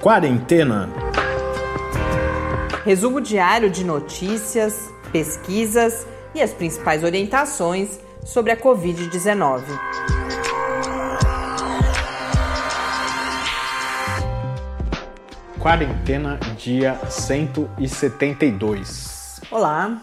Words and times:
Quarentena. 0.00 0.88
Resumo 2.86 3.20
diário 3.20 3.68
de 3.68 3.84
notícias, 3.84 4.88
pesquisas 5.12 6.06
e 6.34 6.40
as 6.40 6.54
principais 6.54 7.04
orientações 7.04 8.00
sobre 8.24 8.50
a 8.50 8.56
Covid-19. 8.56 9.62
Quarentena, 15.58 16.40
dia 16.56 16.98
172. 17.10 19.42
Olá, 19.50 20.00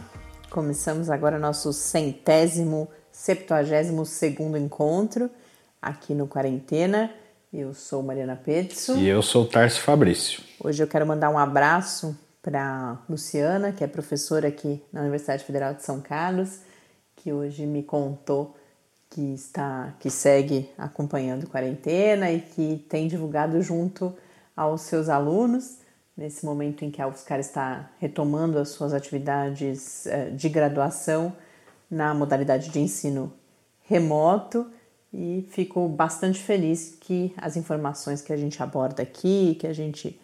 começamos 0.51 1.09
agora 1.09 1.39
nosso 1.39 1.73
centésimo, 1.73 2.87
septuagésimo 3.11 4.05
segundo 4.05 4.59
encontro 4.59 5.27
aqui 5.81 6.13
no 6.13 6.27
Quarentena. 6.27 7.11
Eu 7.51 7.73
sou 7.73 8.03
Mariana 8.03 8.35
Petzo. 8.35 8.97
E 8.97 9.07
eu 9.07 9.21
sou 9.21 9.45
Tarso 9.45 9.79
Fabrício. 9.79 10.43
Hoje 10.61 10.83
eu 10.83 10.87
quero 10.87 11.07
mandar 11.07 11.29
um 11.29 11.37
abraço 11.37 12.17
para 12.41 13.01
Luciana, 13.09 13.71
que 13.71 13.83
é 13.83 13.87
professora 13.87 14.49
aqui 14.49 14.83
na 14.91 14.99
Universidade 14.99 15.45
Federal 15.45 15.73
de 15.73 15.81
São 15.81 16.01
Carlos, 16.01 16.59
que 17.15 17.31
hoje 17.31 17.65
me 17.65 17.83
contou 17.83 18.53
que 19.09 19.33
está 19.33 19.95
que 19.97 20.09
segue 20.09 20.69
acompanhando 20.77 21.47
quarentena 21.47 22.29
e 22.29 22.41
que 22.41 22.85
tem 22.89 23.07
divulgado 23.07 23.61
junto 23.61 24.13
aos 24.55 24.81
seus 24.81 25.07
alunos 25.07 25.77
nesse 26.17 26.45
momento 26.45 26.83
em 26.83 26.91
que 26.91 27.01
a 27.01 27.07
UFSCar 27.07 27.39
está 27.39 27.89
retomando 27.97 28.59
as 28.59 28.69
suas 28.69 28.93
atividades 28.93 30.05
eh, 30.05 30.31
de 30.31 30.49
graduação 30.49 31.31
na 31.89 32.13
modalidade 32.13 32.69
de 32.69 32.79
ensino 32.79 33.31
remoto 33.83 34.69
e 35.17 35.41
fico 35.49 35.89
bastante 35.89 36.39
feliz 36.39 36.95
que 36.99 37.33
as 37.37 37.57
informações 37.57 38.21
que 38.21 38.31
a 38.31 38.37
gente 38.37 38.61
aborda 38.61 39.01
aqui, 39.01 39.57
que 39.59 39.65
a 39.65 39.73
gente 39.73 40.21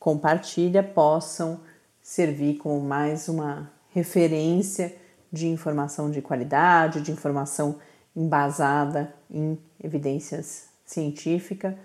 compartilha, 0.00 0.82
possam 0.82 1.60
servir 2.02 2.56
como 2.56 2.80
mais 2.80 3.28
uma 3.28 3.70
referência 3.90 4.92
de 5.32 5.46
informação 5.46 6.10
de 6.10 6.20
qualidade, 6.20 7.02
de 7.02 7.12
informação 7.12 7.78
embasada 8.16 9.14
em 9.30 9.56
evidências 9.82 10.64
científicas 10.84 11.76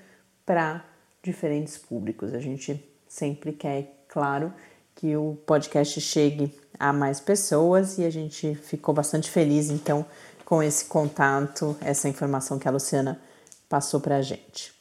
para 0.43 0.83
diferentes 1.21 1.77
públicos. 1.77 2.33
A 2.33 2.39
gente 2.39 2.83
sempre 3.07 3.53
quer, 3.53 4.03
claro, 4.07 4.51
que 4.95 5.15
o 5.15 5.37
podcast 5.45 6.01
chegue 6.01 6.51
a 6.79 6.91
mais 6.91 7.19
pessoas 7.19 7.99
e 7.99 8.03
a 8.03 8.09
gente 8.09 8.55
ficou 8.55 8.95
bastante 8.95 9.29
feliz 9.29 9.69
então 9.69 10.03
com 10.47 10.63
esse 10.63 10.85
contato, 10.85 11.75
essa 11.81 12.07
informação 12.07 12.57
que 12.57 12.69
a 12.69 12.71
Luciana 12.71 13.19
passou 13.67 13.99
para 13.99 14.15
a 14.15 14.21
gente. 14.21 14.71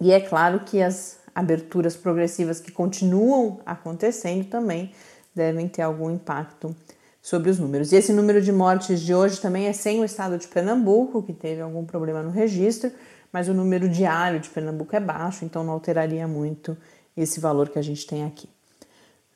E 0.00 0.12
é 0.12 0.20
claro 0.20 0.60
que 0.60 0.82
as 0.82 1.18
aberturas 1.34 1.96
progressivas 1.96 2.60
que 2.60 2.70
continuam 2.70 3.60
acontecendo 3.64 4.44
também 4.44 4.92
devem 5.34 5.68
ter 5.68 5.82
algum 5.82 6.10
impacto 6.10 6.74
sobre 7.20 7.50
os 7.50 7.58
números. 7.58 7.92
E 7.92 7.96
esse 7.96 8.12
número 8.12 8.42
de 8.42 8.52
mortes 8.52 9.00
de 9.00 9.14
hoje 9.14 9.40
também 9.40 9.66
é 9.66 9.72
sem 9.72 10.00
o 10.00 10.04
estado 10.04 10.36
de 10.36 10.48
Pernambuco, 10.48 11.22
que 11.22 11.32
teve 11.32 11.60
algum 11.60 11.84
problema 11.84 12.22
no 12.22 12.30
registro, 12.30 12.90
mas 13.32 13.48
o 13.48 13.54
número 13.54 13.88
diário 13.88 14.40
de 14.40 14.50
Pernambuco 14.50 14.94
é 14.94 15.00
baixo, 15.00 15.44
então 15.44 15.64
não 15.64 15.72
alteraria 15.72 16.26
muito 16.26 16.76
esse 17.16 17.40
valor 17.40 17.68
que 17.68 17.78
a 17.78 17.82
gente 17.82 18.06
tem 18.06 18.24
aqui. 18.24 18.48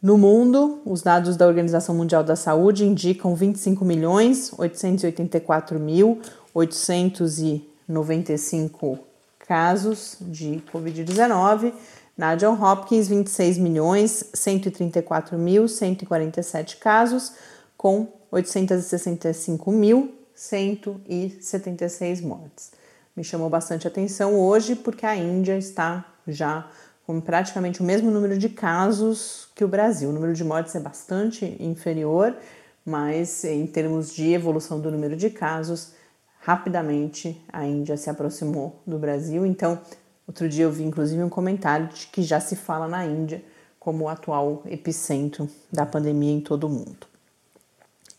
No 0.02 0.18
mundo, 0.18 0.82
os 0.84 1.00
dados 1.00 1.36
da 1.36 1.46
Organização 1.46 1.94
Mundial 1.94 2.22
da 2.22 2.36
Saúde 2.36 2.84
indicam 2.84 3.34
25 3.34 3.82
milhões 3.82 4.52
884 4.56 5.80
mil 5.80 6.20
895 6.52 8.98
casos 9.38 10.18
de 10.20 10.62
Covid-19. 10.72 11.72
Na 12.16 12.34
John 12.34 12.62
Hopkins, 12.62 13.08
26 13.08 13.58
milhões 13.58 14.24
134 14.34 15.38
mil 15.38 15.66
147 15.66 16.76
casos, 16.76 17.32
com 17.76 18.06
865 18.30 19.72
mil 19.72 20.14
176 20.34 22.20
mortes. 22.20 22.70
Me 23.16 23.24
chamou 23.24 23.48
bastante 23.48 23.88
atenção 23.88 24.38
hoje 24.38 24.76
porque 24.76 25.06
a 25.06 25.16
Índia 25.16 25.56
está 25.56 26.04
já 26.28 26.68
com 27.06 27.20
praticamente 27.20 27.80
o 27.80 27.84
mesmo 27.84 28.10
número 28.10 28.36
de 28.36 28.48
casos 28.48 29.48
que 29.54 29.64
o 29.64 29.68
Brasil. 29.68 30.10
O 30.10 30.12
número 30.12 30.34
de 30.34 30.42
mortes 30.42 30.74
é 30.74 30.80
bastante 30.80 31.56
inferior, 31.60 32.36
mas 32.84 33.44
em 33.44 33.64
termos 33.64 34.12
de 34.12 34.32
evolução 34.32 34.80
do 34.80 34.90
número 34.90 35.16
de 35.16 35.30
casos, 35.30 35.92
rapidamente 36.40 37.40
a 37.52 37.64
Índia 37.64 37.96
se 37.96 38.10
aproximou 38.10 38.82
do 38.84 38.98
Brasil. 38.98 39.46
Então, 39.46 39.80
outro 40.26 40.48
dia 40.48 40.64
eu 40.64 40.72
vi 40.72 40.82
inclusive 40.82 41.22
um 41.22 41.28
comentário 41.28 41.86
de 41.86 42.08
que 42.08 42.22
já 42.22 42.40
se 42.40 42.56
fala 42.56 42.88
na 42.88 43.06
Índia 43.06 43.42
como 43.78 44.04
o 44.04 44.08
atual 44.08 44.64
epicentro 44.66 45.48
da 45.72 45.86
pandemia 45.86 46.32
em 46.32 46.40
todo 46.40 46.64
o 46.64 46.68
mundo. 46.68 47.06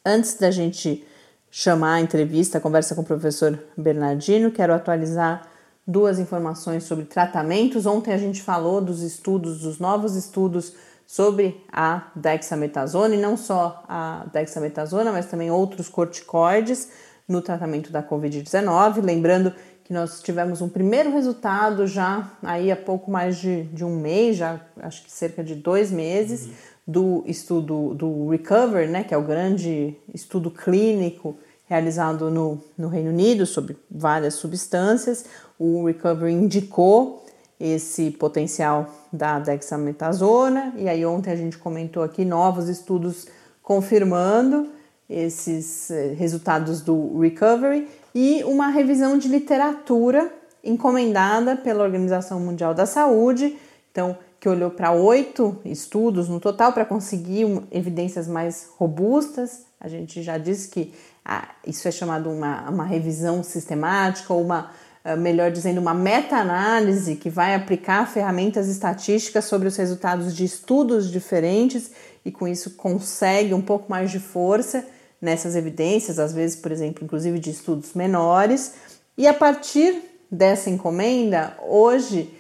Antes 0.06 0.36
da 0.36 0.50
gente 0.50 1.06
chamar 1.52 1.96
a 1.96 2.02
entrevista, 2.02 2.58
a 2.58 2.62
conversa 2.62 2.96
com 2.96 3.02
o 3.02 3.06
professor 3.06 3.59
Bernardino, 3.75 4.50
quero 4.50 4.74
atualizar 4.74 5.46
duas 5.88 6.20
informações 6.20 6.84
sobre 6.84 7.06
tratamentos. 7.06 7.86
Ontem 7.86 8.14
a 8.14 8.18
gente 8.18 8.42
falou 8.42 8.81
dos 8.81 9.02
estudos, 9.02 9.62
dos 9.62 9.80
novos 9.80 10.16
estudos 10.16 10.74
sobre 11.06 11.63
a 11.72 12.12
dexametasona 12.13 13.16
e 13.16 13.18
não 13.18 13.38
só 13.38 13.84
a 13.88 14.25
dexametasona, 14.34 15.12
mas 15.13 15.28
também 15.28 15.50
outros 15.50 15.88
corticoides 15.88 16.89
no 17.25 17.42
tratamento 17.42 17.92
da 17.92 18.04
COVID-19. 18.04 19.01
Lembrando 19.01 19.54
que 19.86 19.94
nós 19.94 20.22
tivemos 20.22 20.62
um 20.62 20.68
primeiro 20.68 21.10
resultado 21.12 21.88
já 21.88 22.30
aí 22.44 22.69
há 22.69 22.75
pouco 22.75 23.10
mais 23.10 23.38
de, 23.38 23.63
de 23.63 23.86
um 23.86 23.98
mês, 23.98 24.36
já 24.36 24.60
acho 24.81 25.06
que 25.06 25.12
cerca 25.12 25.42
de 25.42 25.56
dois 25.56 25.90
meses, 25.90 26.45
uhum. 26.45 26.51
do 26.86 27.24
estudo 27.25 27.94
do 27.94 28.28
Recover, 28.28 28.90
né, 28.90 29.06
que 29.06 29.13
é 29.13 29.18
o 29.18 29.24
grande 29.24 29.95
estudo 30.13 30.51
clínico 30.51 31.38
realizado 31.69 32.30
no, 32.30 32.62
no 32.78 32.88
Reino 32.90 33.10
Unido 33.10 33.45
sobre 33.45 33.78
várias 33.90 34.36
substâncias. 34.36 35.25
O 35.59 35.86
Recovery 35.86 36.33
indicou 36.33 37.25
esse 37.59 38.12
potencial 38.12 38.94
da 39.12 39.39
dexametasona 39.39 40.74
e 40.77 40.88
aí 40.88 41.06
ontem 41.06 41.31
a 41.31 41.36
gente 41.36 41.57
comentou 41.57 42.04
aqui 42.04 42.24
novos 42.24 42.69
estudos 42.69 43.27
confirmando 43.63 44.69
esses 45.09 45.89
eh, 45.89 46.13
resultados 46.18 46.81
do 46.81 47.19
Recovery 47.19 47.88
e 48.13 48.44
uma 48.44 48.68
revisão 48.68 49.18
de 49.18 49.27
literatura 49.27 50.31
encomendada 50.63 51.56
pela 51.56 51.83
Organização 51.83 52.39
Mundial 52.39 52.74
da 52.74 52.86
Saúde, 52.86 53.57
então 53.92 54.18
que 54.39 54.48
olhou 54.48 54.69
para 54.69 54.92
oito 54.92 55.57
estudos 55.65 56.30
no 56.30 56.39
total 56.39 56.71
para 56.74 56.86
conseguir 56.86 57.45
evidências 57.71 58.27
mais 58.27 58.69
robustas. 58.77 59.65
A 59.80 59.88
gente 59.88 60.21
já 60.21 60.38
disse 60.38 60.69
que 60.69 60.94
ah, 61.25 61.50
isso 61.65 61.88
é 61.88 61.92
chamado 61.92 62.30
uma, 62.30 62.69
uma 62.69 62.86
revisão 62.86 63.42
sistemática 63.44 64.33
ou 64.33 64.44
uma 64.44 64.71
melhor 65.15 65.51
dizendo, 65.51 65.80
uma 65.80 65.94
meta-análise 65.94 67.15
que 67.15 67.30
vai 67.30 67.56
aplicar 67.56 68.06
ferramentas 68.07 68.68
estatísticas 68.68 69.45
sobre 69.45 69.68
os 69.68 69.77
resultados 69.77 70.36
de 70.36 70.44
estudos 70.44 71.09
diferentes 71.09 71.92
e 72.25 72.31
com 72.31 72.48
isso 72.48 72.71
consegue 72.71 73.54
um 73.54 73.62
pouco 73.62 73.89
mais 73.89 74.12
de 74.12 74.19
força 74.19 74.86
nessas 75.21 75.56
evidências, 75.56 76.19
às 76.19 76.33
vezes, 76.33 76.56
por 76.56 76.71
exemplo, 76.71 77.04
inclusive 77.04 77.39
de 77.39 77.50
estudos 77.50 77.94
menores. 77.94 78.74
E 79.18 79.27
a 79.27 79.33
partir 79.33 80.01
dessa 80.30 80.69
encomenda, 80.69 81.57
hoje, 81.65 82.33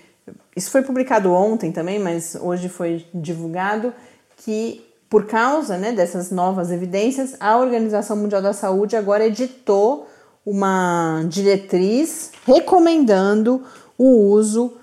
isso 0.55 0.69
foi 0.69 0.81
publicado 0.81 1.31
ontem 1.31 1.71
também, 1.71 1.97
mas 1.97 2.35
hoje 2.35 2.69
foi 2.69 3.05
divulgado 3.13 3.93
que 4.37 4.85
por 5.09 5.25
causa 5.25 5.77
né, 5.77 5.93
dessas 5.93 6.31
novas 6.31 6.69
evidências, 6.69 7.35
a 7.39 7.57
Organização 7.57 8.17
Mundial 8.17 8.41
da 8.41 8.51
Saúde 8.51 8.95
agora 8.95 9.25
editou 9.25 10.07
uma 10.49 11.25
diretriz 11.27 12.31
recomendando 12.45 13.65
o 13.97 14.31
uso 14.31 14.77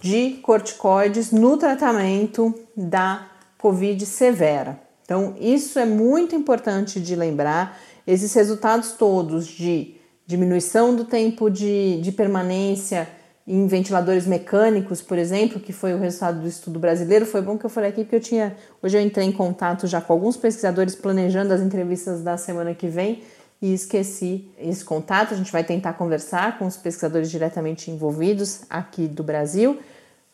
de 0.00 0.38
corticoides 0.42 1.32
no 1.32 1.56
tratamento 1.56 2.54
da 2.76 3.26
Covid 3.58 4.06
severa. 4.06 4.78
Então, 5.04 5.34
isso 5.40 5.80
é 5.80 5.84
muito 5.84 6.36
importante 6.36 7.00
de 7.00 7.16
lembrar. 7.16 7.80
Esses 8.06 8.32
resultados 8.32 8.92
todos 8.92 9.48
de 9.48 9.96
diminuição 10.24 10.94
do 10.94 11.04
tempo 11.04 11.50
de, 11.50 12.00
de 12.00 12.12
permanência 12.12 13.08
em 13.44 13.66
ventiladores 13.66 14.24
mecânicos, 14.24 15.02
por 15.02 15.18
exemplo, 15.18 15.58
que 15.58 15.72
foi 15.72 15.94
o 15.94 15.98
resultado 15.98 16.40
do 16.40 16.46
estudo 16.46 16.78
brasileiro. 16.78 17.26
Foi 17.26 17.42
bom 17.42 17.58
que 17.58 17.66
eu 17.66 17.70
falei 17.70 17.90
aqui 17.90 18.04
porque 18.04 18.16
eu 18.16 18.20
tinha. 18.20 18.56
Hoje 18.80 18.96
eu 18.96 19.02
entrei 19.02 19.26
em 19.26 19.32
contato 19.32 19.88
já 19.88 20.00
com 20.00 20.12
alguns 20.12 20.36
pesquisadores 20.36 20.94
planejando 20.94 21.52
as 21.52 21.60
entrevistas 21.60 22.22
da 22.22 22.36
semana 22.36 22.72
que 22.72 22.86
vem 22.86 23.20
e 23.62 23.72
esqueci 23.72 24.50
esse 24.58 24.84
contato. 24.84 25.32
A 25.32 25.36
gente 25.36 25.52
vai 25.52 25.62
tentar 25.62 25.92
conversar 25.92 26.58
com 26.58 26.66
os 26.66 26.76
pesquisadores 26.76 27.30
diretamente 27.30 27.92
envolvidos 27.92 28.62
aqui 28.68 29.06
do 29.06 29.22
Brasil. 29.22 29.78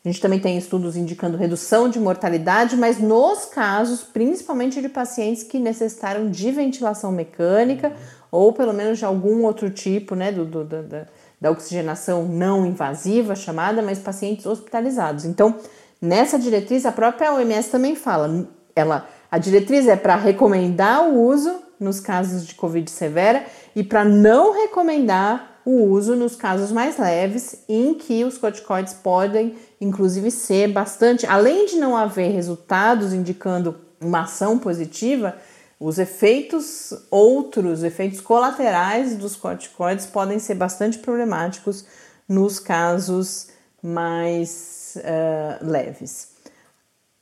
A 0.03 0.09
gente 0.09 0.23
também 0.23 0.41
tem 0.41 0.57
estudos 0.57 0.97
indicando 0.97 1.37
redução 1.37 1.91
de 1.91 2.01
mortalidade, 2.01 2.75
mas 2.77 2.99
nos 2.99 3.45
casos, 3.45 4.03
principalmente 4.03 4.81
de 4.81 4.89
pacientes 4.89 5.43
que 5.43 5.59
necessitaram 5.59 6.31
de 6.31 6.51
ventilação 6.51 7.13
mecânica 7.13 7.93
ou 8.31 8.53
pelo 8.53 8.73
menos 8.73 8.99
de 8.99 9.05
algum 9.05 9.45
outro 9.45 9.69
tipo, 9.69 10.15
né, 10.15 10.33
do, 10.33 10.45
do, 10.45 10.65
da, 10.65 11.07
da 11.39 11.51
oxigenação 11.51 12.25
não 12.25 12.65
invasiva 12.65 13.35
chamada, 13.35 13.83
mas 13.83 13.99
pacientes 13.99 14.47
hospitalizados. 14.47 15.25
Então, 15.27 15.57
nessa 16.01 16.39
diretriz, 16.39 16.87
a 16.87 16.93
própria 16.93 17.35
OMS 17.35 17.71
também 17.71 17.95
fala, 17.95 18.49
ela, 18.75 19.07
a 19.31 19.37
diretriz 19.39 19.87
é 19.87 19.97
para 19.97 20.17
recomendar 20.17 21.09
o 21.09 21.23
uso 21.23 21.68
nos 21.79 22.01
casos 22.01 22.47
de 22.47 22.55
Covid 22.55 22.91
severa 22.91 23.45
e 23.75 23.83
para 23.83 24.05
não 24.05 24.53
recomendar 24.53 25.61
o 25.65 25.85
uso 25.85 26.17
nos 26.17 26.35
casos 26.35 26.73
mais 26.73 26.97
leves, 26.97 27.65
em 27.69 27.93
que 27.93 28.25
os 28.25 28.39
corticoides 28.39 28.95
podem, 28.95 29.55
inclusive, 29.79 30.31
ser 30.31 30.69
bastante, 30.69 31.27
além 31.27 31.67
de 31.67 31.77
não 31.77 31.95
haver 31.95 32.33
resultados 32.33 33.13
indicando 33.13 33.77
uma 34.01 34.23
ação 34.23 34.59
positiva, 34.59 35.37
os 35.79 35.99
efeitos 35.99 36.93
outros, 37.11 37.85
efeitos 37.85 38.21
colaterais 38.21 39.17
dos 39.17 39.37
corticoides 39.37 40.07
podem 40.07 40.39
ser 40.39 40.55
bastante 40.55 40.99
problemáticos 40.99 41.85
nos 42.29 42.59
casos 42.59 43.49
mais 43.83 44.97
uh, 44.97 45.65
leves. 45.65 46.31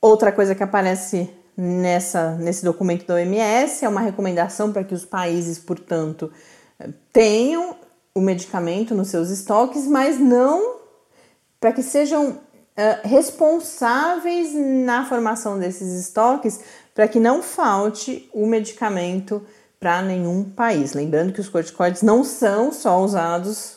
Outra 0.00 0.30
coisa 0.30 0.54
que 0.54 0.62
aparece 0.62 1.28
nessa, 1.56 2.32
nesse 2.36 2.64
documento 2.64 3.06
da 3.06 3.14
OMS 3.14 3.84
é 3.84 3.88
uma 3.88 4.00
recomendação 4.00 4.72
para 4.72 4.84
que 4.84 4.94
os 4.94 5.04
países, 5.04 5.58
portanto, 5.58 6.30
tenham 7.12 7.76
o 8.14 8.20
medicamento 8.20 8.94
nos 8.94 9.08
seus 9.08 9.30
estoques, 9.30 9.86
mas 9.86 10.18
não 10.18 10.76
para 11.58 11.72
que 11.72 11.82
sejam 11.82 12.30
uh, 12.30 12.38
responsáveis 13.02 14.54
na 14.54 15.04
formação 15.06 15.58
desses 15.58 15.92
estoques 16.00 16.60
para 16.94 17.08
que 17.08 17.18
não 17.18 17.42
falte 17.42 18.28
o 18.32 18.46
medicamento 18.46 19.42
para 19.78 20.02
nenhum 20.02 20.44
país. 20.44 20.92
Lembrando 20.92 21.32
que 21.32 21.40
os 21.40 21.48
corticoides 21.48 22.02
não 22.02 22.24
são 22.24 22.72
só 22.72 23.02
usados 23.02 23.75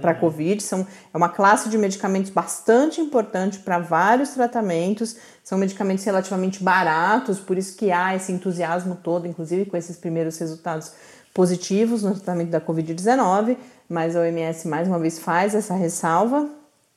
para 0.00 0.12
uhum. 0.12 0.20
Covid, 0.20 0.62
são, 0.62 0.86
é 1.12 1.16
uma 1.16 1.28
classe 1.28 1.68
de 1.68 1.78
medicamentos 1.78 2.30
bastante 2.30 3.00
importante 3.00 3.58
para 3.58 3.78
vários 3.78 4.30
tratamentos, 4.30 5.16
são 5.42 5.56
medicamentos 5.58 6.04
relativamente 6.04 6.62
baratos, 6.62 7.40
por 7.40 7.56
isso 7.56 7.76
que 7.76 7.90
há 7.90 8.14
esse 8.14 8.30
entusiasmo 8.30 8.98
todo, 9.02 9.26
inclusive 9.26 9.64
com 9.64 9.76
esses 9.76 9.96
primeiros 9.96 10.38
resultados 10.38 10.92
positivos 11.32 12.02
no 12.02 12.14
tratamento 12.14 12.50
da 12.50 12.60
Covid-19, 12.60 13.56
mas 13.88 14.14
a 14.14 14.20
OMS 14.20 14.68
mais 14.68 14.86
uma 14.86 14.98
vez 14.98 15.18
faz 15.18 15.54
essa 15.54 15.74
ressalva. 15.74 16.48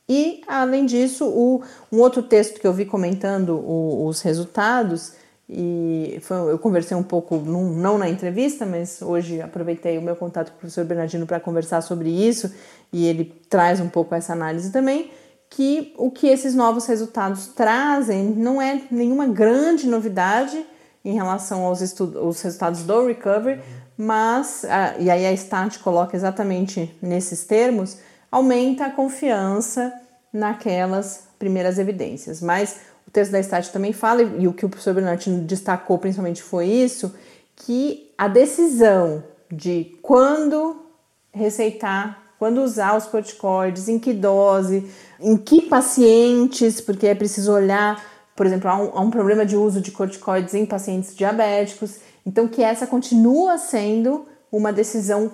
E, 0.08 0.42
além 0.48 0.86
disso, 0.86 1.26
o, 1.26 1.64
um 1.92 2.00
outro 2.00 2.22
texto 2.22 2.60
que 2.60 2.68
eu 2.68 2.74
vi 2.74 2.86
comentando 2.86 3.56
o, 3.56 4.06
os 4.06 4.22
resultados 4.22 5.14
e 5.50 6.20
foi, 6.22 6.52
eu 6.52 6.58
conversei 6.58 6.96
um 6.96 7.04
pouco, 7.04 7.36
num, 7.38 7.74
não 7.74 7.98
na 7.98 8.10
entrevista, 8.10 8.66
mas 8.66 9.02
hoje 9.02 9.42
aproveitei 9.42 9.98
o 9.98 10.02
meu 10.02 10.16
contato 10.16 10.52
com 10.52 10.56
o 10.56 10.60
professor 10.60 10.86
Bernardino 10.86 11.26
para 11.26 11.40
conversar 11.40 11.82
sobre 11.82 12.10
isso 12.10 12.54
e 12.92 13.06
ele 13.06 13.26
traz 13.50 13.80
um 13.80 13.90
pouco 13.90 14.16
essa 14.16 14.34
análise 14.34 14.72
também. 14.72 15.12
Que 15.50 15.94
o 15.98 16.10
que 16.10 16.28
esses 16.28 16.56
novos 16.56 16.86
resultados 16.86 17.48
trazem 17.48 18.24
não 18.24 18.62
é 18.62 18.82
nenhuma 18.90 19.28
grande 19.28 19.88
novidade 19.88 20.66
em 21.06 21.14
relação 21.14 21.66
aos, 21.66 21.82
aos 22.00 22.42
resultados 22.42 22.84
do 22.84 23.06
recovery, 23.06 23.62
mas, 23.98 24.66
a, 24.66 24.96
e 24.98 25.10
aí 25.10 25.28
a 25.28 25.36
STAT 25.36 25.80
coloca 25.80 26.16
exatamente 26.16 26.96
nesses 27.02 27.44
termos, 27.46 27.98
aumenta 28.32 28.86
a 28.86 28.90
confiança 28.90 29.94
naquelas 30.32 31.26
primeiras 31.38 31.78
evidências. 31.78 32.42
Mas 32.42 32.78
texto 33.12 33.32
da 33.32 33.40
Estácio 33.40 33.72
também 33.72 33.94
fala, 33.94 34.22
e 34.22 34.48
o 34.48 34.54
que 34.54 34.66
o 34.66 34.70
professor 34.70 34.94
Bernardino 34.94 35.42
destacou 35.44 35.98
principalmente 35.98 36.42
foi 36.42 36.68
isso, 36.68 37.14
que 37.56 38.12
a 38.18 38.28
decisão 38.28 39.24
de 39.52 39.98
quando 40.02 40.84
receitar, 41.32 42.24
quando 42.40 42.62
usar 42.62 42.98
os 42.98 43.06
corticoides, 43.06 43.88
em 43.88 44.00
que 44.00 44.14
dose, 44.14 44.90
em 45.20 45.38
que 45.38 45.62
pacientes, 45.62 46.82
porque 46.82 47.08
é 47.08 47.16
preciso 47.16 47.54
olhar, 47.54 48.04
por 48.36 48.46
exemplo, 48.46 48.70
há 48.70 48.78
um, 48.78 48.98
há 48.98 49.02
um 49.02 49.12
problema 49.12 49.46
de 49.46 49.56
uso 49.56 49.80
de 49.80 49.92
corticoides 49.92 50.54
em 50.54 50.66
pacientes 50.66 51.16
diabéticos, 51.16 52.00
então 52.26 52.48
que 52.48 52.64
essa 52.64 52.88
continua 52.88 53.58
sendo 53.58 54.26
uma 54.52 54.74
decisão 54.74 55.32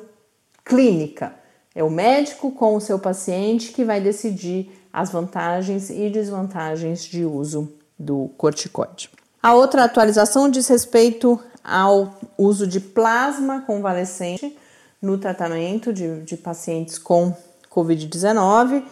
clínica. 0.63 1.33
É 1.73 1.83
o 1.83 1.89
médico 1.89 2.51
com 2.51 2.75
o 2.75 2.81
seu 2.81 2.99
paciente 2.99 3.71
que 3.71 3.83
vai 3.83 4.01
decidir 4.01 4.78
as 4.91 5.11
vantagens 5.11 5.89
e 5.89 6.09
desvantagens 6.09 7.03
de 7.03 7.25
uso 7.25 7.71
do 7.97 8.29
corticoide. 8.37 9.09
A 9.41 9.53
outra 9.53 9.85
atualização 9.85 10.49
diz 10.49 10.67
respeito 10.67 11.39
ao 11.63 12.19
uso 12.37 12.65
de 12.67 12.79
plasma 12.79 13.61
convalescente 13.61 14.57
no 15.01 15.17
tratamento 15.17 15.93
de, 15.93 16.21
de 16.21 16.35
pacientes 16.35 16.97
com 16.97 17.33
Covid-19. 17.71 18.83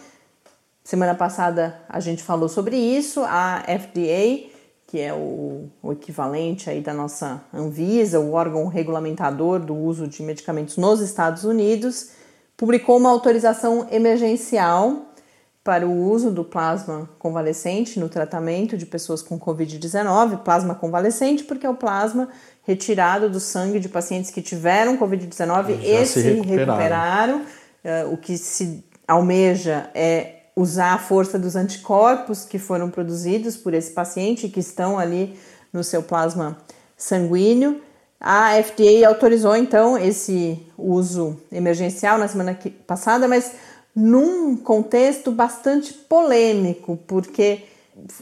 Semana 0.82 1.14
passada 1.14 1.78
a 1.88 2.00
gente 2.00 2.22
falou 2.22 2.48
sobre 2.48 2.76
isso. 2.76 3.22
A 3.24 3.62
FDA, 3.62 4.48
que 4.86 4.98
é 4.98 5.12
o, 5.12 5.68
o, 5.82 5.92
equivalente 5.92 6.70
aí 6.70 6.80
da 6.80 6.94
nossa 6.94 7.42
Anvisa, 7.52 8.20
o 8.20 8.32
órgão 8.32 8.68
regulamentador 8.68 9.60
do 9.60 9.74
uso 9.74 10.08
de 10.08 10.22
medicamentos 10.22 10.78
nos 10.78 11.00
Estados 11.00 11.44
Unidos, 11.44 12.12
publicou 12.56 12.96
uma 12.96 13.10
autorização 13.10 13.86
emergencial 13.90 15.07
para 15.62 15.86
o 15.86 16.10
uso 16.10 16.30
do 16.30 16.44
plasma 16.44 17.08
convalescente 17.18 18.00
no 18.00 18.08
tratamento 18.08 18.76
de 18.76 18.86
pessoas 18.86 19.22
com 19.22 19.38
Covid-19, 19.38 20.38
plasma 20.38 20.74
convalescente, 20.74 21.44
porque 21.44 21.66
é 21.66 21.70
o 21.70 21.74
plasma 21.74 22.28
retirado 22.62 23.28
do 23.28 23.40
sangue 23.40 23.78
de 23.78 23.88
pacientes 23.88 24.30
que 24.30 24.40
tiveram 24.40 24.98
Covid-19 24.98 25.80
e 25.82 26.06
se 26.06 26.20
recuperaram. 26.20 26.56
recuperaram. 26.56 27.42
Uh, 27.84 28.12
o 28.12 28.16
que 28.16 28.36
se 28.36 28.84
almeja 29.06 29.90
é 29.94 30.38
usar 30.54 30.94
a 30.94 30.98
força 30.98 31.38
dos 31.38 31.54
anticorpos 31.54 32.44
que 32.44 32.58
foram 32.58 32.90
produzidos 32.90 33.56
por 33.56 33.72
esse 33.72 33.92
paciente 33.92 34.48
que 34.48 34.60
estão 34.60 34.98
ali 34.98 35.38
no 35.72 35.84
seu 35.84 36.02
plasma 36.02 36.58
sanguíneo. 36.96 37.80
A 38.20 38.60
FDA 38.62 39.06
autorizou 39.06 39.54
então 39.54 39.96
esse 39.96 40.60
uso 40.76 41.40
emergencial 41.52 42.18
na 42.18 42.26
semana 42.26 42.58
passada, 42.86 43.28
mas 43.28 43.52
num 44.00 44.54
contexto 44.54 45.32
bastante 45.32 45.92
polêmico, 45.92 46.96
porque 47.04 47.64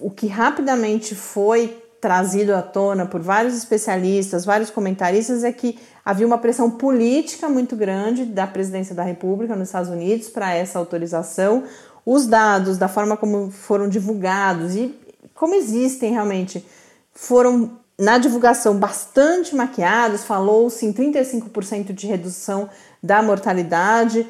o 0.01 0.11
que 0.11 0.27
rapidamente 0.27 1.15
foi 1.15 1.83
trazido 2.01 2.55
à 2.55 2.63
tona 2.63 3.05
por 3.05 3.21
vários 3.21 3.55
especialistas, 3.55 4.47
vários 4.47 4.71
comentaristas, 4.71 5.45
é 5.45 5.53
que 5.53 5.79
havia 6.03 6.27
uma 6.27 6.39
pressão 6.39 6.71
política 6.71 7.47
muito 7.47 7.77
grande 7.77 8.25
da 8.25 8.47
presidência 8.47 8.95
da 8.95 9.03
República 9.03 9.55
nos 9.55 9.69
Estados 9.69 9.91
Unidos 9.91 10.31
para 10.31 10.55
essa 10.55 10.79
autorização. 10.79 11.65
os 12.07 12.27
dados, 12.27 12.79
da 12.79 12.89
forma 12.89 13.15
como 13.15 13.51
foram 13.51 13.87
divulgados 13.87 14.75
e 14.75 14.95
como 15.35 15.55
existem 15.55 16.13
realmente, 16.13 16.65
foram 17.13 17.73
na 17.99 18.17
divulgação 18.17 18.79
bastante 18.79 19.55
maquiados, 19.55 20.25
falou-se 20.25 20.87
em 20.87 20.93
35% 20.93 21.93
de 21.93 22.07
redução 22.07 22.71
da 23.03 23.23
mortalidade. 23.23 24.27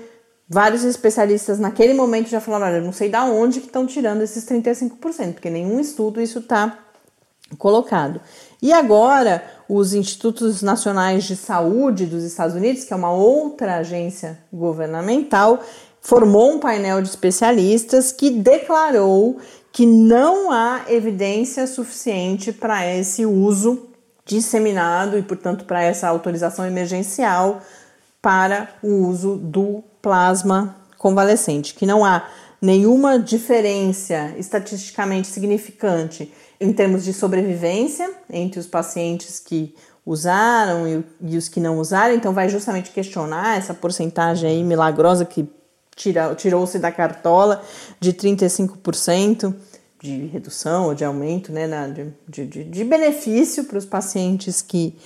Vários 0.49 0.85
especialistas 0.85 1.59
naquele 1.59 1.93
momento 1.93 2.29
já 2.29 2.41
falaram: 2.41 2.67
olha, 2.67 2.81
não 2.81 2.93
sei 2.93 3.09
da 3.09 3.25
onde 3.25 3.61
que 3.61 3.67
estão 3.67 3.87
tirando 3.87 4.23
esses 4.23 4.45
35%, 4.45 5.35
porque 5.35 5.51
nenhum 5.51 5.81
estudo 5.81 6.21
isso 6.21 6.39
está 6.39 6.79
colocado. 7.59 8.21
E 8.63 8.73
agora, 8.73 9.45
os 9.69 9.93
Institutos 9.93 10.63
Nacionais 10.63 11.25
de 11.25 11.37
Saúde 11.37 12.07
dos 12.07 12.23
Estados 12.23 12.55
Unidos, 12.55 12.85
que 12.85 12.93
é 12.93 12.97
uma 12.97 13.13
outra 13.13 13.77
agência 13.77 14.39
governamental, 14.53 15.61
formou 16.01 16.53
um 16.53 16.61
painel 16.61 17.03
de 17.03 17.09
especialistas 17.09 18.13
que 18.13 18.31
declarou 18.31 19.39
que 19.73 19.85
não 19.85 20.51
há 20.51 20.83
evidência 20.89 21.67
suficiente 21.67 22.53
para 22.53 22.87
esse 22.87 23.27
uso 23.27 23.89
disseminado 24.25 25.19
e, 25.19 25.23
portanto, 25.23 25.65
para 25.65 25.83
essa 25.83 26.09
autorização 26.09 26.65
emergencial 26.65 27.61
para 28.27 28.71
o 28.83 29.07
uso 29.07 29.37
do 29.37 29.85
plasma 30.03 30.75
convalescente, 30.99 31.75
que 31.75 31.87
não 31.87 32.05
há 32.05 32.27
nenhuma 32.61 33.21
diferença 33.21 34.35
estatisticamente 34.37 35.29
significante 35.29 36.35
em 36.61 36.73
termos 36.73 37.05
de 37.05 37.13
sobrevivência 37.13 38.13
entre 38.29 38.59
os 38.59 38.67
pacientes 38.67 39.39
que 39.39 39.73
usaram 40.05 40.89
e, 40.89 41.05
e 41.21 41.37
os 41.37 41.49
que 41.49 41.61
não 41.61 41.79
usaram, 41.79 42.17
então 42.17 42.33
vai 42.33 42.49
justamente 42.49 42.91
questionar 42.91 43.59
essa 43.59 43.73
porcentagem 43.73 44.51
aí 44.51 44.65
milagrosa 44.65 45.25
que 45.25 45.49
tirou-se 46.37 46.81
da 46.81 46.91
cartola 46.91 47.63
de 48.01 48.13
35% 48.13 49.55
de 50.03 50.27
redução 50.27 50.87
ou 50.87 50.95
de 50.97 51.05
aumento 51.05 51.53
né, 51.53 51.69
na, 51.69 51.87
de, 51.87 52.13
de, 52.45 52.65
de 52.65 52.85
benefício 52.85 53.63
para 53.63 53.79
os 53.79 53.85
pacientes 53.87 54.61
que 54.61 54.99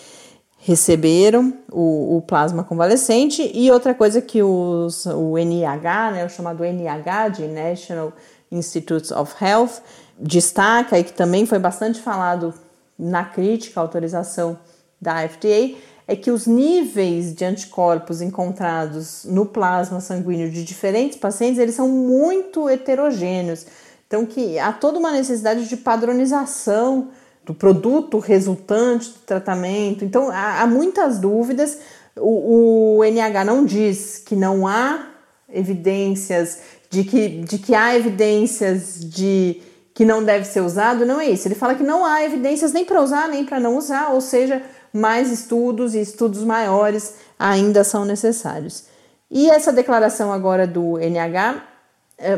receberam 0.60 1.54
o, 1.72 2.18
o, 2.18 2.22
plasma 2.22 2.62
convalescente 2.62 3.50
e 3.54 3.70
outra 3.70 3.94
coisa 3.94 4.20
que 4.20 4.42
os, 4.42 5.06
o 5.06 5.36
NIH, 5.36 6.10
né, 6.12 6.24
o 6.24 6.28
chamado 6.28 6.62
NIH 6.64 7.28
de 7.28 7.48
National 7.48 8.12
Institutes 8.52 9.10
of 9.10 9.34
Health, 9.42 9.80
destaca 10.18 10.98
e 10.98 11.04
que 11.04 11.12
também 11.12 11.46
foi 11.46 11.58
bastante 11.58 12.00
falado 12.00 12.52
na 12.98 13.24
crítica 13.24 13.80
à 13.80 13.82
autorização 13.82 14.58
da 15.00 15.26
FDA 15.26 15.76
é 16.06 16.14
que 16.14 16.30
os 16.30 16.46
níveis 16.46 17.32
de 17.32 17.44
anticorpos 17.44 18.20
encontrados 18.20 19.24
no 19.24 19.46
plasma 19.46 20.00
sanguíneo 20.00 20.50
de 20.50 20.64
diferentes 20.64 21.16
pacientes, 21.16 21.58
eles 21.58 21.74
são 21.74 21.88
muito 21.88 22.68
heterogêneos. 22.68 23.64
Então 24.06 24.26
que 24.26 24.58
há 24.58 24.72
toda 24.72 24.98
uma 24.98 25.12
necessidade 25.12 25.68
de 25.68 25.76
padronização 25.76 27.08
do 27.44 27.54
produto 27.54 28.18
resultante 28.18 29.10
do 29.10 29.18
tratamento. 29.20 30.04
Então 30.04 30.30
há, 30.30 30.62
há 30.62 30.66
muitas 30.66 31.18
dúvidas. 31.18 31.78
O, 32.16 32.98
o, 32.98 33.04
NH 33.04 33.44
não 33.44 33.64
diz 33.64 34.18
que 34.18 34.36
não 34.36 34.66
há 34.66 35.06
evidências 35.48 36.58
de 36.90 37.04
que, 37.04 37.28
de 37.28 37.58
que 37.58 37.74
há 37.74 37.96
evidências 37.96 39.00
de 39.00 39.62
que 39.94 40.04
não 40.04 40.24
deve 40.24 40.44
ser 40.44 40.60
usado, 40.60 41.04
não 41.04 41.20
é 41.20 41.28
isso. 41.28 41.46
Ele 41.48 41.54
fala 41.54 41.74
que 41.74 41.82
não 41.82 42.04
há 42.04 42.24
evidências 42.24 42.72
nem 42.72 42.84
para 42.84 43.02
usar 43.02 43.28
nem 43.28 43.44
para 43.44 43.60
não 43.60 43.76
usar, 43.76 44.12
ou 44.12 44.20
seja, 44.20 44.62
mais 44.92 45.30
estudos 45.30 45.94
e 45.94 46.00
estudos 46.00 46.42
maiores 46.44 47.14
ainda 47.38 47.84
são 47.84 48.04
necessários. 48.04 48.84
E 49.30 49.48
essa 49.48 49.72
declaração 49.72 50.32
agora 50.32 50.66
do 50.66 50.98
NH 50.98 51.69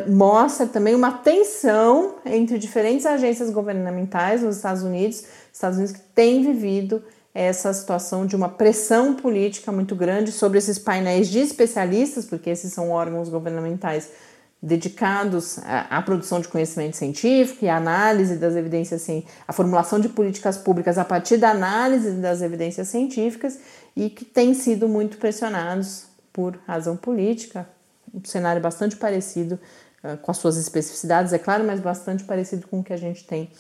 mostra 0.09 0.67
também 0.67 0.95
uma 0.95 1.13
tensão 1.13 2.17
entre 2.25 2.59
diferentes 2.59 3.05
agências 3.05 3.51
governamentais 3.51 4.43
nos 4.43 4.57
Estados 4.57 4.83
Unidos, 4.83 5.25
Estados 5.53 5.79
Unidos 5.79 5.97
que 5.97 6.01
têm 6.15 6.43
vivido 6.43 7.03
essa 7.35 7.73
situação 7.73 8.27
de 8.27 8.37
uma 8.37 8.49
pressão 8.49 9.15
política 9.15 9.73
muito 9.73 9.97
grande 9.97 10.31
sobre 10.31 10.59
esses 10.59 10.79
painéis 10.79 11.29
de 11.29 11.41
especialistas, 11.41 12.27
porque 12.27 12.51
esses 12.51 12.73
são 12.73 12.91
órgãos 12.91 13.29
governamentais 13.29 14.11
dedicados 14.63 15.59
à, 15.59 15.99
à, 15.99 16.03
produção 16.03 16.41
de 16.41 16.47
conhecimento 16.47 16.97
científico 16.97 17.65
e 17.65 17.69
à 17.69 17.77
análise 17.77 18.37
das 18.37 18.55
evidências, 18.55 19.05
a 19.49 19.53
formulação 19.53 19.99
de 19.99 20.09
políticas 20.09 20.57
públicas 20.57 20.99
a 20.99 21.05
partir 21.05 21.37
da 21.37 21.51
análise 21.51 22.13
das 22.13 22.43
evidências 22.43 22.87
científicas 22.87 23.59
e 23.97 24.09
que 24.09 24.25
têm 24.25 24.55
sido 24.55 24.89
muito 24.89 25.17
pressionados 25.17 26.05
por 26.33 26.57
razão 26.67 26.97
política, 26.97 27.67
um 28.13 28.25
cenário 28.25 28.61
bastante 28.61 28.97
parecido 28.97 29.59
uh, 30.05 30.17
com 30.19 30.31
as 30.31 30.37
suas 30.37 30.57
especificidades, 30.57 31.33
é 31.33 31.39
claro, 31.39 31.65
mas 31.65 31.81
bastante 31.81 32.25
parecido 32.25 32.67
com 32.69 32.81
o 32.81 32.85
que 32.85 32.93
a 32.93 32.97
gente 32.97 33.25
tem 33.25 33.51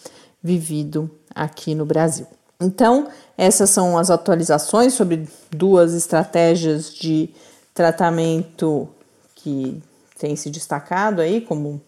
vivido 0.43 1.11
aqui 1.35 1.75
no 1.75 1.87
Brasil. 1.87 2.27
Então, 2.61 3.09
essas 3.37 3.71
são 3.71 3.99
as 3.99 4.11
atualizações 4.11 4.95
sobre 4.95 5.29
duas 5.51 5.95
estratégias 5.95 6.95
de 6.95 7.31
tratamento 7.75 8.89
que 9.35 9.83
têm 10.19 10.37
se 10.37 10.49
destacado 10.51 11.21
aí 11.21 11.41
como 11.41 11.83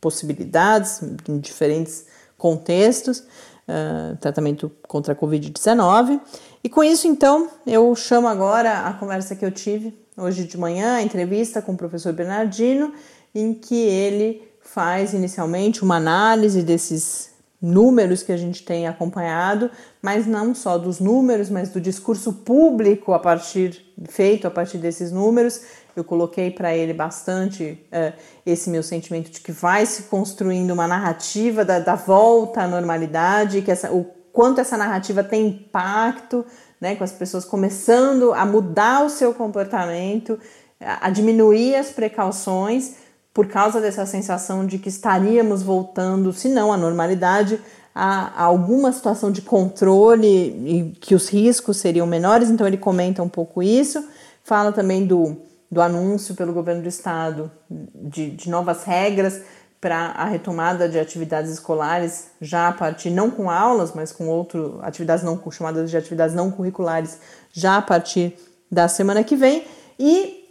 possibilidades 0.00 1.00
em 1.26 1.38
diferentes 1.38 2.06
contextos, 2.36 3.20
uh, 3.20 4.16
tratamento 4.20 4.70
contra 4.86 5.14
a 5.14 5.16
Covid-19. 5.16 6.20
E 6.62 6.68
com 6.68 6.84
isso, 6.84 7.06
então, 7.06 7.48
eu 7.66 7.94
chamo 7.94 8.28
agora 8.28 8.86
a 8.86 8.92
conversa 8.92 9.34
que 9.34 9.44
eu 9.44 9.50
tive 9.50 9.96
hoje 10.18 10.44
de 10.44 10.58
manhã, 10.58 11.00
entrevista 11.00 11.62
com 11.62 11.72
o 11.72 11.76
professor 11.76 12.12
Bernardino, 12.12 12.92
em 13.34 13.54
que 13.54 13.74
ele 13.74 14.42
faz 14.60 15.14
inicialmente 15.14 15.82
uma 15.82 15.96
análise 15.96 16.62
desses 16.62 17.30
números 17.60 18.22
que 18.22 18.30
a 18.30 18.36
gente 18.36 18.64
tem 18.64 18.86
acompanhado, 18.86 19.70
mas 20.00 20.26
não 20.26 20.54
só 20.54 20.78
dos 20.78 21.00
números, 21.00 21.50
mas 21.50 21.70
do 21.70 21.80
discurso 21.80 22.32
público 22.32 23.12
a 23.12 23.18
partir 23.18 23.84
feito 24.08 24.46
a 24.46 24.50
partir 24.50 24.78
desses 24.78 25.10
números. 25.10 25.62
Eu 25.96 26.04
coloquei 26.04 26.50
para 26.50 26.76
ele 26.76 26.92
bastante 26.92 27.84
uh, 27.92 28.16
esse 28.46 28.70
meu 28.70 28.82
sentimento 28.82 29.30
de 29.30 29.40
que 29.40 29.50
vai 29.50 29.84
se 29.84 30.04
construindo 30.04 30.70
uma 30.70 30.86
narrativa 30.86 31.64
da, 31.64 31.80
da 31.80 31.96
volta 31.96 32.62
à 32.62 32.68
normalidade, 32.68 33.62
que 33.62 33.70
essa, 33.70 33.90
o 33.90 34.04
quanto 34.32 34.60
essa 34.60 34.76
narrativa 34.76 35.24
tem 35.24 35.48
impacto, 35.48 36.46
né, 36.80 36.94
com 36.96 37.04
as 37.04 37.12
pessoas 37.12 37.44
começando 37.44 38.32
a 38.32 38.44
mudar 38.46 39.04
o 39.04 39.10
seu 39.10 39.34
comportamento, 39.34 40.38
a, 40.80 41.10
diminuir 41.10 41.74
as 41.74 41.90
precauções 41.90 42.94
por 43.34 43.46
causa 43.46 43.80
dessa 43.80 44.06
sensação 44.06 44.66
de 44.66 44.78
que 44.78 44.88
estaríamos 44.88 45.62
voltando, 45.62 46.32
se 46.32 46.48
não 46.48 46.72
à 46.72 46.76
normalidade, 46.76 47.60
a, 47.94 48.42
a 48.42 48.44
alguma 48.44 48.92
situação 48.92 49.30
de 49.30 49.42
controle 49.42 50.26
e 50.26 50.96
que 51.00 51.14
os 51.14 51.28
riscos 51.28 51.76
seriam 51.78 52.06
menores. 52.06 52.50
Então 52.50 52.66
ele 52.66 52.76
comenta 52.76 53.22
um 53.22 53.28
pouco 53.28 53.62
isso, 53.62 54.04
fala 54.42 54.72
também 54.72 55.06
do 55.06 55.36
do 55.70 55.82
anúncio 55.82 56.34
pelo 56.34 56.52
governo 56.52 56.82
do 56.82 56.88
estado 56.88 57.50
de, 57.70 58.30
de 58.30 58.48
novas 58.48 58.84
regras 58.84 59.42
para 59.80 59.96
a 59.96 60.24
retomada 60.24 60.88
de 60.88 60.98
atividades 60.98 61.52
escolares, 61.52 62.28
já 62.40 62.68
a 62.68 62.72
partir, 62.72 63.10
não 63.10 63.30
com 63.30 63.48
aulas, 63.48 63.92
mas 63.94 64.10
com 64.10 64.28
outro, 64.28 64.78
atividades 64.82 65.24
não 65.24 65.40
chamadas 65.50 65.90
de 65.90 65.96
atividades 65.96 66.34
não 66.34 66.50
curriculares, 66.50 67.18
já 67.52 67.76
a 67.76 67.82
partir 67.82 68.36
da 68.70 68.88
semana 68.88 69.22
que 69.22 69.36
vem. 69.36 69.64
E 69.98 70.44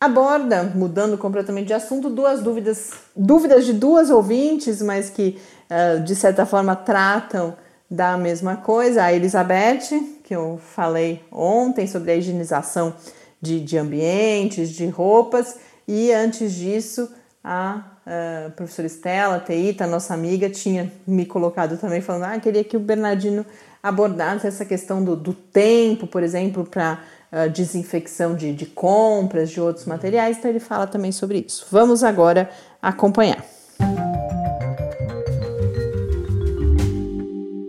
aborda, 0.00 0.62
mudando 0.62 1.18
completamente 1.18 1.66
de 1.66 1.74
assunto, 1.74 2.08
duas 2.08 2.40
dúvidas, 2.40 2.92
dúvidas 3.16 3.66
de 3.66 3.72
duas 3.72 4.10
ouvintes, 4.10 4.80
mas 4.80 5.10
que 5.10 5.38
uh, 5.70 6.00
de 6.02 6.14
certa 6.14 6.46
forma 6.46 6.76
tratam 6.76 7.56
da 7.90 8.16
mesma 8.16 8.56
coisa. 8.56 9.02
A 9.02 9.12
Elizabeth, 9.12 10.20
que 10.22 10.34
eu 10.34 10.60
falei 10.74 11.24
ontem 11.32 11.86
sobre 11.86 12.12
a 12.12 12.16
higienização 12.16 12.94
de, 13.40 13.60
de 13.60 13.76
ambientes, 13.76 14.70
de 14.70 14.86
roupas, 14.86 15.56
e 15.86 16.12
antes 16.12 16.52
disso, 16.52 17.10
a 17.42 17.82
uh, 18.08 18.50
professora 18.52 18.86
Estela 18.86 19.38
Teita, 19.38 19.86
nossa 19.86 20.14
amiga, 20.14 20.48
tinha 20.48 20.90
me 21.06 21.26
colocado 21.26 21.76
também 21.78 22.00
falando: 22.00 22.24
ah, 22.24 22.40
queria 22.40 22.64
que 22.64 22.76
o 22.76 22.80
Bernardino 22.80 23.44
abordasse 23.82 24.46
essa 24.46 24.64
questão 24.64 25.04
do, 25.04 25.14
do 25.14 25.34
tempo, 25.34 26.06
por 26.06 26.22
exemplo, 26.22 26.64
para 26.64 27.00
uh, 27.30 27.48
desinfecção 27.50 28.34
de, 28.34 28.52
de 28.52 28.66
compras, 28.66 29.50
de 29.50 29.60
outros 29.60 29.84
materiais. 29.84 30.38
Então, 30.38 30.50
ele 30.50 30.60
fala 30.60 30.86
também 30.86 31.12
sobre 31.12 31.44
isso. 31.46 31.66
Vamos 31.70 32.02
agora 32.02 32.50
acompanhar. 32.80 33.44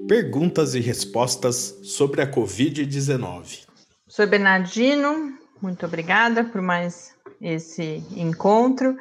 Perguntas 0.07 0.73
e 0.73 0.79
respostas 0.79 1.77
sobre 1.83 2.21
a 2.21 2.31
Covid-19. 2.31 3.67
Sou 4.07 4.25
Bernardino, 4.25 5.37
muito 5.61 5.85
obrigada 5.85 6.43
por 6.43 6.63
mais 6.63 7.13
esse 7.39 8.03
encontro, 8.17 8.97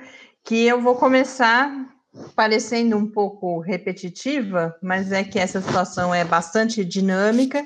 que 0.49 0.67
eu 0.67 0.81
vou 0.81 0.95
começar 0.95 1.71
parecendo 2.35 2.97
um 2.97 3.07
pouco 3.07 3.61
repetitiva, 3.61 4.75
mas 4.83 5.13
é 5.13 5.23
que 5.23 5.39
essa 5.39 5.61
situação 5.61 6.15
é 6.15 6.25
bastante 6.25 6.83
dinâmica. 6.87 7.61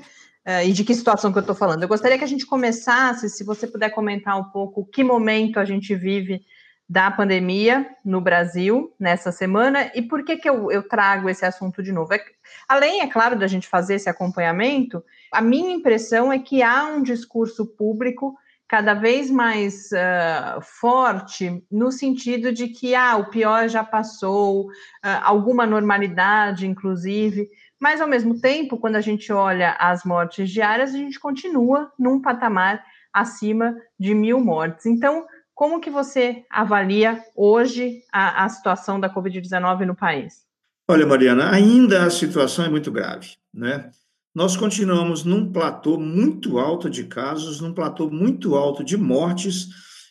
Uh, 0.44 0.66
e 0.66 0.72
de 0.72 0.82
que 0.82 0.92
situação 0.92 1.30
que 1.30 1.38
eu 1.38 1.42
estou 1.42 1.54
falando? 1.54 1.84
Eu 1.84 1.88
gostaria 1.88 2.18
que 2.18 2.24
a 2.24 2.28
gente 2.28 2.44
começasse, 2.44 3.30
se 3.30 3.44
você 3.44 3.68
puder 3.68 3.90
comentar 3.90 4.36
um 4.36 4.50
pouco 4.50 4.84
que 4.84 5.04
momento 5.04 5.60
a 5.60 5.64
gente 5.64 5.94
vive 5.94 6.42
da 6.88 7.08
pandemia 7.08 7.86
no 8.04 8.20
Brasil 8.20 8.92
nessa 8.98 9.30
semana 9.30 9.92
e 9.94 10.02
por 10.02 10.24
que, 10.24 10.36
que 10.36 10.50
eu, 10.50 10.68
eu 10.72 10.82
trago 10.82 11.28
esse 11.28 11.46
assunto 11.46 11.84
de 11.84 11.92
novo? 11.92 12.12
É, 12.12 12.20
além, 12.68 13.00
é 13.00 13.06
claro, 13.06 13.38
da 13.38 13.46
gente 13.46 13.68
fazer 13.68 13.94
esse 13.94 14.10
acompanhamento, 14.10 15.04
a 15.30 15.40
minha 15.40 15.72
impressão 15.72 16.32
é 16.32 16.38
que 16.40 16.64
há 16.64 16.84
um 16.86 17.00
discurso 17.00 17.64
público 17.64 18.34
cada 18.72 18.94
vez 18.94 19.30
mais 19.30 19.90
uh, 19.92 20.58
forte 20.62 21.62
no 21.70 21.92
sentido 21.92 22.50
de 22.50 22.68
que 22.68 22.94
ah, 22.94 23.18
o 23.18 23.28
pior 23.28 23.68
já 23.68 23.84
passou, 23.84 24.64
uh, 24.64 25.20
alguma 25.24 25.66
normalidade, 25.66 26.66
inclusive, 26.66 27.50
mas 27.78 28.00
ao 28.00 28.08
mesmo 28.08 28.40
tempo, 28.40 28.78
quando 28.78 28.96
a 28.96 29.02
gente 29.02 29.30
olha 29.30 29.72
as 29.72 30.04
mortes 30.04 30.48
diárias, 30.48 30.94
a 30.94 30.96
gente 30.96 31.20
continua 31.20 31.92
num 31.98 32.18
patamar 32.18 32.82
acima 33.12 33.76
de 34.00 34.14
mil 34.14 34.40
mortes. 34.40 34.86
Então, 34.86 35.26
como 35.54 35.78
que 35.78 35.90
você 35.90 36.42
avalia 36.48 37.22
hoje 37.36 38.00
a, 38.10 38.42
a 38.42 38.48
situação 38.48 38.98
da 38.98 39.10
Covid-19 39.12 39.84
no 39.84 39.94
país? 39.94 40.46
Olha, 40.88 41.06
Mariana, 41.06 41.52
ainda 41.52 42.06
a 42.06 42.10
situação 42.10 42.64
é 42.64 42.70
muito 42.70 42.90
grave, 42.90 43.36
né? 43.52 43.90
Nós 44.34 44.56
continuamos 44.56 45.24
num 45.24 45.52
platô 45.52 45.98
muito 45.98 46.58
alto 46.58 46.88
de 46.88 47.04
casos, 47.04 47.60
num 47.60 47.74
platô 47.74 48.10
muito 48.10 48.54
alto 48.54 48.82
de 48.82 48.96
mortes, 48.96 49.68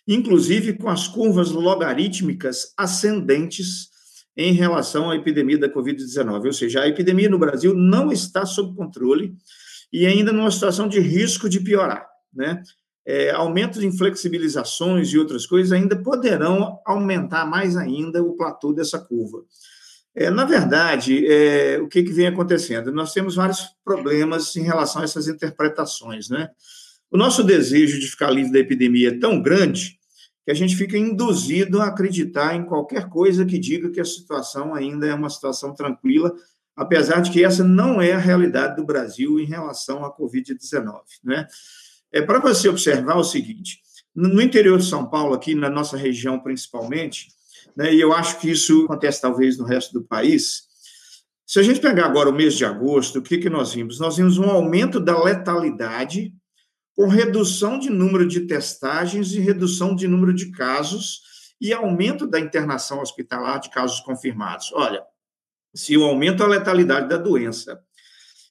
inclusive 0.08 0.74
com 0.74 0.90
as 0.90 1.08
curvas 1.08 1.52
logarítmicas 1.52 2.74
ascendentes 2.78 3.90
em 4.38 4.54
relação 4.54 5.10
à 5.10 5.16
epidemia 5.16 5.58
da 5.58 5.68
Covid-19. 5.68 6.46
Ou 6.46 6.54
seja, 6.54 6.82
a 6.82 6.88
epidemia 6.88 7.30
no 7.30 7.40
Brasil 7.40 7.74
não 7.74 8.12
está 8.12 8.46
sob 8.46 8.76
controle 8.76 9.36
e 9.92 10.06
ainda 10.06 10.32
numa 10.32 10.52
situação 10.52 10.88
de 10.88 11.00
risco 11.00 11.50
de 11.50 11.60
piorar, 11.60 12.08
né? 12.34 12.62
é, 13.06 13.32
aumento 13.32 13.80
de 13.80 13.88
inflexibilizações 13.88 15.10
e 15.10 15.18
outras 15.18 15.46
coisas 15.46 15.72
ainda 15.72 15.96
poderão 15.96 16.80
aumentar 16.86 17.46
mais 17.46 17.76
ainda 17.76 18.24
o 18.24 18.36
platô 18.36 18.72
dessa 18.72 19.00
curva. 19.00 19.44
É, 20.14 20.30
na 20.30 20.44
verdade, 20.44 21.26
é, 21.26 21.80
o 21.80 21.88
que, 21.88 22.04
que 22.04 22.12
vem 22.12 22.28
acontecendo? 22.28 22.92
Nós 22.92 23.14
temos 23.14 23.36
vários 23.36 23.70
problemas 23.84 24.56
em 24.56 24.64
relação 24.64 25.02
a 25.02 25.06
essas 25.06 25.28
interpretações. 25.28 26.30
Né? 26.30 26.50
O 27.10 27.18
nosso 27.18 27.44
desejo 27.44 28.00
de 28.00 28.08
ficar 28.08 28.30
livre 28.30 28.52
da 28.52 28.60
epidemia 28.60 29.10
é 29.10 29.18
tão 29.18 29.42
grande 29.42 30.00
que 30.44 30.52
a 30.52 30.54
gente 30.54 30.76
fica 30.76 30.98
induzido 30.98 31.82
a 31.82 31.88
acreditar 31.88 32.56
em 32.56 32.66
qualquer 32.66 33.08
coisa 33.08 33.46
que 33.46 33.60
diga 33.60 33.90
que 33.90 34.02
a 34.02 34.06
situação 34.06 34.74
ainda 34.74 35.08
é 35.08 35.14
uma 35.14 35.30
situação 35.30 35.74
tranquila, 35.74 36.34
apesar 36.76 37.22
de 37.22 37.32
que 37.32 37.44
essa 37.44 37.64
não 37.64 38.02
é 38.02 38.12
a 38.12 38.18
realidade 38.18 38.76
do 38.76 38.86
Brasil 38.86 39.40
em 39.40 39.46
relação 39.46 40.04
à 40.04 40.16
Covid-19. 40.16 41.02
Né? 41.24 41.48
É 42.12 42.22
para 42.22 42.40
você 42.40 42.68
observar 42.68 43.18
o 43.18 43.24
seguinte: 43.24 43.80
no 44.14 44.42
interior 44.42 44.80
de 44.80 44.86
São 44.86 45.08
Paulo, 45.08 45.34
aqui 45.34 45.56
na 45.56 45.70
nossa 45.70 45.96
região 45.96 46.40
principalmente, 46.40 47.28
né, 47.76 47.94
e 47.94 48.00
eu 48.00 48.14
acho 48.14 48.40
que 48.40 48.50
isso 48.50 48.86
acontece 48.86 49.22
talvez 49.22 49.58
no 49.58 49.66
resto 49.66 49.94
do 49.94 50.04
país. 50.04 50.64
Se 51.46 51.60
a 51.60 51.64
gente 51.64 51.80
pegar 51.80 52.06
agora 52.06 52.30
o 52.30 52.34
mês 52.34 52.56
de 52.56 52.64
agosto, 52.64 53.20
o 53.20 53.22
que, 53.22 53.38
que 53.38 53.50
nós 53.50 53.74
vimos? 53.74 54.00
Nós 54.00 54.18
vimos 54.18 54.38
um 54.38 54.50
aumento 54.50 55.00
da 55.00 55.22
letalidade 55.22 56.34
com 56.96 57.08
redução 57.08 57.80
de 57.80 57.90
número 57.90 58.28
de 58.28 58.42
testagens 58.42 59.34
e 59.34 59.40
redução 59.40 59.96
de 59.96 60.08
número 60.08 60.34
de 60.34 60.52
casos 60.52 61.22
e 61.60 61.74
aumento 61.74 62.26
da 62.26 62.40
internação 62.40 63.02
hospitalar 63.02 63.60
de 63.60 63.70
casos 63.70 64.00
confirmados. 64.00 64.72
Olha, 64.74 65.04
se 65.74 65.96
o 65.98 66.04
aumento 66.04 66.40
da 66.40 66.48
letalidade 66.48 67.08
da 67.08 67.18
doença 67.18 67.82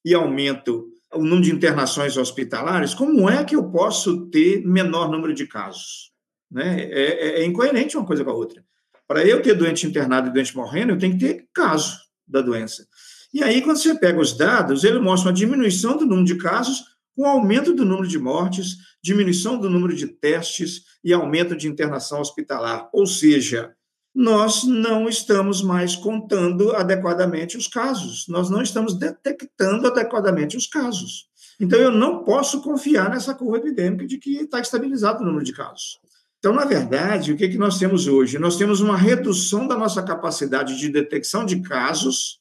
e 0.04 0.14
aumento 0.14 0.88
o 1.12 1.18
número 1.18 1.42
de 1.42 1.52
internações 1.52 2.16
hospitalares, 2.16 2.94
como 2.94 3.28
é 3.28 3.44
que 3.44 3.56
eu 3.56 3.70
posso 3.70 4.26
ter 4.26 4.64
menor 4.64 5.10
número 5.10 5.34
de 5.34 5.46
casos? 5.46 6.12
Né? 6.50 6.82
É, 6.82 7.02
é, 7.02 7.40
é 7.40 7.44
incoerente 7.44 7.96
uma 7.96 8.06
coisa 8.06 8.24
com 8.24 8.30
a 8.30 8.34
outra. 8.34 8.64
Para 9.10 9.26
eu 9.26 9.42
ter 9.42 9.54
doente 9.54 9.88
internado 9.88 10.28
e 10.28 10.32
doente 10.32 10.56
morrendo, 10.56 10.92
eu 10.92 10.98
tenho 10.98 11.14
que 11.14 11.18
ter 11.18 11.48
caso 11.52 11.98
da 12.28 12.40
doença. 12.40 12.86
E 13.34 13.42
aí, 13.42 13.60
quando 13.60 13.78
você 13.78 13.92
pega 13.96 14.20
os 14.20 14.38
dados, 14.38 14.84
ele 14.84 15.00
mostra 15.00 15.30
uma 15.30 15.34
diminuição 15.34 15.96
do 15.96 16.06
número 16.06 16.26
de 16.26 16.36
casos 16.36 16.84
com 17.16 17.26
aumento 17.26 17.74
do 17.74 17.84
número 17.84 18.06
de 18.06 18.20
mortes, 18.20 18.76
diminuição 19.02 19.58
do 19.58 19.68
número 19.68 19.96
de 19.96 20.06
testes 20.06 20.82
e 21.02 21.12
aumento 21.12 21.56
de 21.56 21.66
internação 21.66 22.20
hospitalar. 22.20 22.88
Ou 22.92 23.04
seja, 23.04 23.74
nós 24.14 24.62
não 24.62 25.08
estamos 25.08 25.60
mais 25.60 25.96
contando 25.96 26.70
adequadamente 26.76 27.56
os 27.56 27.66
casos, 27.66 28.28
nós 28.28 28.48
não 28.48 28.62
estamos 28.62 28.96
detectando 28.96 29.88
adequadamente 29.88 30.56
os 30.56 30.68
casos. 30.68 31.28
Então, 31.58 31.80
eu 31.80 31.90
não 31.90 32.22
posso 32.22 32.62
confiar 32.62 33.10
nessa 33.10 33.34
curva 33.34 33.56
epidêmica 33.56 34.06
de 34.06 34.18
que 34.18 34.36
está 34.36 34.60
estabilizado 34.60 35.20
o 35.20 35.26
número 35.26 35.44
de 35.44 35.52
casos. 35.52 35.98
Então, 36.40 36.54
na 36.54 36.64
verdade, 36.64 37.32
o 37.32 37.36
que, 37.36 37.44
é 37.44 37.48
que 37.48 37.58
nós 37.58 37.78
temos 37.78 38.06
hoje? 38.06 38.38
Nós 38.38 38.56
temos 38.56 38.80
uma 38.80 38.96
redução 38.96 39.68
da 39.68 39.76
nossa 39.76 40.02
capacidade 40.02 40.78
de 40.78 40.88
detecção 40.88 41.44
de 41.44 41.60
casos, 41.60 42.40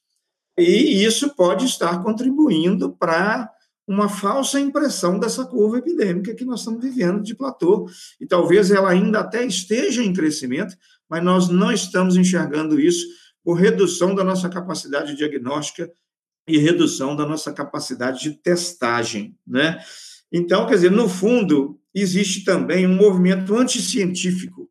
e 0.58 1.04
isso 1.04 1.36
pode 1.36 1.66
estar 1.66 2.02
contribuindo 2.02 2.92
para 2.96 3.50
uma 3.86 4.08
falsa 4.08 4.58
impressão 4.58 5.18
dessa 5.18 5.44
curva 5.44 5.78
epidêmica 5.78 6.34
que 6.34 6.46
nós 6.46 6.60
estamos 6.60 6.82
vivendo 6.82 7.22
de 7.22 7.34
platô, 7.34 7.90
e 8.18 8.26
talvez 8.26 8.70
ela 8.70 8.88
ainda 8.88 9.20
até 9.20 9.44
esteja 9.44 10.02
em 10.02 10.14
crescimento, 10.14 10.74
mas 11.08 11.22
nós 11.22 11.48
não 11.50 11.70
estamos 11.70 12.16
enxergando 12.16 12.80
isso 12.80 13.06
por 13.44 13.54
redução 13.54 14.14
da 14.14 14.24
nossa 14.24 14.48
capacidade 14.48 15.14
diagnóstica 15.14 15.90
e 16.48 16.56
redução 16.56 17.14
da 17.14 17.26
nossa 17.26 17.52
capacidade 17.52 18.22
de 18.22 18.30
testagem, 18.30 19.36
né? 19.46 19.78
Então, 20.32 20.66
quer 20.66 20.76
dizer, 20.76 20.90
no 20.90 21.08
fundo, 21.08 21.79
existe 21.94 22.44
também 22.44 22.86
um 22.86 22.94
movimento 22.94 23.56
anticientífico, 23.56 24.68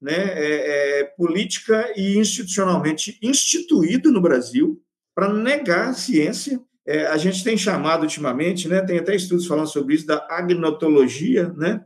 né? 0.00 0.14
É, 0.14 1.00
é, 1.00 1.04
política 1.16 1.92
e 1.96 2.16
institucionalmente 2.16 3.18
instituído 3.22 4.10
no 4.10 4.20
Brasil 4.20 4.80
para 5.14 5.32
negar 5.32 5.88
a 5.88 5.94
ciência. 5.94 6.60
É, 6.86 7.06
a 7.06 7.16
gente 7.16 7.42
tem 7.42 7.56
chamado 7.56 8.02
ultimamente, 8.02 8.68
né? 8.68 8.80
Tem 8.80 8.98
até 8.98 9.14
estudos 9.14 9.46
falando 9.46 9.66
sobre 9.66 9.94
isso 9.94 10.06
da 10.06 10.26
agnotologia, 10.30 11.52
né? 11.56 11.84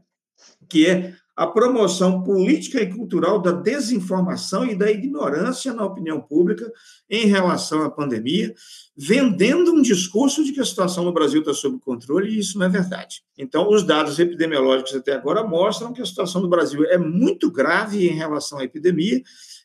Que 0.69 0.87
é 0.87 1.15
a 1.37 1.47
promoção 1.47 2.23
política 2.23 2.83
e 2.83 2.93
cultural 2.93 3.41
da 3.41 3.53
desinformação 3.53 4.67
e 4.67 4.75
da 4.75 4.91
ignorância 4.91 5.73
na 5.73 5.85
opinião 5.85 6.21
pública 6.21 6.71
em 7.09 7.27
relação 7.27 7.83
à 7.83 7.91
pandemia, 7.91 8.55
vendendo 8.97 9.73
um 9.73 9.81
discurso 9.81 10.45
de 10.45 10.53
que 10.53 10.61
a 10.61 10.65
situação 10.65 11.05
no 11.05 11.13
Brasil 11.13 11.41
está 11.41 11.55
sob 11.55 11.79
controle, 11.79 12.31
e 12.31 12.39
isso 12.39 12.59
não 12.59 12.67
é 12.67 12.69
verdade. 12.69 13.23
Então, 13.39 13.71
os 13.71 13.83
dados 13.83 14.19
epidemiológicos 14.19 14.95
até 14.95 15.15
agora 15.15 15.43
mostram 15.43 15.93
que 15.93 16.03
a 16.03 16.07
situação 16.07 16.43
do 16.43 16.49
Brasil 16.49 16.85
é 16.85 16.99
muito 16.99 17.51
grave 17.51 18.07
em 18.07 18.15
relação 18.15 18.59
à 18.59 18.65
epidemia 18.65 19.23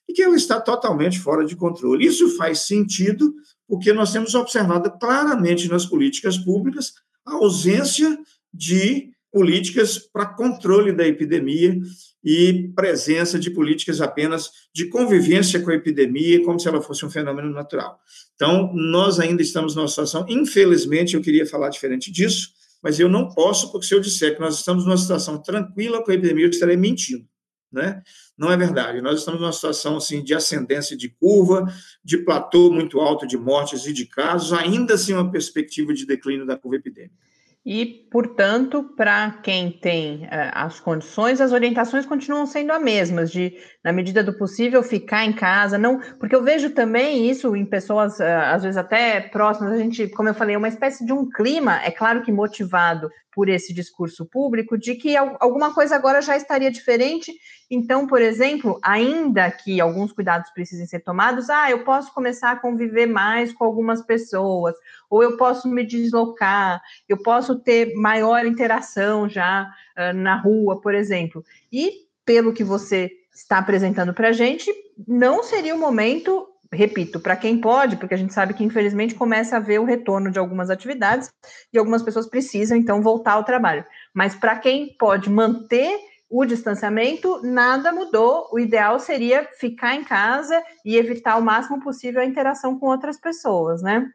e 0.07 0.13
que 0.13 0.21
ela 0.21 0.35
está 0.35 0.61
totalmente 0.61 1.19
fora 1.19 1.45
de 1.45 1.55
controle. 1.55 2.05
Isso 2.05 2.37
faz 2.37 2.59
sentido 2.59 3.33
porque 3.67 3.91
nós 3.91 4.11
temos 4.11 4.35
observado 4.35 4.91
claramente 4.99 5.67
nas 5.67 5.85
políticas 5.85 6.37
públicas 6.37 6.93
a 7.25 7.33
ausência 7.33 8.17
de 8.53 9.14
políticas 9.35 9.97
para 9.97 10.27
controle 10.27 10.93
da 10.93 11.05
epidemia 11.05 11.77
e 12.23 12.71
presença 12.73 13.37
de 13.37 13.51
políticas 13.51 13.99
apenas 13.99 14.49
de 14.73 14.85
convivência 14.85 15.59
com 15.59 15.71
a 15.71 15.75
epidemia, 15.75 16.41
como 16.41 16.57
se 16.57 16.69
ela 16.69 16.81
fosse 16.81 17.05
um 17.05 17.09
fenômeno 17.09 17.49
natural. 17.49 17.99
Então, 18.33 18.71
nós 18.73 19.19
ainda 19.19 19.41
estamos 19.41 19.75
numa 19.75 19.89
situação, 19.89 20.25
infelizmente, 20.29 21.15
eu 21.15 21.21
queria 21.21 21.45
falar 21.45 21.67
diferente 21.67 22.09
disso, 22.09 22.51
mas 22.81 22.97
eu 22.97 23.09
não 23.09 23.27
posso, 23.27 23.73
porque 23.73 23.85
se 23.85 23.93
eu 23.93 23.99
disser 23.99 24.35
que 24.35 24.39
nós 24.39 24.55
estamos 24.55 24.85
numa 24.85 24.95
situação 24.95 25.37
tranquila 25.43 26.01
com 26.01 26.11
a 26.11 26.13
epidemia, 26.13 26.45
eu 26.45 26.49
estarei 26.49 26.77
mentindo. 26.77 27.27
Né? 27.69 28.01
Não 28.37 28.49
é 28.49 28.55
verdade. 28.55 29.01
Nós 29.01 29.19
estamos 29.19 29.41
numa 29.41 29.51
situação 29.51 29.97
assim 29.97 30.23
de 30.23 30.33
ascendência 30.33 30.95
de 30.95 31.09
curva, 31.09 31.65
de 32.01 32.19
platô 32.19 32.71
muito 32.71 33.01
alto 33.01 33.27
de 33.27 33.37
mortes 33.37 33.85
e 33.85 33.91
de 33.91 34.05
casos, 34.05 34.53
ainda 34.53 34.93
assim 34.93 35.11
uma 35.11 35.29
perspectiva 35.29 35.93
de 35.93 36.05
declínio 36.05 36.45
da 36.45 36.55
curva 36.55 36.77
epidêmica. 36.77 37.25
E, 37.65 38.07
portanto, 38.11 38.83
para 38.95 39.39
quem 39.41 39.71
tem 39.71 40.25
uh, 40.25 40.51
as 40.53 40.79
condições, 40.79 41.41
as 41.41 41.51
orientações 41.51 42.05
continuam 42.05 42.45
sendo 42.45 42.71
as 42.71 42.79
mesmas, 42.79 43.31
de, 43.31 43.53
na 43.83 43.91
medida 43.91 44.23
do 44.23 44.37
possível, 44.37 44.83
ficar 44.83 45.25
em 45.25 45.33
casa, 45.33 45.75
não, 45.75 45.99
porque 46.19 46.35
eu 46.35 46.43
vejo 46.43 46.69
também 46.69 47.27
isso 47.27 47.55
em 47.55 47.65
pessoas, 47.65 48.19
uh, 48.19 48.23
às 48.53 48.61
vezes 48.61 48.77
até 48.77 49.19
próximas, 49.19 49.73
a 49.73 49.77
gente, 49.77 50.07
como 50.09 50.29
eu 50.29 50.35
falei, 50.35 50.55
uma 50.55 50.67
espécie 50.67 51.03
de 51.03 51.11
um 51.11 51.27
clima, 51.27 51.81
é 51.83 51.89
claro 51.89 52.21
que 52.21 52.31
motivado 52.31 53.09
por 53.35 53.49
esse 53.49 53.73
discurso 53.73 54.25
público, 54.25 54.77
de 54.77 54.95
que 54.95 55.17
alguma 55.17 55.73
coisa 55.73 55.93
agora 55.93 56.21
já 56.21 56.37
estaria 56.37 56.71
diferente. 56.71 57.33
Então, 57.69 58.07
por 58.07 58.21
exemplo, 58.21 58.79
ainda 58.81 59.51
que 59.51 59.81
alguns 59.81 60.13
cuidados 60.13 60.49
precisem 60.51 60.87
ser 60.87 61.01
tomados, 61.01 61.49
ah, 61.49 61.69
eu 61.69 61.83
posso 61.83 62.13
começar 62.13 62.51
a 62.51 62.55
conviver 62.55 63.07
mais 63.07 63.51
com 63.51 63.65
algumas 63.65 64.01
pessoas, 64.01 64.73
ou 65.09 65.21
eu 65.21 65.35
posso 65.35 65.67
me 65.67 65.85
deslocar, 65.85 66.81
eu 67.09 67.21
posso 67.21 67.59
ter 67.59 67.93
maior 67.95 68.45
interação 68.45 69.27
já 69.27 69.69
uh, 69.97 70.13
na 70.15 70.37
rua, 70.37 70.79
por 70.79 70.95
exemplo. 70.95 71.43
E 71.69 72.05
pelo 72.23 72.53
que 72.53 72.63
você 72.63 73.11
está 73.33 73.57
apresentando 73.57 74.13
para 74.13 74.29
a 74.29 74.31
gente, 74.31 74.73
não 75.05 75.43
seria 75.43 75.75
o 75.75 75.79
momento 75.79 76.47
repito, 76.75 77.19
para 77.19 77.35
quem 77.35 77.59
pode, 77.59 77.95
porque 77.97 78.13
a 78.13 78.17
gente 78.17 78.33
sabe 78.33 78.53
que 78.53 78.63
infelizmente 78.63 79.15
começa 79.15 79.57
a 79.57 79.59
ver 79.59 79.79
o 79.79 79.85
retorno 79.85 80.29
de 80.29 80.37
algumas 80.37 80.69
atividades 80.69 81.29
e 81.73 81.77
algumas 81.77 82.03
pessoas 82.03 82.27
precisam 82.27 82.77
então 82.77 83.01
voltar 83.01 83.33
ao 83.33 83.43
trabalho. 83.43 83.85
Mas 84.13 84.35
para 84.35 84.57
quem 84.57 84.95
pode 84.97 85.29
manter 85.29 85.97
o 86.29 86.45
distanciamento, 86.45 87.41
nada 87.43 87.91
mudou. 87.91 88.49
O 88.51 88.59
ideal 88.59 88.99
seria 88.99 89.47
ficar 89.59 89.95
em 89.95 90.03
casa 90.03 90.61
e 90.83 90.97
evitar 90.97 91.37
o 91.37 91.41
máximo 91.41 91.81
possível 91.81 92.21
a 92.21 92.25
interação 92.25 92.77
com 92.77 92.87
outras 92.87 93.19
pessoas, 93.19 93.81
né? 93.81 94.09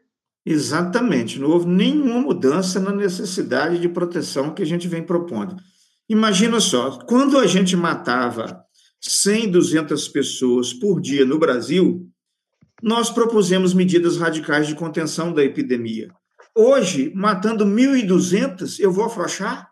Exatamente, 0.45 1.39
não 1.39 1.49
houve 1.49 1.67
nenhuma 1.67 2.19
mudança 2.19 2.79
na 2.79 2.91
necessidade 2.91 3.79
de 3.79 3.87
proteção 3.87 4.53
que 4.53 4.63
a 4.63 4.65
gente 4.65 4.87
vem 4.87 5.03
propondo. 5.03 5.55
Imagina 6.09 6.59
só, 6.59 6.99
quando 7.05 7.37
a 7.37 7.45
gente 7.45 7.77
matava 7.77 8.65
100, 8.99 9.51
200 9.51 10.07
pessoas 10.09 10.73
por 10.73 10.99
dia 10.99 11.25
no 11.25 11.39
Brasil, 11.39 12.10
nós 12.81 13.09
propusemos 13.09 13.73
medidas 13.73 14.17
radicais 14.17 14.67
de 14.67 14.75
contenção 14.75 15.33
da 15.33 15.43
epidemia. 15.43 16.11
Hoje, 16.55 17.11
matando 17.15 17.65
1.200, 17.65 18.79
eu 18.79 18.91
vou 18.91 19.05
afrouxar? 19.05 19.71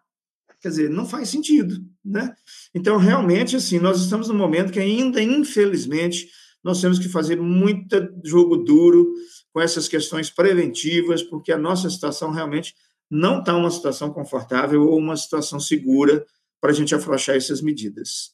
Quer 0.61 0.69
dizer, 0.69 0.89
não 0.89 1.05
faz 1.05 1.29
sentido, 1.29 1.77
né? 2.03 2.33
Então, 2.73 2.97
realmente, 2.97 3.55
assim, 3.55 3.79
nós 3.79 4.01
estamos 4.01 4.27
num 4.27 4.37
momento 4.37 4.71
que 4.71 4.79
ainda, 4.79 5.21
infelizmente, 5.21 6.29
nós 6.63 6.81
temos 6.81 6.99
que 6.99 7.07
fazer 7.07 7.37
muito 7.37 7.95
jogo 8.23 8.57
duro 8.57 9.13
com 9.53 9.61
essas 9.61 9.87
questões 9.87 10.29
preventivas, 10.29 11.23
porque 11.23 11.51
a 11.51 11.57
nossa 11.57 11.89
situação 11.89 12.31
realmente 12.31 12.75
não 13.09 13.39
está 13.39 13.55
uma 13.55 13.71
situação 13.71 14.11
confortável 14.11 14.85
ou 14.85 14.97
uma 14.97 15.17
situação 15.17 15.59
segura 15.59 16.25
para 16.61 16.71
a 16.71 16.73
gente 16.73 16.93
afrouxar 16.93 17.35
essas 17.35 17.61
medidas. 17.61 18.31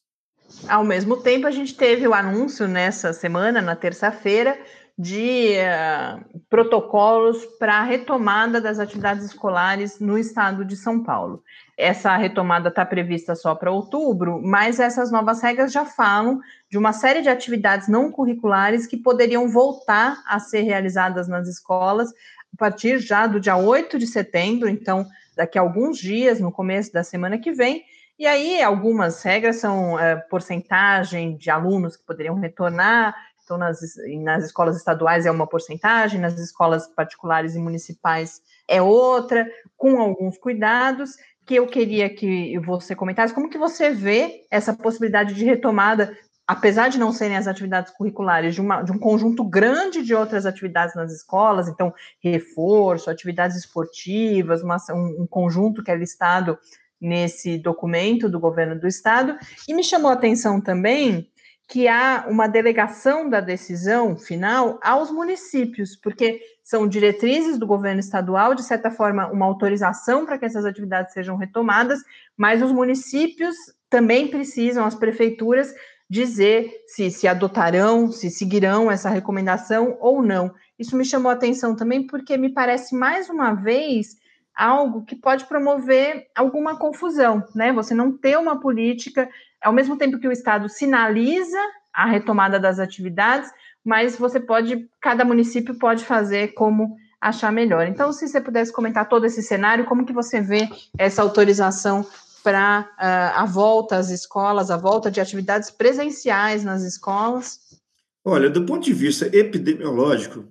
Ao 0.68 0.84
mesmo 0.84 1.18
tempo, 1.18 1.48
a 1.48 1.52
gente 1.52 1.76
teve 1.76 2.08
o 2.08 2.14
anúncio 2.14 2.68
nessa 2.68 3.14
semana, 3.14 3.62
na 3.62 3.76
terça-feira, 3.76 4.58
de 4.98 5.56
uh, 5.58 6.40
protocolos 6.50 7.46
para 7.60 7.80
a 7.80 7.84
retomada 7.84 8.62
das 8.62 8.80
atividades 8.80 9.26
escolares 9.26 10.00
no 10.00 10.18
estado 10.18 10.64
de 10.64 10.78
São 10.78 11.04
Paulo. 11.04 11.44
Essa 11.78 12.16
retomada 12.16 12.70
está 12.70 12.86
prevista 12.86 13.36
só 13.36 13.54
para 13.54 13.72
outubro, 13.72 14.42
mas 14.42 14.80
essas 14.80 15.12
novas 15.12 15.42
regras 15.42 15.74
já 15.74 15.84
falam 15.84 16.40
de 16.72 16.78
uma 16.78 16.94
série 16.94 17.22
de 17.22 17.28
atividades 17.28 17.90
não 17.90 18.10
curriculares 18.10 18.88
que 18.88 18.96
poderiam 18.96 19.50
voltar 19.50 20.24
a 20.26 20.40
ser 20.40 20.62
realizadas 20.62 21.28
nas 21.28 21.48
escolas 21.50 22.10
a 22.54 22.58
partir 22.58 23.00
já 23.00 23.28
do 23.28 23.38
dia 23.38 23.58
8 23.58 24.00
de 24.00 24.08
setembro, 24.08 24.70
então 24.70 25.06
daqui 25.36 25.60
a 25.60 25.62
alguns 25.62 25.98
dias, 25.98 26.40
no 26.40 26.54
começo 26.54 26.94
da 26.94 27.04
semana 27.04 27.38
que 27.38 27.52
vem. 27.52 27.84
E 28.18 28.26
aí, 28.26 28.62
algumas 28.62 29.22
regras 29.22 29.58
são 29.58 30.00
é, 30.00 30.16
porcentagem 30.16 31.36
de 31.36 31.50
alunos 31.50 31.98
que 31.98 32.06
poderiam 32.06 32.36
retornar, 32.36 33.14
então, 33.46 33.58
nas, 33.58 33.80
nas 34.24 34.46
escolas 34.46 34.76
estaduais 34.76 35.26
é 35.26 35.32
uma 35.32 35.46
porcentagem, 35.46 36.20
nas 36.20 36.38
escolas 36.40 36.88
particulares 36.88 37.56
e 37.56 37.60
municipais 37.60 38.42
é 38.68 38.82
outra, 38.82 39.48
com 39.78 40.00
alguns 40.02 40.38
cuidados 40.38 41.12
que 41.46 41.54
eu 41.54 41.68
queria 41.68 42.10
que 42.10 42.58
você 42.60 42.96
comentasse. 42.96 43.34
Como 43.34 43.50
que 43.50 43.58
você 43.58 43.92
vê 43.92 44.48
essa 44.50 44.74
possibilidade 44.74 45.36
de 45.36 45.46
retomada, 45.46 46.18
apesar 46.48 46.90
de 46.90 46.98
não 46.98 47.12
serem 47.12 47.38
as 47.38 47.48
atividades 47.48 47.94
curriculares, 47.94 48.56
de, 48.56 48.62
uma, 48.62 48.82
de 48.82 48.92
um 48.92 48.98
conjunto 48.98 49.44
grande 49.44 50.02
de 50.02 50.16
outras 50.16 50.48
atividades 50.48 50.96
nas 50.96 51.12
escolas, 51.12 51.68
então, 51.68 51.94
reforço, 52.20 53.12
atividades 53.12 53.58
esportivas, 53.58 54.64
uma, 54.64 54.78
um, 54.90 55.22
um 55.22 55.28
conjunto 55.28 55.84
que 55.84 55.92
é 55.92 55.96
listado 55.96 56.58
nesse 57.00 57.58
documento 57.58 58.30
do 58.30 58.40
governo 58.40 58.80
do 58.80 58.88
estado, 58.88 59.38
e 59.68 59.74
me 59.74 59.84
chamou 59.84 60.10
a 60.10 60.14
atenção 60.14 60.60
também 60.62 61.30
que 61.68 61.88
há 61.88 62.26
uma 62.30 62.48
delegação 62.48 63.28
da 63.28 63.40
decisão 63.40 64.16
final 64.16 64.80
aos 64.84 65.10
municípios, 65.10 65.96
porque 65.96 66.40
são 66.64 66.88
diretrizes 66.88 67.58
do 67.58 67.66
governo 67.66 68.00
estadual, 68.00 68.54
de 68.54 68.64
certa 68.64 68.92
forma, 68.92 69.28
uma 69.32 69.46
autorização 69.46 70.26
para 70.26 70.38
que 70.38 70.46
essas 70.46 70.66
atividades 70.66 71.14
sejam 71.14 71.38
retomadas, 71.38 72.00
mas 72.38 72.62
os 72.62 72.72
municípios 72.72 73.56
também 73.90 74.28
precisam, 74.28 74.86
as 74.86 74.96
prefeituras, 74.96 75.74
dizer 76.10 76.72
se, 76.88 77.10
se 77.10 77.28
adotarão, 77.28 78.12
se 78.12 78.30
seguirão 78.30 78.92
essa 78.92 79.10
recomendação 79.10 79.98
ou 80.00 80.22
não. 80.22 80.54
Isso 80.78 80.96
me 80.96 81.06
chamou 81.06 81.32
a 81.32 81.34
atenção 81.34 81.76
também, 81.76 82.06
porque 82.06 82.38
me 82.38 82.50
parece 82.50 82.96
mais 82.96 83.30
uma 83.30 83.54
vez 83.54 84.18
algo 84.56 85.04
que 85.04 85.16
pode 85.16 85.46
promover 85.46 86.28
alguma 86.36 86.78
confusão, 86.78 87.44
né? 87.54 87.74
Você 87.74 87.94
não 87.94 88.12
ter 88.12 88.38
uma 88.38 88.60
política 88.60 89.30
ao 89.62 89.74
mesmo 89.74 89.98
tempo 89.98 90.20
que 90.20 90.28
o 90.28 90.32
Estado 90.32 90.70
sinaliza 90.70 91.60
a 91.94 92.06
retomada 92.06 92.60
das 92.60 92.80
atividades, 92.80 93.52
mas 93.84 94.18
você 94.18 94.40
pode, 94.40 94.88
cada 95.02 95.26
município 95.26 95.78
pode 95.78 96.06
fazer 96.06 96.54
como 96.54 96.96
achar 97.20 97.52
melhor. 97.52 97.88
Então, 97.88 98.12
se 98.14 98.28
você 98.28 98.40
pudesse 98.40 98.72
comentar 98.72 99.10
todo 99.10 99.26
esse 99.26 99.42
cenário, 99.42 99.86
como 99.86 100.06
que 100.06 100.14
você 100.14 100.42
vê 100.42 100.70
essa 100.98 101.22
autorização 101.22 102.06
para 102.44 102.88
uh, 103.00 103.40
a 103.40 103.46
volta 103.46 103.98
às 103.98 104.10
escolas, 104.10 104.70
a 104.70 104.78
volta 104.78 105.10
de 105.10 105.20
atividades 105.20 105.72
presenciais 105.72 106.64
nas 106.64 106.84
escolas? 106.84 107.60
Olha, 108.24 108.50
do 108.50 108.66
ponto 108.66 108.84
de 108.84 108.94
vista 108.94 109.26
epidemiológico, 109.36 110.46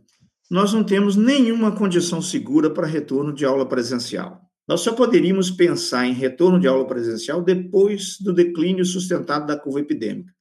nós 0.55 0.73
não 0.73 0.85
temos 0.85 1.17
nenhuma 1.17 1.73
condição 1.73 2.23
segura 2.23 2.71
para 2.71 2.87
retorno 2.87 3.33
de 3.35 3.45
aula 3.45 3.69
presencial. 3.69 4.41
Nós 4.69 4.83
só 4.83 4.93
poderíamos 4.93 5.51
pensar 5.51 6.07
em 6.07 6.13
retorno 6.13 6.61
de 6.61 6.69
aula 6.69 6.87
presencial 6.87 7.43
depois 7.43 8.21
do 8.21 8.33
declínio 8.33 8.85
sustentado 8.85 9.49
da 9.49 9.59
curva 9.59 9.81
epidêmica. 9.81 10.33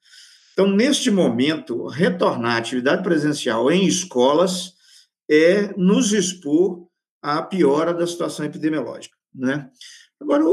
Então, 0.54 0.67
neste 0.67 1.10
momento, 1.10 1.88
retornar 1.88 2.58
à 2.58 2.58
atividade 2.58 3.02
presencial 3.02 3.71
em 3.71 3.88
escolas 3.88 4.73
é 5.28 5.73
nos 5.76 6.13
expor 6.13 6.88
à 7.19 7.41
piora 7.41 7.91
da 7.91 8.06
situação 8.06 8.45
epidemiológica. 8.45 9.17
Né? 9.34 9.67
Agora, 10.21 10.43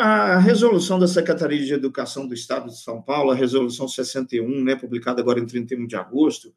a, 0.00 0.38
resolução 0.38 0.98
da 0.98 1.06
Secretaria 1.06 1.62
de 1.62 1.74
Educação 1.74 2.26
do 2.26 2.32
Estado 2.32 2.70
de 2.70 2.80
São 2.80 3.02
Paulo, 3.02 3.32
a 3.32 3.34
resolução 3.34 3.86
61, 3.86 4.64
né, 4.64 4.74
publicada 4.74 5.20
agora 5.20 5.40
em 5.40 5.44
31 5.44 5.86
de 5.86 5.94
agosto, 5.94 6.54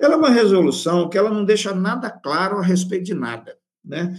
ela 0.00 0.14
é 0.14 0.16
uma 0.16 0.30
resolução 0.30 1.08
que 1.08 1.18
ela 1.18 1.30
não 1.30 1.44
deixa 1.44 1.74
nada 1.74 2.10
claro 2.10 2.58
a 2.58 2.62
respeito 2.62 3.04
de 3.04 3.14
nada. 3.14 3.56
Né? 3.84 4.18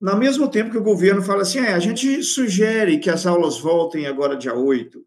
No 0.00 0.16
mesmo 0.16 0.48
tempo 0.48 0.70
que 0.70 0.78
o 0.78 0.82
governo 0.82 1.22
fala 1.22 1.42
assim, 1.42 1.60
é, 1.60 1.72
a 1.72 1.78
gente 1.78 2.22
sugere 2.22 2.98
que 2.98 3.08
as 3.08 3.24
aulas 3.24 3.58
voltem 3.58 4.06
agora 4.06 4.36
dia 4.36 4.54
8, 4.54 5.00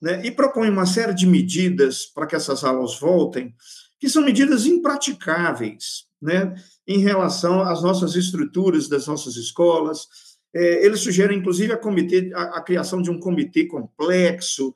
né, 0.00 0.22
e 0.24 0.30
propõe 0.30 0.70
uma 0.70 0.86
série 0.86 1.12
de 1.12 1.26
medidas 1.26 2.06
para 2.06 2.26
que 2.26 2.34
essas 2.34 2.64
aulas 2.64 2.98
voltem, 2.98 3.54
que 3.98 4.08
são 4.08 4.22
medidas 4.22 4.64
impraticáveis, 4.64 6.06
né, 6.22 6.54
em 6.86 7.00
relação 7.00 7.60
às 7.60 7.82
nossas 7.82 8.14
estruturas 8.14 8.88
das 8.88 9.06
nossas 9.06 9.36
escolas. 9.36 10.06
É, 10.54 10.86
eles 10.86 11.00
sugerem, 11.00 11.38
inclusive, 11.38 11.72
a, 11.72 11.76
comitê, 11.76 12.32
a, 12.34 12.42
a, 12.58 12.62
criação 12.62 13.02
de 13.02 13.10
um 13.10 13.20
comitê 13.20 13.66
complexo, 13.66 14.74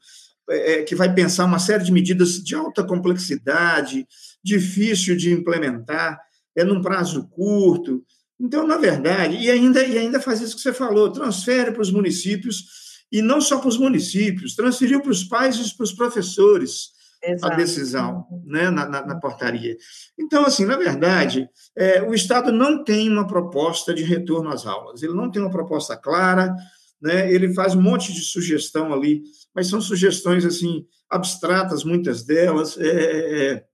é, 0.49 0.73
é, 0.73 0.83
que 0.83 0.95
vai 0.95 1.13
pensar 1.13 1.45
uma 1.45 1.59
série 1.59 1.85
de 1.85 1.93
medidas 1.93 2.43
de 2.43 2.55
alta 2.55 2.85
complexidade, 2.85 4.07
difícil 4.43 5.17
de 5.17 5.33
implementar, 5.33 6.21
é 6.57 6.65
num 6.65 6.83
prazo 6.83 7.29
curto. 7.31 8.05
Então, 8.39 8.67
na 8.67 8.77
verdade, 8.77 9.37
e 9.37 9.51
ainda, 9.51 9.83
e 9.83 9.97
ainda 9.97 10.21
faz 10.21 10.41
isso 10.41 10.57
que 10.57 10.63
você 10.63 10.73
falou, 10.73 11.11
transfere 11.11 11.73
para 11.73 11.83
os 11.83 11.91
municípios, 11.91 12.65
e 13.11 13.23
não 13.23 13.41
só 13.41 13.59
para 13.59 13.69
os 13.69 13.79
municípios, 13.79 14.55
transferiu 14.55 15.01
para 15.01 15.11
os 15.11 15.25
pais 15.25 15.57
e 15.57 15.77
para 15.77 15.85
os 15.85 15.93
professores 15.93 16.95
Exato. 17.23 17.53
a 17.53 17.57
decisão 17.57 18.27
né, 18.45 18.71
na, 18.71 18.87
na, 18.87 19.07
na, 19.07 19.21
portaria. 19.21 19.77
Então, 20.19 20.45
assim, 20.45 20.67
na 20.67 20.77
verdade, 20.77 21.49
é, 21.77 22.03
o 22.03 22.13
Estado 22.13 22.53
não 22.53 22.85
tem 22.85 23.09
uma 23.09 23.27
proposta 23.27 23.95
de 23.95 24.03
retorno 24.03 24.51
às 24.51 24.67
aulas, 24.67 25.03
ele 25.03 25.15
não 25.15 25.31
tem 25.31 25.41
uma 25.41 25.51
proposta 25.51 25.97
clara, 25.97 26.55
né, 27.01 27.33
ele 27.33 27.55
faz 27.55 27.75
um 27.75 27.83
monte 27.83 28.13
de 28.13 28.21
sugestão 28.21 28.93
ali, 28.93 29.23
mas 29.55 29.69
são 29.69 29.81
sugestões, 29.81 30.45
assim, 30.45 30.87
abstratas, 31.09 31.85
muitas 31.85 32.25
delas, 32.25 32.77
é, 32.79 32.89
é, 32.89 33.53
é 33.53 33.65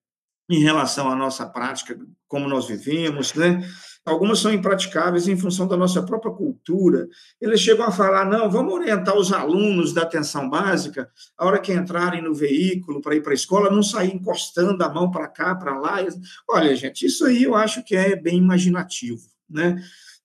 em 0.48 0.60
relação 0.60 1.08
à 1.08 1.14
nossa 1.14 1.46
prática, 1.46 1.96
como 2.26 2.48
nós 2.48 2.66
vivemos, 2.66 3.34
né? 3.34 3.62
algumas 4.04 4.38
são 4.38 4.52
impraticáveis 4.52 5.28
em 5.28 5.36
função 5.36 5.66
da 5.66 5.76
nossa 5.76 6.02
própria 6.02 6.32
cultura. 6.32 7.08
Eles 7.40 7.60
chegam 7.60 7.86
a 7.86 7.92
falar: 7.92 8.24
não, 8.24 8.50
vamos 8.50 8.74
orientar 8.74 9.16
os 9.16 9.32
alunos 9.32 9.92
da 9.92 10.02
atenção 10.02 10.48
básica, 10.48 11.08
a 11.36 11.46
hora 11.46 11.60
que 11.60 11.72
entrarem 11.72 12.22
no 12.22 12.34
veículo 12.34 13.00
para 13.00 13.14
ir 13.14 13.22
para 13.22 13.32
a 13.32 13.34
escola, 13.34 13.70
não 13.70 13.82
sair 13.82 14.14
encostando 14.14 14.82
a 14.82 14.88
mão 14.88 15.10
para 15.10 15.28
cá, 15.28 15.54
para 15.54 15.78
lá. 15.78 15.98
Olha, 16.48 16.74
gente, 16.74 17.06
isso 17.06 17.24
aí 17.24 17.42
eu 17.42 17.54
acho 17.54 17.84
que 17.84 17.96
é 17.96 18.16
bem 18.16 18.38
imaginativo, 18.38 19.22
né? 19.48 19.76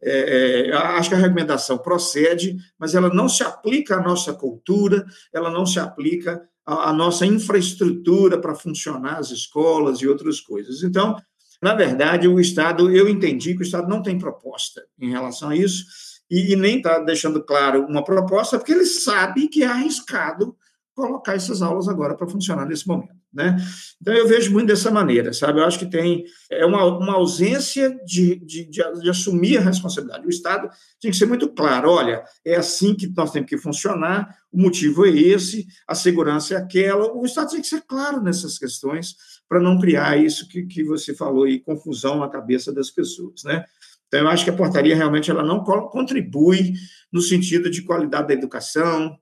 É, 0.01 0.69
é, 0.69 0.71
acho 0.73 1.09
que 1.09 1.15
a 1.15 1.19
recomendação 1.19 1.77
procede, 1.77 2.57
mas 2.77 2.93
ela 2.93 3.09
não 3.09 3.27
se 3.27 3.43
aplica 3.43 3.95
à 3.95 4.01
nossa 4.01 4.33
cultura, 4.33 5.05
ela 5.33 5.49
não 5.49 5.65
se 5.65 5.79
aplica 5.79 6.47
à, 6.65 6.89
à 6.89 6.93
nossa 6.93 7.25
infraestrutura 7.25 8.39
para 8.39 8.55
funcionar 8.55 9.17
as 9.17 9.31
escolas 9.31 9.99
e 9.99 10.07
outras 10.07 10.39
coisas. 10.39 10.83
Então, 10.83 11.15
na 11.61 11.73
verdade, 11.73 12.27
o 12.27 12.39
Estado, 12.39 12.91
eu 12.91 13.07
entendi 13.07 13.53
que 13.53 13.61
o 13.61 13.63
Estado 13.63 13.87
não 13.87 14.01
tem 14.01 14.17
proposta 14.17 14.85
em 14.99 15.09
relação 15.09 15.49
a 15.49 15.55
isso, 15.55 15.85
e, 16.29 16.53
e 16.53 16.55
nem 16.55 16.77
está 16.77 16.99
deixando 16.99 17.43
claro 17.43 17.85
uma 17.85 18.03
proposta, 18.03 18.57
porque 18.57 18.73
ele 18.73 18.85
sabe 18.85 19.47
que 19.47 19.63
é 19.63 19.67
arriscado 19.67 20.55
colocar 20.93 21.33
essas 21.33 21.61
aulas 21.61 21.87
agora 21.87 22.15
para 22.15 22.27
funcionar 22.27 22.65
nesse 22.65 22.87
momento. 22.87 23.13
Né? 23.35 23.57
Então, 24.01 24.13
eu 24.13 24.27
vejo 24.27 24.51
muito 24.53 24.67
dessa 24.67 24.89
maneira, 24.89 25.33
sabe? 25.33 25.59
Eu 25.59 25.65
acho 25.65 25.77
que 25.77 25.85
tem 25.85 26.23
é 26.49 26.65
uma, 26.65 26.85
uma 26.85 27.15
ausência 27.15 27.89
de, 28.05 28.37
de, 28.37 28.65
de, 28.65 29.01
de 29.01 29.09
assumir 29.09 29.57
a 29.57 29.61
responsabilidade. 29.61 30.25
O 30.25 30.29
Estado 30.29 30.69
tem 31.01 31.11
que 31.11 31.17
ser 31.17 31.25
muito 31.25 31.49
claro, 31.49 31.91
olha, 31.91 32.23
é 32.45 32.55
assim 32.55 32.95
que 32.95 33.11
nós 33.15 33.31
temos 33.31 33.49
que 33.49 33.57
funcionar, 33.57 34.33
o 34.51 34.61
motivo 34.61 35.05
é 35.05 35.09
esse, 35.09 35.67
a 35.85 35.93
segurança 35.93 36.53
é 36.53 36.57
aquela. 36.57 37.13
O 37.13 37.25
Estado 37.25 37.51
tem 37.51 37.61
que 37.61 37.67
ser 37.67 37.83
claro 37.85 38.23
nessas 38.23 38.57
questões 38.57 39.15
para 39.49 39.59
não 39.59 39.77
criar 39.77 40.17
isso 40.17 40.47
que, 40.47 40.63
que 40.65 40.83
você 40.83 41.13
falou 41.13 41.43
aí, 41.43 41.59
confusão 41.59 42.19
na 42.19 42.29
cabeça 42.29 42.73
das 42.73 42.89
pessoas, 42.89 43.43
né? 43.43 43.65
Então, 44.07 44.21
eu 44.21 44.27
acho 44.29 44.45
que 44.45 44.49
a 44.49 44.55
portaria 44.55 44.95
realmente 44.95 45.29
ela 45.29 45.43
não 45.43 45.61
contribui 45.63 46.73
no 47.11 47.21
sentido 47.21 47.69
de 47.69 47.81
qualidade 47.81 48.29
da 48.29 48.33
educação, 48.33 49.17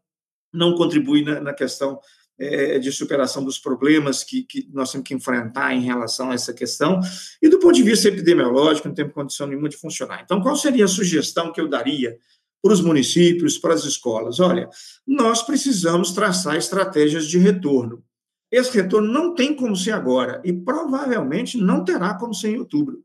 não 0.53 0.75
contribui 0.75 1.23
na, 1.23 1.39
na 1.39 1.53
questão 1.53 1.99
é, 2.39 2.79
de 2.79 2.91
superação 2.91 3.43
dos 3.43 3.59
problemas 3.59 4.23
que, 4.23 4.43
que, 4.43 4.67
nós 4.73 4.91
temos 4.91 5.07
que 5.07 5.13
enfrentar 5.13 5.73
em 5.73 5.81
relação 5.81 6.31
a 6.31 6.33
essa 6.33 6.53
questão, 6.53 6.99
e 7.41 7.49
do 7.49 7.59
ponto 7.59 7.75
de 7.75 7.83
vista 7.83 8.07
epidemiológico, 8.07 8.87
não 8.87 8.95
tem 8.95 9.09
condição 9.09 9.47
nenhuma 9.47 9.69
de 9.69 9.77
funcionar. 9.77 10.21
Então, 10.23 10.41
qual 10.41 10.55
seria 10.55 10.85
a 10.85 10.87
sugestão 10.87 11.51
que 11.51 11.61
eu 11.61 11.69
daria 11.69 12.17
para 12.61 12.73
os 12.73 12.81
municípios, 12.81 13.57
para 13.57 13.73
as 13.73 13.83
escolas? 13.83 14.39
Olha, 14.39 14.69
nós 15.05 15.43
precisamos 15.43 16.11
traçar 16.11 16.55
estratégias 16.55 17.27
de 17.27 17.37
retorno. 17.37 18.03
Esse 18.51 18.71
retorno 18.75 19.11
não 19.11 19.33
tem 19.33 19.55
como 19.55 19.75
ser 19.75 19.91
agora, 19.91 20.41
e 20.43 20.53
provavelmente 20.53 21.57
não 21.57 21.83
terá 21.83 22.13
como 22.15 22.33
ser 22.33 22.49
em 22.49 22.59
outubro. 22.59 23.03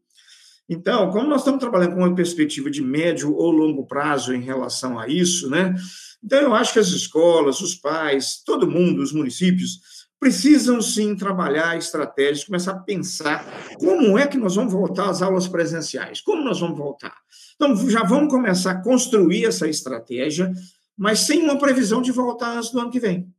Então, 0.69 1.11
como 1.11 1.29
nós 1.29 1.41
estamos 1.41 1.61
trabalhando 1.61 1.95
com 1.95 2.01
uma 2.01 2.15
perspectiva 2.15 2.71
de 2.71 2.83
médio 2.83 3.35
ou 3.35 3.51
longo 3.51 3.87
prazo 3.87 4.35
em 4.35 4.43
relação 4.43 4.99
a 4.99 5.09
isso, 5.09 5.49
né? 5.49 5.75
Então, 6.23 6.41
eu 6.41 6.55
acho 6.55 6.73
que 6.73 6.79
as 6.79 6.89
escolas, 6.89 7.61
os 7.61 7.75
pais, 7.75 8.43
todo 8.45 8.71
mundo, 8.71 9.01
os 9.01 9.13
municípios, 9.13 9.81
precisam 10.21 10.83
sim 10.83 11.17
trabalhar 11.17 11.79
estratégias, 11.79 12.45
começar 12.45 12.73
a 12.73 12.81
pensar 12.81 13.47
como 13.79 14.19
é 14.19 14.27
que 14.27 14.37
nós 14.37 14.57
vamos 14.57 14.73
voltar 14.73 15.09
às 15.09 15.23
aulas 15.23 15.49
presenciais, 15.49 16.21
como 16.21 16.45
nós 16.45 16.61
vamos 16.61 16.77
voltar. 16.77 17.15
Então, 17.55 17.75
já 17.89 18.03
vamos 18.03 18.31
começar 18.31 18.73
a 18.73 18.83
construir 18.83 19.47
essa 19.47 19.69
estratégia, 19.69 20.53
mas 20.97 21.21
sem 21.21 21.43
uma 21.43 21.57
previsão 21.57 22.03
de 22.03 22.13
voltar 22.13 22.57
antes 22.57 22.71
do 22.71 22.81
ano 22.81 22.91
que 22.91 23.01
vem. 23.01 23.33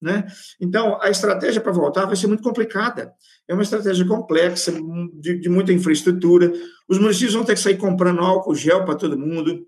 Né? 0.00 0.26
Então, 0.58 0.98
a 1.02 1.10
estratégia 1.10 1.60
para 1.60 1.72
voltar 1.72 2.06
vai 2.06 2.16
ser 2.16 2.26
muito 2.26 2.42
complicada. 2.42 3.12
É 3.46 3.52
uma 3.52 3.62
estratégia 3.62 4.06
complexa, 4.06 4.72
de, 5.14 5.38
de 5.38 5.48
muita 5.48 5.72
infraestrutura. 5.72 6.50
Os 6.88 6.98
municípios 6.98 7.34
vão 7.34 7.44
ter 7.44 7.54
que 7.54 7.60
sair 7.60 7.76
comprando 7.76 8.20
álcool 8.20 8.54
gel 8.54 8.84
para 8.84 8.94
todo 8.94 9.18
mundo, 9.18 9.66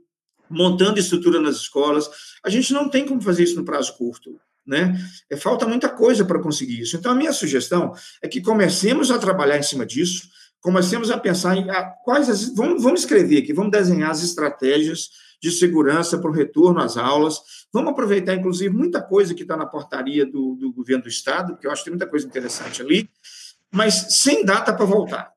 montando 0.48 0.98
estrutura 0.98 1.38
nas 1.38 1.56
escolas. 1.56 2.08
A 2.42 2.48
gente 2.48 2.72
não 2.72 2.88
tem 2.88 3.06
como 3.06 3.20
fazer 3.20 3.42
isso 3.42 3.56
no 3.56 3.64
prazo 3.64 3.96
curto. 3.96 4.40
Né? 4.66 4.96
É, 5.28 5.36
falta 5.36 5.66
muita 5.66 5.88
coisa 5.88 6.24
para 6.24 6.40
conseguir 6.40 6.80
isso. 6.80 6.96
Então, 6.96 7.12
a 7.12 7.14
minha 7.14 7.32
sugestão 7.32 7.92
é 8.22 8.28
que 8.28 8.40
comecemos 8.40 9.10
a 9.10 9.18
trabalhar 9.18 9.58
em 9.58 9.62
cima 9.62 9.84
disso, 9.84 10.28
comecemos 10.62 11.10
a 11.10 11.18
pensar 11.18 11.56
em 11.58 11.68
a, 11.68 11.82
quais 11.82 12.30
as, 12.30 12.54
vamos, 12.54 12.82
vamos 12.82 13.00
escrever 13.00 13.42
aqui, 13.42 13.52
vamos 13.52 13.70
desenhar 13.70 14.10
as 14.10 14.22
estratégias 14.22 15.10
de 15.42 15.50
segurança 15.50 16.16
para 16.16 16.30
o 16.30 16.32
retorno 16.32 16.80
às 16.80 16.96
aulas. 16.96 17.40
Vamos 17.70 17.90
aproveitar, 17.90 18.34
inclusive, 18.34 18.74
muita 18.74 19.02
coisa 19.02 19.34
que 19.34 19.42
está 19.42 19.56
na 19.56 19.66
portaria 19.66 20.24
do, 20.24 20.54
do 20.54 20.72
governo 20.72 21.02
do 21.02 21.08
Estado, 21.10 21.52
porque 21.52 21.66
eu 21.66 21.70
acho 21.70 21.82
que 21.82 21.90
tem 21.90 21.98
muita 21.98 22.06
coisa 22.06 22.26
interessante 22.26 22.80
ali, 22.80 23.10
mas 23.70 24.06
sem 24.20 24.44
data 24.44 24.72
para 24.72 24.86
voltar. 24.86 25.32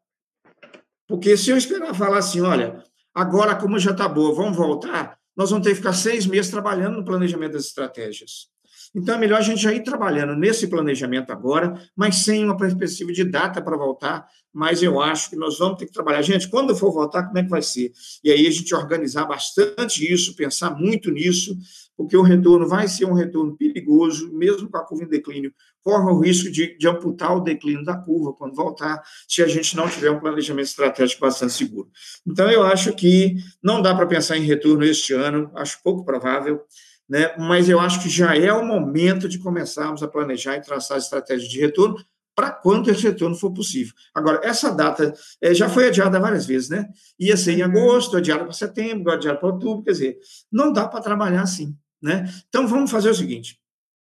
Porque 1.08 1.36
se 1.36 1.50
eu 1.50 1.58
esperar 1.58 1.94
falar 1.94 2.20
assim, 2.20 2.42
olha, 2.42 2.84
Agora, 3.16 3.56
como 3.56 3.80
já 3.80 3.92
está 3.92 4.10
boa, 4.10 4.36
vamos 4.36 4.58
voltar, 4.58 5.18
nós 5.38 5.50
vamos 5.50 5.64
ter 5.64 5.70
que 5.70 5.78
ficar 5.78 5.94
seis 5.94 6.28
meses 6.28 6.52
trabalhando 6.52 6.98
no 6.98 7.06
planejamento 7.06 7.54
das 7.54 7.64
estratégias. 7.64 8.50
Então, 8.96 9.16
é 9.16 9.18
melhor 9.18 9.40
a 9.40 9.42
gente 9.42 9.62
já 9.62 9.74
ir 9.74 9.84
trabalhando 9.84 10.38
nesse 10.38 10.68
planejamento 10.68 11.30
agora, 11.30 11.74
mas 11.94 12.18
sem 12.24 12.46
uma 12.46 12.56
perspectiva 12.56 13.12
de 13.12 13.26
data 13.26 13.62
para 13.62 13.76
voltar. 13.76 14.26
Mas 14.54 14.82
eu 14.82 15.02
acho 15.02 15.30
que 15.30 15.36
nós 15.36 15.60
vamos 15.60 15.78
ter 15.78 15.86
que 15.86 15.92
trabalhar. 15.92 16.22
Gente, 16.22 16.48
quando 16.48 16.74
for 16.74 16.94
voltar, 16.94 17.24
como 17.24 17.38
é 17.38 17.44
que 17.44 17.50
vai 17.50 17.62
ser? 17.62 17.92
E 18.24 18.32
aí 18.32 18.48
a 18.48 18.52
gente 18.52 18.74
organizar 18.74 19.26
bastante 19.26 20.10
isso, 20.10 20.34
pensar 20.34 20.72
muito 20.72 21.12
nisso, 21.12 21.58
porque 21.98 22.16
o 22.16 22.22
retorno 22.22 22.66
vai 22.66 22.88
ser 22.88 23.04
um 23.04 23.14
retorno 23.14 23.58
perigoso, 23.58 24.32
mesmo 24.32 24.70
com 24.70 24.78
a 24.78 24.86
curva 24.86 25.04
em 25.04 25.10
declínio, 25.10 25.54
corre 25.84 26.10
o 26.10 26.20
risco 26.20 26.50
de, 26.50 26.78
de, 26.78 26.88
amputar 26.88 27.36
o 27.36 27.42
declínio 27.42 27.84
da 27.84 27.98
curva 27.98 28.34
quando 28.34 28.56
voltar, 28.56 29.04
se 29.28 29.44
a 29.44 29.48
gente 29.48 29.76
não 29.76 29.90
tiver 29.90 30.10
um 30.10 30.20
planejamento 30.20 30.68
estratégico 30.68 31.22
bastante 31.22 31.54
seguro. 31.54 31.90
Então, 32.26 32.50
eu 32.50 32.64
acho 32.64 32.94
que 32.94 33.36
não 33.62 33.82
dá 33.82 33.94
para 33.94 34.08
pensar 34.08 34.38
em 34.38 34.42
retorno 34.42 34.86
este 34.86 35.14
ano, 35.14 35.52
acho 35.54 35.82
pouco 35.84 36.06
provável, 36.06 36.62
né? 37.08 37.36
mas 37.38 37.70
eu 37.70 37.80
acho 37.80 38.02
que 38.02 38.10
já 38.10 38.36
é 38.36 38.52
o 38.52 38.66
momento 38.66 39.30
de 39.30 39.40
começarmos 39.40 40.02
a 40.02 40.08
planejar 40.08 40.58
e 40.58 40.62
traçar 40.62 40.98
estratégias 40.98 41.50
de 41.50 41.60
retorno 41.60 41.98
para 42.36 42.52
quando 42.52 42.92
esse 42.92 43.04
retorno 43.04 43.36
for 43.36 43.52
possível. 43.52 43.94
Agora, 44.14 44.42
essa 44.44 44.70
data 44.70 45.14
é, 45.42 45.54
já 45.54 45.70
foi 45.70 45.88
adiada 45.88 46.20
várias 46.20 46.46
vezes, 46.46 46.70
né? 46.70 46.90
Ia 47.18 47.38
ser 47.38 47.54
em 47.54 47.62
agosto, 47.62 48.18
adiada 48.18 48.44
para 48.44 48.52
setembro, 48.52 49.12
adiada 49.12 49.40
para 49.40 49.48
outubro, 49.48 49.86
quer 49.86 49.92
dizer, 49.92 50.20
não 50.52 50.74
dá 50.74 50.86
para 50.86 51.02
trabalhar 51.02 51.44
assim. 51.44 51.78
Né? 52.02 52.30
Então, 52.50 52.68
vamos 52.68 52.92
fazer 52.92 53.10
o 53.10 53.16
seguinte: 53.16 53.58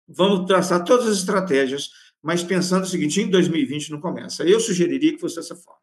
vamos 0.07 0.45
traçar 0.45 0.83
todas 0.83 1.07
as 1.07 1.17
estratégias, 1.17 1.89
mas 2.21 2.43
pensando 2.43 2.83
o 2.83 2.87
seguinte: 2.87 3.21
em 3.21 3.29
2020 3.29 3.91
não 3.91 4.01
começa. 4.01 4.43
Eu 4.43 4.59
sugeriria 4.59 5.13
que 5.13 5.19
fosse 5.19 5.37
dessa 5.37 5.55
forma. 5.55 5.79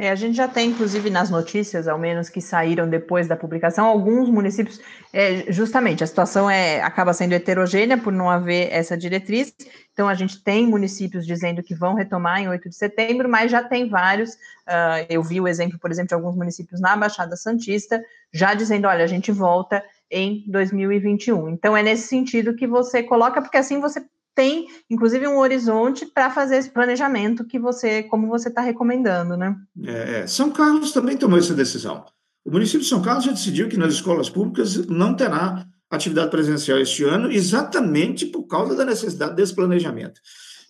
É, 0.00 0.10
a 0.10 0.14
gente 0.14 0.36
já 0.36 0.46
tem, 0.46 0.70
inclusive, 0.70 1.10
nas 1.10 1.28
notícias, 1.28 1.88
ao 1.88 1.98
menos 1.98 2.28
que 2.28 2.40
saíram 2.40 2.88
depois 2.88 3.26
da 3.26 3.36
publicação, 3.36 3.84
alguns 3.84 4.30
municípios, 4.30 4.80
é, 5.12 5.50
justamente, 5.52 6.04
a 6.04 6.06
situação 6.06 6.48
é, 6.48 6.80
acaba 6.80 7.12
sendo 7.12 7.32
heterogênea 7.32 7.98
por 7.98 8.12
não 8.12 8.30
haver 8.30 8.68
essa 8.70 8.96
diretriz. 8.96 9.52
Então, 9.92 10.08
a 10.08 10.14
gente 10.14 10.40
tem 10.40 10.64
municípios 10.68 11.26
dizendo 11.26 11.64
que 11.64 11.74
vão 11.74 11.94
retomar 11.94 12.40
em 12.40 12.48
8 12.48 12.68
de 12.68 12.76
setembro, 12.76 13.28
mas 13.28 13.50
já 13.50 13.60
tem 13.60 13.88
vários. 13.88 14.34
Uh, 14.34 15.04
eu 15.08 15.20
vi 15.20 15.40
o 15.40 15.48
exemplo, 15.48 15.76
por 15.80 15.90
exemplo, 15.90 16.10
de 16.10 16.14
alguns 16.14 16.36
municípios 16.36 16.80
na 16.80 16.96
Baixada 16.96 17.34
Santista, 17.34 18.00
já 18.32 18.54
dizendo: 18.54 18.86
olha, 18.86 19.02
a 19.02 19.08
gente 19.08 19.32
volta 19.32 19.82
em 20.08 20.44
2021. 20.46 21.48
Então, 21.48 21.76
é 21.76 21.82
nesse 21.82 22.06
sentido 22.06 22.54
que 22.54 22.68
você 22.68 23.02
coloca, 23.02 23.42
porque 23.42 23.56
assim 23.56 23.80
você 23.80 24.00
tem, 24.38 24.68
inclusive, 24.88 25.26
um 25.26 25.38
horizonte 25.38 26.06
para 26.06 26.30
fazer 26.30 26.58
esse 26.58 26.70
planejamento 26.70 27.44
que 27.44 27.58
você, 27.58 28.04
como 28.04 28.28
você 28.28 28.48
está 28.48 28.60
recomendando, 28.60 29.36
né? 29.36 29.56
É, 29.84 30.20
é, 30.20 30.26
São 30.28 30.52
Carlos 30.52 30.92
também 30.92 31.16
tomou 31.16 31.40
essa 31.40 31.52
decisão. 31.52 32.04
O 32.44 32.52
município 32.52 32.82
de 32.82 32.86
São 32.86 33.02
Carlos 33.02 33.24
já 33.24 33.32
decidiu 33.32 33.68
que 33.68 33.76
nas 33.76 33.94
escolas 33.94 34.30
públicas 34.30 34.86
não 34.86 35.12
terá 35.12 35.66
atividade 35.90 36.30
presencial 36.30 36.78
este 36.78 37.02
ano, 37.02 37.32
exatamente 37.32 38.26
por 38.26 38.44
causa 38.44 38.76
da 38.76 38.84
necessidade 38.84 39.34
desse 39.34 39.52
planejamento. 39.52 40.20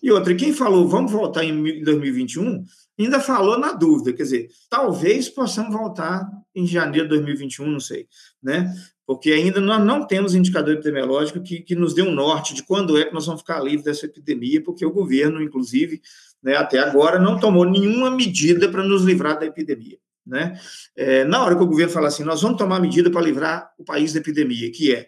E 0.01 0.11
outra, 0.11 0.33
quem 0.33 0.51
falou 0.51 0.87
vamos 0.87 1.11
voltar 1.11 1.43
em 1.43 1.83
2021, 1.83 2.65
ainda 2.97 3.19
falou 3.19 3.59
na 3.59 3.71
dúvida, 3.71 4.13
quer 4.13 4.23
dizer, 4.23 4.47
talvez 4.67 5.29
possamos 5.29 5.71
voltar 5.71 6.27
em 6.55 6.65
janeiro 6.65 7.07
de 7.07 7.09
2021, 7.09 7.69
não 7.69 7.79
sei, 7.79 8.07
né? 8.41 8.73
Porque 9.09 9.31
ainda 9.31 9.59
nós 9.59 9.83
não 9.83 10.05
temos 10.05 10.35
indicador 10.35 10.75
epidemiológico 10.75 11.41
que, 11.41 11.61
que 11.61 11.73
nos 11.73 11.95
dê 11.95 12.03
um 12.03 12.11
norte 12.11 12.53
de 12.53 12.61
quando 12.61 12.95
é 12.95 13.05
que 13.05 13.11
nós 13.11 13.25
vamos 13.25 13.41
ficar 13.41 13.59
livres 13.59 13.83
dessa 13.83 14.05
epidemia, 14.05 14.63
porque 14.63 14.85
o 14.85 14.91
governo, 14.91 15.41
inclusive, 15.41 15.99
né, 16.43 16.55
até 16.55 16.77
agora, 16.77 17.17
não 17.17 17.39
tomou 17.39 17.65
nenhuma 17.65 18.11
medida 18.11 18.69
para 18.69 18.83
nos 18.83 19.01
livrar 19.01 19.39
da 19.39 19.47
epidemia. 19.47 19.97
Né? 20.23 20.59
É, 20.95 21.23
na 21.23 21.43
hora 21.43 21.55
que 21.55 21.63
o 21.63 21.65
governo 21.65 21.91
fala 21.91 22.07
assim, 22.07 22.23
nós 22.23 22.43
vamos 22.43 22.59
tomar 22.59 22.79
medida 22.79 23.09
para 23.09 23.21
livrar 23.21 23.71
o 23.79 23.83
país 23.83 24.13
da 24.13 24.19
epidemia, 24.19 24.71
que 24.71 24.93
é 24.93 25.07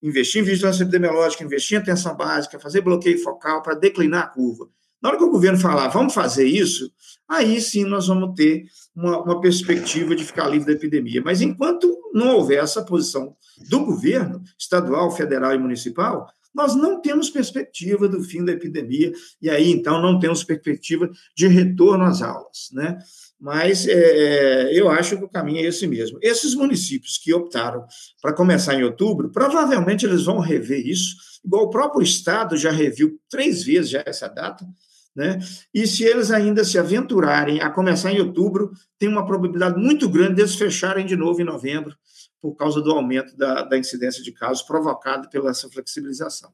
investir 0.00 0.40
em 0.40 0.44
vigilância 0.44 0.84
epidemiológica, 0.84 1.42
investir 1.42 1.76
em 1.76 1.80
atenção 1.80 2.16
básica, 2.16 2.60
fazer 2.60 2.82
bloqueio 2.82 3.20
focal 3.20 3.64
para 3.64 3.74
declinar 3.74 4.22
a 4.22 4.28
curva. 4.28 4.68
Na 5.02 5.08
hora 5.08 5.18
que 5.18 5.24
o 5.24 5.30
governo 5.30 5.58
falar, 5.58 5.88
vamos 5.88 6.14
fazer 6.14 6.46
isso, 6.46 6.88
aí 7.28 7.60
sim 7.60 7.82
nós 7.82 8.06
vamos 8.06 8.32
ter 8.36 8.66
uma, 9.00 9.22
uma, 9.22 9.40
perspectiva 9.40 10.14
de 10.14 10.24
ficar 10.24 10.48
livre 10.48 10.66
da 10.66 10.72
epidemia. 10.72 11.22
Mas 11.24 11.40
enquanto 11.40 11.96
não 12.12 12.36
houver 12.36 12.62
essa 12.62 12.84
posição 12.84 13.34
do 13.68 13.84
governo, 13.84 14.42
estadual, 14.58 15.10
federal 15.10 15.54
e 15.54 15.58
municipal, 15.58 16.28
nós 16.54 16.74
não 16.74 17.00
temos 17.00 17.30
perspectiva 17.30 18.08
do 18.08 18.22
fim 18.22 18.44
da 18.44 18.52
epidemia, 18.52 19.12
e 19.40 19.48
aí 19.48 19.70
então 19.70 20.02
não 20.02 20.18
temos 20.18 20.42
perspectiva 20.42 21.08
de 21.34 21.46
retorno 21.46 22.04
às 22.04 22.22
aulas. 22.22 22.70
Né? 22.72 22.98
Mas 23.38 23.86
é, 23.86 23.92
é 23.92 24.78
eu 24.78 24.88
acho 24.88 25.16
que 25.16 25.24
o 25.24 25.28
caminho 25.28 25.60
é 25.60 25.68
esse 25.68 25.86
mesmo. 25.86 26.18
Esses 26.20 26.54
municípios 26.54 27.16
que 27.18 27.32
optaram 27.32 27.86
para 28.20 28.34
começar 28.34 28.74
em 28.74 28.82
outubro, 28.82 29.30
provavelmente 29.30 30.04
eles 30.04 30.24
vão 30.24 30.40
rever 30.40 30.86
isso, 30.86 31.16
igual 31.44 31.64
o 31.64 31.70
próprio 31.70 32.02
Estado 32.02 32.56
já 32.56 32.70
reviu 32.70 33.18
três 33.30 33.62
vezes 33.62 33.90
já 33.90 34.02
essa 34.04 34.28
data, 34.28 34.66
né? 35.14 35.38
E 35.74 35.86
se 35.86 36.04
eles 36.04 36.30
ainda 36.30 36.64
se 36.64 36.78
aventurarem 36.78 37.60
a 37.60 37.70
começar 37.70 38.12
em 38.12 38.20
outubro, 38.20 38.70
tem 38.98 39.08
uma 39.08 39.26
probabilidade 39.26 39.78
muito 39.78 40.08
grande 40.08 40.34
deles 40.34 40.54
fecharem 40.54 41.04
de 41.04 41.16
novo 41.16 41.40
em 41.40 41.44
novembro, 41.44 41.94
por 42.40 42.54
causa 42.54 42.80
do 42.80 42.90
aumento 42.92 43.36
da, 43.36 43.62
da 43.62 43.76
incidência 43.76 44.22
de 44.22 44.32
casos 44.32 44.62
provocado 44.62 45.28
pela 45.28 45.50
essa 45.50 45.68
flexibilização. 45.68 46.50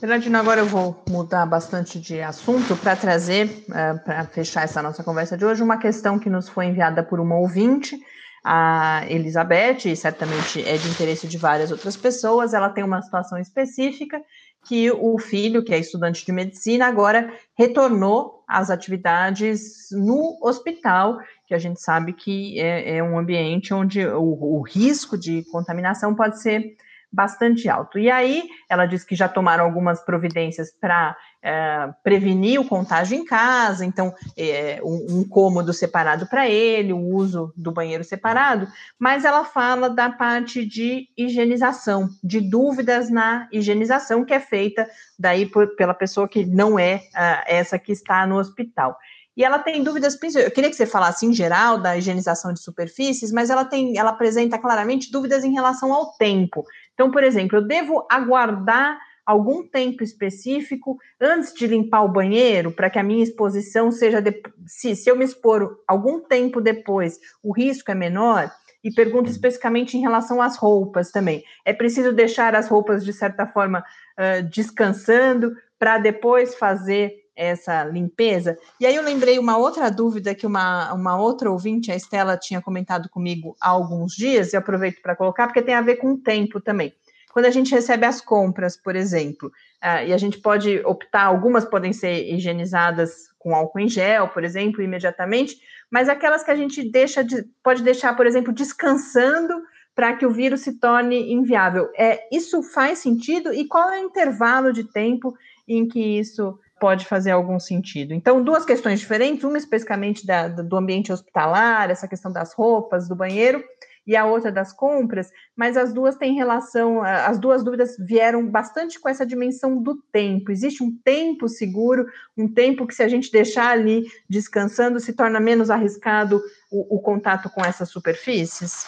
Bernardino, 0.00 0.36
agora 0.36 0.60
eu 0.60 0.66
vou 0.66 1.02
mudar 1.08 1.46
bastante 1.46 1.98
de 2.00 2.20
assunto 2.20 2.76
para 2.76 2.96
trazer, 2.96 3.64
uh, 3.68 4.04
para 4.04 4.24
fechar 4.26 4.64
essa 4.64 4.82
nossa 4.82 5.02
conversa 5.02 5.36
de 5.36 5.44
hoje, 5.46 5.62
uma 5.62 5.78
questão 5.78 6.18
que 6.18 6.28
nos 6.28 6.48
foi 6.48 6.66
enviada 6.66 7.02
por 7.02 7.20
uma 7.20 7.36
ouvinte, 7.36 7.98
a 8.44 9.02
Elizabeth, 9.08 9.86
e 9.86 9.96
certamente 9.96 10.62
é 10.62 10.76
de 10.76 10.88
interesse 10.88 11.26
de 11.26 11.38
várias 11.38 11.70
outras 11.70 11.96
pessoas. 11.96 12.52
Ela 12.52 12.68
tem 12.68 12.84
uma 12.84 13.00
situação 13.00 13.38
específica 13.38 14.20
que 14.64 14.90
o 14.90 15.18
filho, 15.18 15.62
que 15.62 15.74
é 15.74 15.78
estudante 15.78 16.24
de 16.24 16.32
medicina, 16.32 16.86
agora 16.86 17.32
retornou 17.56 18.42
às 18.48 18.70
atividades 18.70 19.88
no 19.92 20.38
hospital, 20.42 21.18
que 21.46 21.54
a 21.54 21.58
gente 21.58 21.80
sabe 21.80 22.12
que 22.12 22.58
é, 22.58 22.96
é 22.96 23.02
um 23.02 23.18
ambiente 23.18 23.72
onde 23.72 24.04
o, 24.06 24.58
o 24.58 24.62
risco 24.62 25.16
de 25.16 25.44
contaminação 25.50 26.14
pode 26.14 26.40
ser 26.40 26.76
bastante 27.14 27.68
alto. 27.68 27.98
E 27.98 28.10
aí, 28.10 28.42
ela 28.68 28.86
diz 28.86 29.04
que 29.04 29.14
já 29.14 29.28
tomaram 29.28 29.64
algumas 29.64 30.04
providências 30.04 30.72
para 30.72 31.16
é, 31.44 31.92
prevenir 32.02 32.58
o 32.58 32.66
contágio 32.66 33.18
em 33.18 33.22
casa, 33.22 33.84
então, 33.84 34.14
é, 34.34 34.80
um, 34.82 35.18
um 35.18 35.28
cômodo 35.28 35.74
separado 35.74 36.26
para 36.26 36.48
ele, 36.48 36.94
o 36.94 36.98
uso 36.98 37.52
do 37.54 37.70
banheiro 37.70 38.02
separado, 38.02 38.66
mas 38.98 39.26
ela 39.26 39.44
fala 39.44 39.90
da 39.90 40.08
parte 40.08 40.64
de 40.64 41.06
higienização, 41.14 42.08
de 42.22 42.40
dúvidas 42.40 43.10
na 43.10 43.46
higienização 43.52 44.24
que 44.24 44.32
é 44.32 44.40
feita 44.40 44.88
daí 45.18 45.44
por, 45.44 45.76
pela 45.76 45.92
pessoa 45.92 46.26
que 46.26 46.46
não 46.46 46.78
é 46.78 47.02
essa 47.46 47.78
que 47.78 47.92
está 47.92 48.26
no 48.26 48.38
hospital. 48.38 48.96
E 49.36 49.44
ela 49.44 49.58
tem 49.58 49.82
dúvidas, 49.82 50.16
eu 50.36 50.50
queria 50.50 50.70
que 50.70 50.76
você 50.76 50.86
falasse 50.86 51.26
em 51.26 51.32
geral 51.32 51.76
da 51.76 51.96
higienização 51.98 52.52
de 52.52 52.60
superfícies, 52.60 53.32
mas 53.32 53.50
ela 53.50 53.64
tem, 53.64 53.98
ela 53.98 54.10
apresenta 54.10 54.56
claramente 54.56 55.10
dúvidas 55.10 55.44
em 55.44 55.52
relação 55.52 55.92
ao 55.92 56.12
tempo. 56.12 56.64
Então, 56.94 57.10
por 57.10 57.22
exemplo, 57.22 57.58
eu 57.58 57.66
devo 57.66 58.06
aguardar 58.08 58.96
algum 59.24 59.66
tempo 59.66 60.02
específico 60.02 60.98
antes 61.20 61.52
de 61.52 61.66
limpar 61.66 62.02
o 62.02 62.12
banheiro 62.12 62.70
para 62.70 62.90
que 62.90 62.98
a 62.98 63.02
minha 63.02 63.22
exposição 63.22 63.90
seja 63.90 64.20
de... 64.20 64.42
se, 64.66 64.94
se 64.94 65.10
eu 65.10 65.16
me 65.16 65.24
expor 65.24 65.78
algum 65.86 66.20
tempo 66.20 66.60
depois, 66.60 67.18
o 67.42 67.52
risco 67.52 67.90
é 67.90 67.94
menor. 67.94 68.50
E 68.82 68.92
pergunto 68.92 69.30
especificamente 69.30 69.96
em 69.96 70.02
relação 70.02 70.42
às 70.42 70.58
roupas 70.58 71.10
também. 71.10 71.42
É 71.64 71.72
preciso 71.72 72.12
deixar 72.12 72.54
as 72.54 72.68
roupas, 72.68 73.02
de 73.02 73.14
certa 73.14 73.46
forma, 73.46 73.78
uh, 73.80 74.42
descansando 74.50 75.56
para 75.78 75.96
depois 75.96 76.54
fazer 76.54 77.24
essa 77.34 77.82
limpeza. 77.84 78.56
E 78.80 78.86
aí 78.86 78.94
eu 78.94 79.02
lembrei 79.02 79.38
uma 79.38 79.56
outra 79.56 79.90
dúvida 79.90 80.34
que 80.34 80.46
uma, 80.46 80.92
uma 80.92 81.18
outra 81.18 81.50
ouvinte, 81.50 81.90
a 81.90 81.96
Estela, 81.96 82.36
tinha 82.36 82.60
comentado 82.60 83.08
comigo 83.08 83.56
há 83.60 83.70
alguns 83.70 84.14
dias, 84.14 84.52
e 84.52 84.56
aproveito 84.56 85.00
para 85.02 85.16
colocar, 85.16 85.46
porque 85.46 85.62
tem 85.62 85.74
a 85.74 85.82
ver 85.82 85.96
com 85.96 86.12
o 86.12 86.18
tempo 86.18 86.60
também. 86.60 86.92
Quando 87.34 87.46
a 87.46 87.50
gente 87.50 87.74
recebe 87.74 88.06
as 88.06 88.20
compras, 88.20 88.76
por 88.76 88.94
exemplo, 88.94 89.48
uh, 89.82 90.06
e 90.06 90.12
a 90.12 90.16
gente 90.16 90.38
pode 90.38 90.80
optar, 90.84 91.24
algumas 91.24 91.64
podem 91.64 91.92
ser 91.92 92.32
higienizadas 92.32 93.24
com 93.40 93.52
álcool 93.52 93.80
em 93.80 93.88
gel, 93.88 94.28
por 94.28 94.44
exemplo, 94.44 94.80
imediatamente, 94.80 95.58
mas 95.90 96.08
aquelas 96.08 96.44
que 96.44 96.52
a 96.52 96.54
gente 96.54 96.88
deixa 96.88 97.24
de, 97.24 97.44
pode 97.60 97.82
deixar, 97.82 98.14
por 98.14 98.24
exemplo, 98.24 98.52
descansando 98.52 99.52
para 99.96 100.14
que 100.14 100.24
o 100.24 100.30
vírus 100.30 100.60
se 100.60 100.78
torne 100.78 101.32
inviável. 101.32 101.90
É, 101.98 102.20
isso 102.30 102.62
faz 102.62 103.00
sentido? 103.00 103.52
E 103.52 103.66
qual 103.66 103.90
é 103.90 104.00
o 104.00 104.06
intervalo 104.06 104.72
de 104.72 104.84
tempo 104.84 105.36
em 105.66 105.88
que 105.88 106.00
isso 106.00 106.56
pode 106.84 107.06
fazer 107.06 107.30
algum 107.30 107.58
sentido. 107.58 108.12
Então, 108.12 108.42
duas 108.42 108.64
questões 108.64 109.00
diferentes, 109.00 109.42
uma 109.42 109.56
especificamente 109.56 110.26
da, 110.26 110.48
do 110.48 110.76
ambiente 110.76 111.10
hospitalar, 111.10 111.90
essa 111.90 112.06
questão 112.06 112.30
das 112.30 112.52
roupas, 112.52 113.08
do 113.08 113.16
banheiro, 113.16 113.64
e 114.06 114.14
a 114.16 114.26
outra 114.26 114.52
das 114.52 114.72
compras, 114.72 115.30
mas 115.56 115.76
as 115.76 115.92
duas 115.92 116.16
têm 116.16 116.34
relação, 116.34 117.02
as 117.02 117.38
duas 117.38 117.64
dúvidas 117.64 117.96
vieram 117.98 118.46
bastante 118.46 119.00
com 119.00 119.08
essa 119.08 119.24
dimensão 119.24 119.82
do 119.82 119.96
tempo. 120.12 120.52
Existe 120.52 120.82
um 120.82 120.96
tempo 121.04 121.48
seguro, 121.48 122.06
um 122.36 122.46
tempo 122.46 122.86
que, 122.86 122.94
se 122.94 123.02
a 123.02 123.08
gente 123.08 123.30
deixar 123.30 123.70
ali 123.70 124.04
descansando, 124.28 125.00
se 125.00 125.12
torna 125.12 125.40
menos 125.40 125.70
arriscado 125.70 126.40
o, 126.70 126.96
o 126.96 127.00
contato 127.00 127.48
com 127.50 127.64
essas 127.64 127.88
superfícies? 127.88 128.86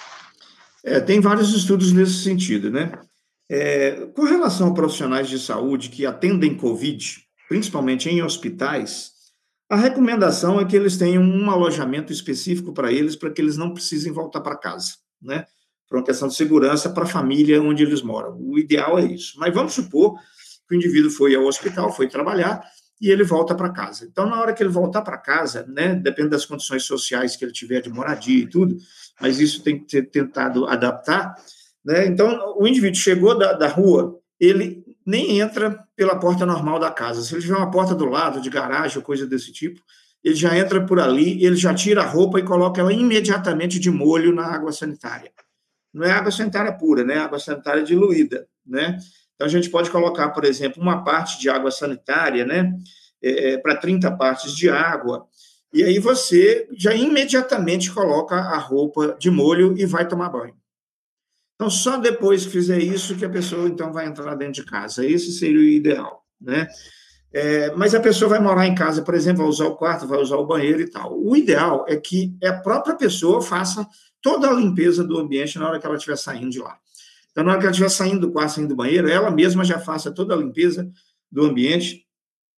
É, 0.84 1.00
tem 1.00 1.20
vários 1.20 1.54
estudos 1.54 1.92
nesse 1.92 2.22
sentido, 2.22 2.70
né? 2.70 2.92
É, 3.48 4.06
com 4.14 4.22
relação 4.22 4.68
a 4.68 4.74
profissionais 4.74 5.28
de 5.28 5.38
saúde 5.38 5.88
que 5.88 6.04
atendem 6.04 6.56
Covid, 6.56 7.24
principalmente 7.48 8.08
em 8.08 8.22
hospitais, 8.22 9.12
a 9.68 9.76
recomendação 9.76 10.60
é 10.60 10.64
que 10.64 10.76
eles 10.76 10.96
tenham 10.96 11.22
um 11.22 11.50
alojamento 11.50 12.12
específico 12.12 12.72
para 12.72 12.92
eles, 12.92 13.16
para 13.16 13.30
que 13.30 13.40
eles 13.40 13.56
não 13.56 13.72
precisem 13.72 14.12
voltar 14.12 14.40
para 14.40 14.56
casa, 14.56 14.94
né? 15.26 15.46
Por 15.88 15.98
uma 15.98 16.04
questão 16.04 16.28
de 16.28 16.34
segurança 16.34 16.90
para 16.90 17.04
a 17.04 17.08
família 17.08 17.60
onde 17.60 17.82
eles 17.82 18.02
moram. 18.02 18.36
O 18.40 18.58
ideal 18.58 18.98
é 18.98 19.04
isso. 19.04 19.38
Mas 19.38 19.54
vamos 19.54 19.74
supor 19.74 20.14
que 20.68 20.74
o 20.74 20.76
indivíduo 20.76 21.10
foi 21.10 21.34
ao 21.34 21.44
hospital, 21.44 21.92
foi 21.92 22.08
trabalhar 22.08 22.62
e 23.00 23.10
ele 23.10 23.24
volta 23.24 23.54
para 23.54 23.72
casa. 23.72 24.06
Então, 24.10 24.28
na 24.28 24.40
hora 24.40 24.52
que 24.52 24.62
ele 24.62 24.70
voltar 24.70 25.02
para 25.02 25.18
casa, 25.18 25.66
né, 25.68 25.94
depende 25.94 26.30
das 26.30 26.46
condições 26.46 26.84
sociais 26.84 27.36
que 27.36 27.44
ele 27.44 27.52
tiver 27.52 27.80
de 27.80 27.90
moradia 27.90 28.42
e 28.42 28.48
tudo, 28.48 28.76
mas 29.20 29.38
isso 29.38 29.62
tem 29.62 29.82
que 29.82 29.90
ser 29.90 30.10
tentado 30.10 30.66
adaptar. 30.66 31.34
Né? 31.84 32.06
Então, 32.06 32.54
o 32.58 32.66
indivíduo 32.66 32.98
chegou 32.98 33.38
da, 33.38 33.52
da 33.52 33.68
rua, 33.68 34.18
ele 34.40 34.84
nem 35.04 35.38
entra 35.40 35.84
pela 35.94 36.18
porta 36.18 36.44
normal 36.44 36.80
da 36.80 36.90
casa. 36.90 37.22
Se 37.22 37.34
ele 37.34 37.42
tiver 37.42 37.56
uma 37.56 37.70
porta 37.70 37.94
do 37.94 38.06
lado, 38.06 38.40
de 38.40 38.50
garagem 38.50 38.96
ou 38.96 39.04
coisa 39.04 39.26
desse 39.26 39.52
tipo, 39.52 39.80
ele 40.22 40.34
já 40.34 40.56
entra 40.56 40.84
por 40.84 40.98
ali, 40.98 41.44
ele 41.44 41.56
já 41.56 41.72
tira 41.74 42.02
a 42.02 42.06
roupa 42.06 42.38
e 42.38 42.44
coloca 42.44 42.80
ela 42.80 42.92
imediatamente 42.92 43.78
de 43.78 43.90
molho 43.90 44.34
na 44.34 44.46
água 44.46 44.72
sanitária. 44.72 45.30
Não 45.92 46.04
é 46.04 46.10
água 46.10 46.30
sanitária 46.30 46.72
pura, 46.72 47.04
né? 47.04 47.18
Água 47.18 47.38
sanitária 47.38 47.82
diluída, 47.82 48.46
né? 48.66 48.98
Então, 49.34 49.46
a 49.46 49.50
gente 49.50 49.70
pode 49.70 49.90
colocar, 49.90 50.30
por 50.30 50.44
exemplo, 50.44 50.82
uma 50.82 51.04
parte 51.04 51.38
de 51.40 51.48
água 51.48 51.70
sanitária, 51.70 52.44
né? 52.44 52.72
É, 53.22 53.52
é 53.52 53.58
para 53.58 53.76
30 53.76 54.14
partes 54.16 54.54
de 54.54 54.68
água, 54.68 55.26
e 55.72 55.82
aí 55.82 55.98
você 55.98 56.66
já 56.72 56.94
imediatamente 56.94 57.92
coloca 57.92 58.34
a 58.34 58.56
roupa 58.56 59.16
de 59.18 59.30
molho 59.30 59.76
e 59.76 59.84
vai 59.84 60.08
tomar 60.08 60.30
banho. 60.30 60.56
Então, 61.54 61.68
só 61.68 61.98
depois 61.98 62.44
que 62.44 62.52
fizer 62.52 62.78
isso 62.78 63.16
que 63.16 63.24
a 63.24 63.30
pessoa, 63.30 63.68
então, 63.68 63.92
vai 63.92 64.06
entrar 64.06 64.34
dentro 64.34 64.62
de 64.62 64.64
casa. 64.64 65.04
Esse 65.04 65.32
seria 65.32 65.58
o 65.58 65.62
ideal, 65.62 66.24
né? 66.40 66.68
É, 67.32 67.70
mas 67.74 67.94
a 67.94 68.00
pessoa 68.00 68.30
vai 68.30 68.40
morar 68.40 68.66
em 68.66 68.74
casa, 68.74 69.02
por 69.02 69.14
exemplo, 69.14 69.42
vai 69.42 69.48
usar 69.48 69.66
o 69.66 69.76
quarto, 69.76 70.06
vai 70.06 70.18
usar 70.20 70.36
o 70.36 70.46
banheiro 70.46 70.80
e 70.80 70.88
tal. 70.88 71.18
O 71.18 71.36
ideal 71.36 71.84
é 71.88 71.96
que 71.96 72.34
a 72.42 72.52
própria 72.52 72.94
pessoa 72.94 73.42
faça 73.42 73.86
toda 74.22 74.48
a 74.48 74.52
limpeza 74.52 75.04
do 75.04 75.18
ambiente 75.18 75.58
na 75.58 75.68
hora 75.68 75.78
que 75.78 75.86
ela 75.86 75.96
estiver 75.96 76.16
saindo 76.16 76.50
de 76.50 76.58
lá. 76.58 76.76
Então, 77.30 77.44
na 77.44 77.50
hora 77.50 77.60
que 77.60 77.66
ela 77.66 77.72
estiver 77.72 77.90
saindo 77.90 78.20
do 78.20 78.32
quarto, 78.32 78.54
saindo 78.54 78.70
do 78.70 78.76
banheiro, 78.76 79.08
ela 79.08 79.30
mesma 79.30 79.64
já 79.64 79.78
faça 79.78 80.10
toda 80.10 80.34
a 80.34 80.36
limpeza 80.38 80.90
do 81.30 81.44
ambiente. 81.44 82.06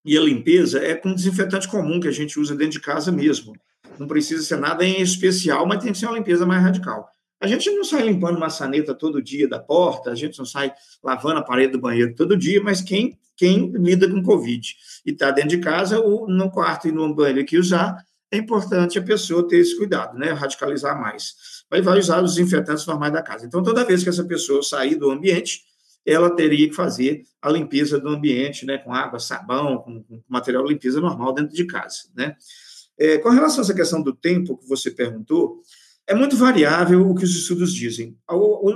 E 0.05 0.17
a 0.17 0.21
limpeza 0.21 0.79
é 0.79 0.95
com 0.95 1.13
desinfetante 1.13 1.67
comum 1.67 1.99
que 1.99 2.09
a 2.09 2.13
gente 2.13 2.39
usa 2.39 2.55
dentro 2.55 2.75
de 2.75 2.81
casa 2.81 3.11
mesmo. 3.11 3.55
Não 3.99 4.07
precisa 4.07 4.43
ser 4.43 4.57
nada 4.57 4.85
em 4.85 5.03
especial, 5.03 5.67
mas 5.67 5.83
tem 5.83 5.93
que 5.93 5.99
ser 5.99 6.07
uma 6.07 6.17
limpeza 6.17 6.47
mais 6.47 6.63
radical. 6.63 7.11
A 7.41 7.47
gente 7.47 7.71
não 7.71 7.85
sai 7.85 8.03
limpando 8.03 8.39
maçaneta 8.39 8.95
todo 8.95 9.23
dia 9.23 9.49
da 9.49 9.61
porta, 9.61 10.11
a 10.11 10.15
gente 10.15 10.39
não 10.39 10.47
sai 10.47 10.73
lavando 11.03 11.39
a 11.39 11.43
parede 11.43 11.73
do 11.73 11.81
banheiro 11.81 12.15
todo 12.15 12.37
dia, 12.37 12.61
mas 12.63 12.81
quem, 12.81 13.17
quem 13.37 13.71
lida 13.71 14.11
com 14.11 14.23
Covid 14.23 14.75
e 15.07 15.13
está 15.13 15.31
dentro 15.31 15.51
de 15.51 15.59
casa, 15.59 16.01
ou 16.01 16.29
no 16.29 16.51
quarto 16.51 16.89
e 16.89 16.93
no 16.93 17.15
banheiro 17.15 17.45
que 17.45 17.57
usar, 17.57 18.05
é 18.31 18.37
importante 18.37 18.99
a 18.99 19.03
pessoa 19.03 19.47
ter 19.47 19.59
esse 19.59 19.77
cuidado, 19.77 20.19
né? 20.19 20.33
Radicalizar 20.33 21.01
mais. 21.01 21.65
Mas 21.71 21.85
vai 21.85 21.99
usar 21.99 22.23
os 22.23 22.35
desinfetantes 22.35 22.85
normais 22.87 23.13
da 23.13 23.23
casa. 23.23 23.47
Então, 23.47 23.63
toda 23.63 23.85
vez 23.85 24.03
que 24.03 24.09
essa 24.09 24.25
pessoa 24.25 24.63
sair 24.63 24.97
do 24.97 25.11
ambiente, 25.11 25.63
ela 26.05 26.31
teria 26.31 26.69
que 26.69 26.75
fazer 26.75 27.23
a 27.41 27.51
limpeza 27.51 27.99
do 27.99 28.09
ambiente, 28.09 28.67
né? 28.67 28.79
Com 28.79 28.93
água, 28.93 29.19
sabão, 29.19 29.79
com, 29.79 30.03
com 30.03 30.23
material 30.29 30.65
de 30.65 30.73
limpeza 30.73 31.01
normal 31.01 31.33
dentro 31.33 31.55
de 31.55 31.65
casa, 31.65 32.09
né? 32.15 32.37
É, 32.99 33.17
com 33.19 33.29
relação 33.29 33.61
a 33.61 33.63
essa 33.63 33.75
questão 33.75 34.03
do 34.03 34.13
tempo 34.13 34.59
que 34.59 34.69
você 34.69 34.91
perguntou, 34.91 35.63
é 36.09 36.15
muito 36.15 36.37
variável 36.37 37.07
o 37.07 37.15
que 37.15 37.25
os 37.25 37.37
estudos 37.37 37.73
dizem. 37.73 38.17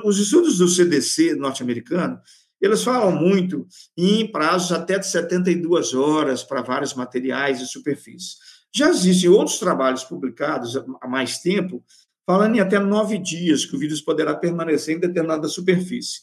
Os 0.05 0.19
estudos 0.19 0.59
do 0.59 0.69
CDC 0.69 1.35
norte-americano, 1.35 2.21
eles 2.61 2.85
falam 2.85 3.11
muito 3.11 3.67
em 3.97 4.31
prazos 4.31 4.71
até 4.71 4.99
de 4.99 5.07
72 5.07 5.95
horas 5.95 6.45
para 6.45 6.61
vários 6.61 6.95
materiais 6.95 7.61
e 7.61 7.67
superfícies. 7.67 8.37
Já 8.75 8.91
existem 8.91 9.31
outros 9.31 9.59
trabalhos 9.59 10.05
publicados 10.05 10.77
há 10.77 11.09
mais 11.09 11.39
tempo, 11.39 11.83
falando 12.27 12.57
em 12.57 12.61
até 12.61 12.79
nove 12.79 13.19
dias 13.19 13.65
que 13.65 13.75
o 13.75 13.79
vírus 13.79 14.03
poderá 14.03 14.35
permanecer 14.35 14.97
em 14.97 15.01
determinada 15.01 15.49
superfície. 15.49 16.21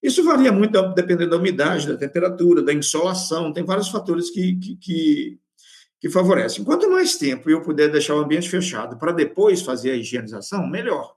Isso 0.00 0.24
varia 0.24 0.50
muito 0.50 0.80
dependendo 0.94 1.30
da 1.30 1.36
umidade, 1.36 1.88
da 1.88 1.96
temperatura, 1.96 2.62
da 2.62 2.72
insolação, 2.72 3.52
tem 3.52 3.64
vários 3.64 3.88
fatores 3.88 4.30
que, 4.30 4.56
que, 4.56 4.76
que 4.76 5.38
que 6.02 6.10
favorecem. 6.10 6.64
Quanto 6.64 6.90
mais 6.90 7.16
tempo 7.16 7.48
eu 7.48 7.62
puder 7.62 7.88
deixar 7.88 8.16
o 8.16 8.18
ambiente 8.18 8.50
fechado 8.50 8.96
para 8.98 9.12
depois 9.12 9.62
fazer 9.62 9.92
a 9.92 9.94
higienização, 9.94 10.66
melhor. 10.66 11.14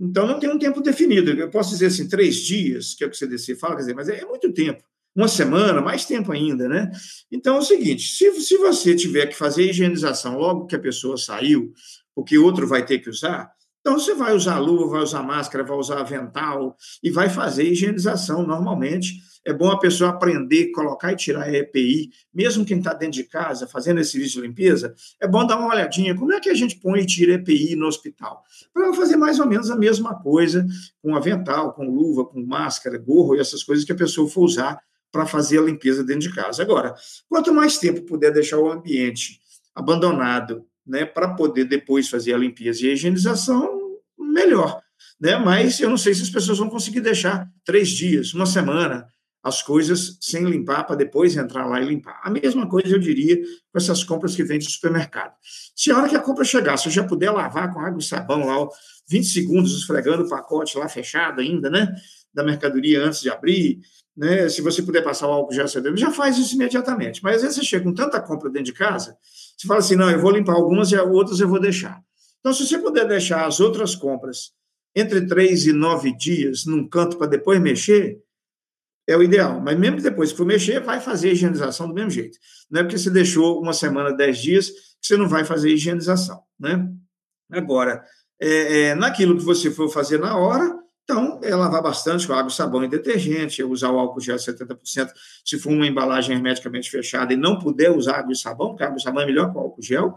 Então, 0.00 0.26
não 0.26 0.40
tem 0.40 0.48
um 0.48 0.58
tempo 0.58 0.80
definido. 0.80 1.30
Eu 1.32 1.50
posso 1.50 1.70
dizer 1.70 1.86
assim, 1.86 2.08
três 2.08 2.36
dias, 2.36 2.94
que 2.94 3.04
é 3.04 3.06
o 3.06 3.10
que 3.10 3.16
o 3.16 3.18
CDC 3.18 3.56
fala, 3.56 3.74
quer 3.74 3.82
dizer, 3.82 3.94
mas 3.94 4.08
é, 4.08 4.24
muito 4.24 4.50
tempo. 4.54 4.82
Uma 5.14 5.28
semana, 5.28 5.82
mais 5.82 6.06
tempo 6.06 6.32
ainda, 6.32 6.66
né? 6.66 6.90
Então, 7.30 7.56
é 7.56 7.58
o 7.58 7.62
seguinte: 7.62 8.08
se, 8.08 8.30
se 8.40 8.56
você 8.56 8.94
tiver 8.94 9.26
que 9.26 9.36
fazer 9.36 9.64
a 9.64 9.70
higienização 9.70 10.38
logo 10.38 10.66
que 10.66 10.76
a 10.76 10.78
pessoa 10.78 11.18
saiu, 11.18 11.72
porque 12.14 12.38
outro 12.38 12.66
vai 12.66 12.84
ter 12.84 12.98
que 12.98 13.10
usar, 13.10 13.50
então 13.80 13.98
você 13.98 14.14
vai 14.14 14.34
usar 14.34 14.58
luva, 14.58 14.88
vai 14.88 15.02
usar 15.02 15.22
máscara, 15.22 15.62
vai 15.62 15.76
usar 15.76 16.00
avental 16.00 16.74
e 17.02 17.10
vai 17.10 17.28
fazer 17.28 17.62
a 17.62 17.70
higienização 17.70 18.46
normalmente 18.46 19.14
é 19.46 19.52
bom 19.52 19.70
a 19.70 19.78
pessoa 19.78 20.10
aprender, 20.10 20.72
colocar 20.72 21.12
e 21.12 21.16
tirar 21.16 21.54
EPI, 21.54 22.10
mesmo 22.34 22.64
quem 22.64 22.78
está 22.78 22.92
dentro 22.92 23.14
de 23.14 23.24
casa, 23.24 23.68
fazendo 23.68 24.00
esse 24.00 24.10
serviço 24.10 24.40
de 24.40 24.46
limpeza, 24.48 24.92
é 25.20 25.28
bom 25.28 25.46
dar 25.46 25.56
uma 25.56 25.72
olhadinha, 25.72 26.16
como 26.16 26.32
é 26.32 26.40
que 26.40 26.50
a 26.50 26.54
gente 26.54 26.80
põe 26.80 27.00
e 27.00 27.06
tira 27.06 27.34
EPI 27.34 27.76
no 27.76 27.86
hospital? 27.86 28.42
Para 28.74 28.92
fazer 28.92 29.16
mais 29.16 29.38
ou 29.38 29.46
menos 29.46 29.70
a 29.70 29.76
mesma 29.76 30.20
coisa 30.20 30.66
com 31.00 31.14
avental, 31.14 31.72
com 31.74 31.88
luva, 31.88 32.24
com 32.24 32.44
máscara, 32.44 32.98
gorro 32.98 33.36
e 33.36 33.38
essas 33.38 33.62
coisas 33.62 33.84
que 33.84 33.92
a 33.92 33.96
pessoa 33.96 34.28
for 34.28 34.42
usar 34.42 34.80
para 35.12 35.24
fazer 35.24 35.60
a 35.60 35.62
limpeza 35.62 36.02
dentro 36.02 36.28
de 36.28 36.34
casa. 36.34 36.60
Agora, 36.62 36.94
quanto 37.28 37.54
mais 37.54 37.78
tempo 37.78 38.02
puder 38.02 38.32
deixar 38.32 38.58
o 38.58 38.68
ambiente 38.68 39.40
abandonado, 39.72 40.66
né, 40.84 41.04
para 41.04 41.34
poder 41.34 41.66
depois 41.66 42.08
fazer 42.08 42.34
a 42.34 42.38
limpeza 42.38 42.84
e 42.84 42.90
a 42.90 42.92
higienização, 42.94 44.00
melhor. 44.18 44.80
Né? 45.20 45.36
Mas 45.36 45.78
eu 45.78 45.88
não 45.88 45.96
sei 45.96 46.14
se 46.14 46.22
as 46.22 46.30
pessoas 46.30 46.58
vão 46.58 46.68
conseguir 46.68 47.00
deixar 47.00 47.48
três 47.64 47.88
dias, 47.90 48.34
uma 48.34 48.46
semana, 48.46 49.06
as 49.46 49.62
coisas 49.62 50.18
sem 50.20 50.44
limpar 50.44 50.82
para 50.82 50.96
depois 50.96 51.36
entrar 51.36 51.66
lá 51.66 51.80
e 51.80 51.84
limpar. 51.84 52.20
A 52.24 52.28
mesma 52.28 52.68
coisa 52.68 52.88
eu 52.88 52.98
diria 52.98 53.36
com 53.70 53.78
essas 53.78 54.02
compras 54.02 54.34
que 54.34 54.42
vêm 54.42 54.58
de 54.58 54.68
supermercado. 54.68 55.34
Se 55.72 55.88
a 55.92 55.96
hora 55.96 56.08
que 56.08 56.16
a 56.16 56.20
compra 56.20 56.44
chegar, 56.44 56.76
se 56.76 56.88
eu 56.88 56.92
já 56.92 57.04
puder 57.04 57.30
lavar 57.30 57.72
com 57.72 57.78
água 57.78 58.00
e 58.00 58.02
sabão 58.02 58.44
lá, 58.44 58.68
20 59.08 59.24
segundos 59.24 59.72
esfregando 59.78 60.24
o 60.24 60.28
pacote 60.28 60.76
lá 60.76 60.88
fechado 60.88 61.40
ainda, 61.40 61.70
né, 61.70 61.94
da 62.34 62.42
mercadoria 62.42 63.04
antes 63.04 63.20
de 63.20 63.30
abrir, 63.30 63.78
né, 64.16 64.48
se 64.48 64.60
você 64.62 64.82
puder 64.82 65.04
passar 65.04 65.28
o 65.28 65.30
álcool 65.30 65.54
gel 65.54 65.68
já 65.94 66.10
faz 66.10 66.36
isso 66.38 66.56
imediatamente. 66.56 67.22
Mas 67.22 67.36
às 67.36 67.42
vezes 67.42 67.58
você 67.58 67.64
chega 67.64 67.84
com 67.84 67.94
tanta 67.94 68.20
compra 68.20 68.50
dentro 68.50 68.64
de 68.64 68.72
casa, 68.72 69.16
você 69.56 69.68
fala 69.68 69.78
assim, 69.78 69.94
não, 69.94 70.10
eu 70.10 70.20
vou 70.20 70.32
limpar 70.32 70.54
algumas 70.54 70.90
e 70.90 70.96
outras 70.96 71.38
eu 71.38 71.48
vou 71.48 71.60
deixar. 71.60 72.02
Então, 72.40 72.52
se 72.52 72.66
você 72.66 72.78
puder 72.78 73.06
deixar 73.06 73.46
as 73.46 73.60
outras 73.60 73.94
compras 73.94 74.50
entre 74.92 75.24
três 75.24 75.66
e 75.66 75.72
nove 75.72 76.16
dias 76.16 76.64
num 76.66 76.88
canto 76.88 77.16
para 77.16 77.28
depois 77.28 77.60
mexer, 77.60 78.18
é 79.06 79.16
o 79.16 79.22
ideal. 79.22 79.60
Mas 79.60 79.78
mesmo 79.78 80.00
depois 80.00 80.32
que 80.32 80.38
for 80.38 80.46
mexer, 80.46 80.80
vai 80.80 81.00
fazer 81.00 81.28
a 81.28 81.32
higienização 81.32 81.88
do 81.88 81.94
mesmo 81.94 82.10
jeito. 82.10 82.38
Não 82.70 82.80
é 82.80 82.84
porque 82.84 82.98
você 82.98 83.10
deixou 83.10 83.60
uma 83.60 83.72
semana, 83.72 84.12
dez 84.12 84.38
dias, 84.38 84.68
que 84.68 85.06
você 85.06 85.16
não 85.16 85.28
vai 85.28 85.44
fazer 85.44 85.68
a 85.68 85.72
higienização. 85.72 86.42
Né? 86.58 86.88
Agora, 87.50 88.02
é, 88.40 88.80
é, 88.80 88.94
naquilo 88.94 89.36
que 89.36 89.44
você 89.44 89.70
for 89.70 89.88
fazer 89.88 90.18
na 90.18 90.36
hora, 90.36 90.76
então 91.04 91.38
é 91.42 91.54
lavar 91.54 91.82
bastante 91.82 92.26
com 92.26 92.32
água, 92.32 92.50
sabão 92.50 92.82
e 92.82 92.88
detergente, 92.88 93.62
é 93.62 93.64
usar 93.64 93.90
o 93.90 93.98
álcool 93.98 94.20
gel 94.20 94.36
70%, 94.36 95.08
se 95.44 95.56
for 95.56 95.72
uma 95.72 95.86
embalagem 95.86 96.34
hermeticamente 96.34 96.90
fechada 96.90 97.32
e 97.32 97.36
não 97.36 97.60
puder 97.60 97.92
usar 97.92 98.18
água 98.18 98.32
e 98.32 98.36
sabão, 98.36 98.70
porque 98.70 98.82
água 98.82 98.98
e 98.98 99.02
sabão 99.02 99.22
é 99.22 99.26
melhor 99.26 99.52
que 99.52 99.56
o 99.56 99.60
álcool 99.60 99.82
gel, 99.82 100.16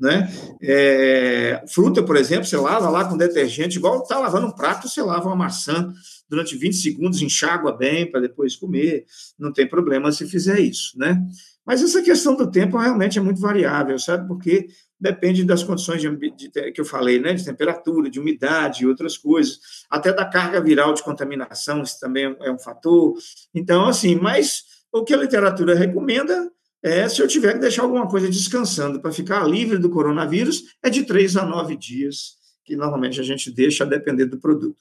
né? 0.00 0.32
É, 0.62 1.62
fruta, 1.68 2.02
por 2.02 2.16
exemplo, 2.16 2.46
você 2.46 2.56
lava 2.56 2.88
lá 2.88 3.04
com 3.04 3.16
detergente, 3.16 3.76
igual 3.76 4.02
está 4.02 4.18
lavando 4.18 4.46
um 4.46 4.52
prato, 4.52 4.88
você 4.88 5.02
lava 5.02 5.26
uma 5.26 5.36
maçã 5.36 5.92
durante 6.28 6.56
20 6.56 6.74
segundos, 6.74 7.20
enxágua 7.20 7.76
bem 7.76 8.10
para 8.10 8.20
depois 8.20 8.56
comer, 8.56 9.04
não 9.38 9.52
tem 9.52 9.68
problema 9.68 10.10
se 10.10 10.26
fizer 10.26 10.58
isso, 10.58 10.98
né? 10.98 11.22
Mas 11.66 11.82
essa 11.82 12.02
questão 12.02 12.34
do 12.34 12.50
tempo 12.50 12.78
realmente 12.78 13.18
é 13.18 13.22
muito 13.22 13.40
variável, 13.40 13.98
sabe? 13.98 14.26
Porque 14.26 14.68
depende 14.98 15.44
das 15.44 15.62
condições 15.62 16.00
de, 16.00 16.10
de, 16.30 16.72
que 16.72 16.80
eu 16.80 16.84
falei, 16.84 17.20
né? 17.20 17.34
De 17.34 17.44
temperatura, 17.44 18.10
de 18.10 18.18
umidade 18.18 18.82
e 18.82 18.86
outras 18.86 19.18
coisas, 19.18 19.58
até 19.90 20.12
da 20.12 20.24
carga 20.24 20.60
viral 20.60 20.94
de 20.94 21.02
contaminação, 21.02 21.82
isso 21.82 22.00
também 22.00 22.34
é 22.40 22.50
um 22.50 22.58
fator. 22.58 23.14
Então, 23.54 23.86
assim, 23.86 24.14
mas 24.14 24.64
o 24.92 25.04
que 25.04 25.12
a 25.12 25.18
literatura 25.18 25.74
recomenda 25.74 26.50
é, 26.82 27.08
se 27.08 27.20
eu 27.20 27.28
tiver 27.28 27.54
que 27.54 27.58
deixar 27.58 27.82
alguma 27.82 28.08
coisa 28.08 28.28
descansando 28.28 29.00
para 29.00 29.12
ficar 29.12 29.46
livre 29.46 29.78
do 29.78 29.90
coronavírus, 29.90 30.76
é 30.82 30.88
de 30.88 31.04
três 31.04 31.36
a 31.36 31.44
nove 31.44 31.76
dias, 31.76 32.36
que 32.64 32.74
normalmente 32.74 33.20
a 33.20 33.24
gente 33.24 33.50
deixa 33.50 33.84
a 33.84 33.86
depender 33.86 34.26
do 34.26 34.38
produto. 34.38 34.76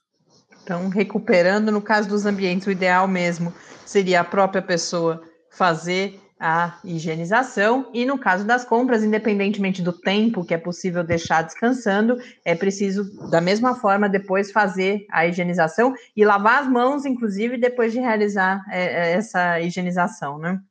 Então, 0.64 0.88
recuperando, 0.90 1.72
no 1.72 1.82
caso 1.82 2.08
dos 2.08 2.26
ambientes, 2.26 2.68
o 2.68 2.72
ideal 2.72 3.08
mesmo 3.08 3.54
seria 3.86 4.22
a 4.22 4.24
própria 4.24 4.62
pessoa 4.62 5.22
fazer 5.50 6.20
a 6.40 6.80
higienização 6.86 7.90
e 7.94 8.06
no 8.06 8.18
caso 8.18 8.46
das 8.46 8.64
compras, 8.64 9.04
independentemente 9.04 9.82
do 9.82 9.92
tempo 9.92 10.46
que 10.46 10.54
é 10.54 10.58
possível 10.58 11.04
deixar 11.04 11.42
descansando, 11.42 12.18
é 12.46 12.56
preciso 12.56 13.30
da 13.30 13.42
mesma 13.42 13.76
forma 13.76 14.08
depois 14.08 14.52
fazer 14.52 15.06
a 15.12 15.28
higienização 15.28 15.94
e 16.16 16.24
lavar 16.24 16.64
as 16.64 16.70
mãos, 16.70 17.06
inclusive 17.06 17.58
depois 17.58 17.92
de 17.92 18.00
realizar 18.00 18.64
é, 18.70 18.84
é 18.84 19.12
essa 19.14 19.60
higienização, 19.60 20.38
né? 20.38 20.62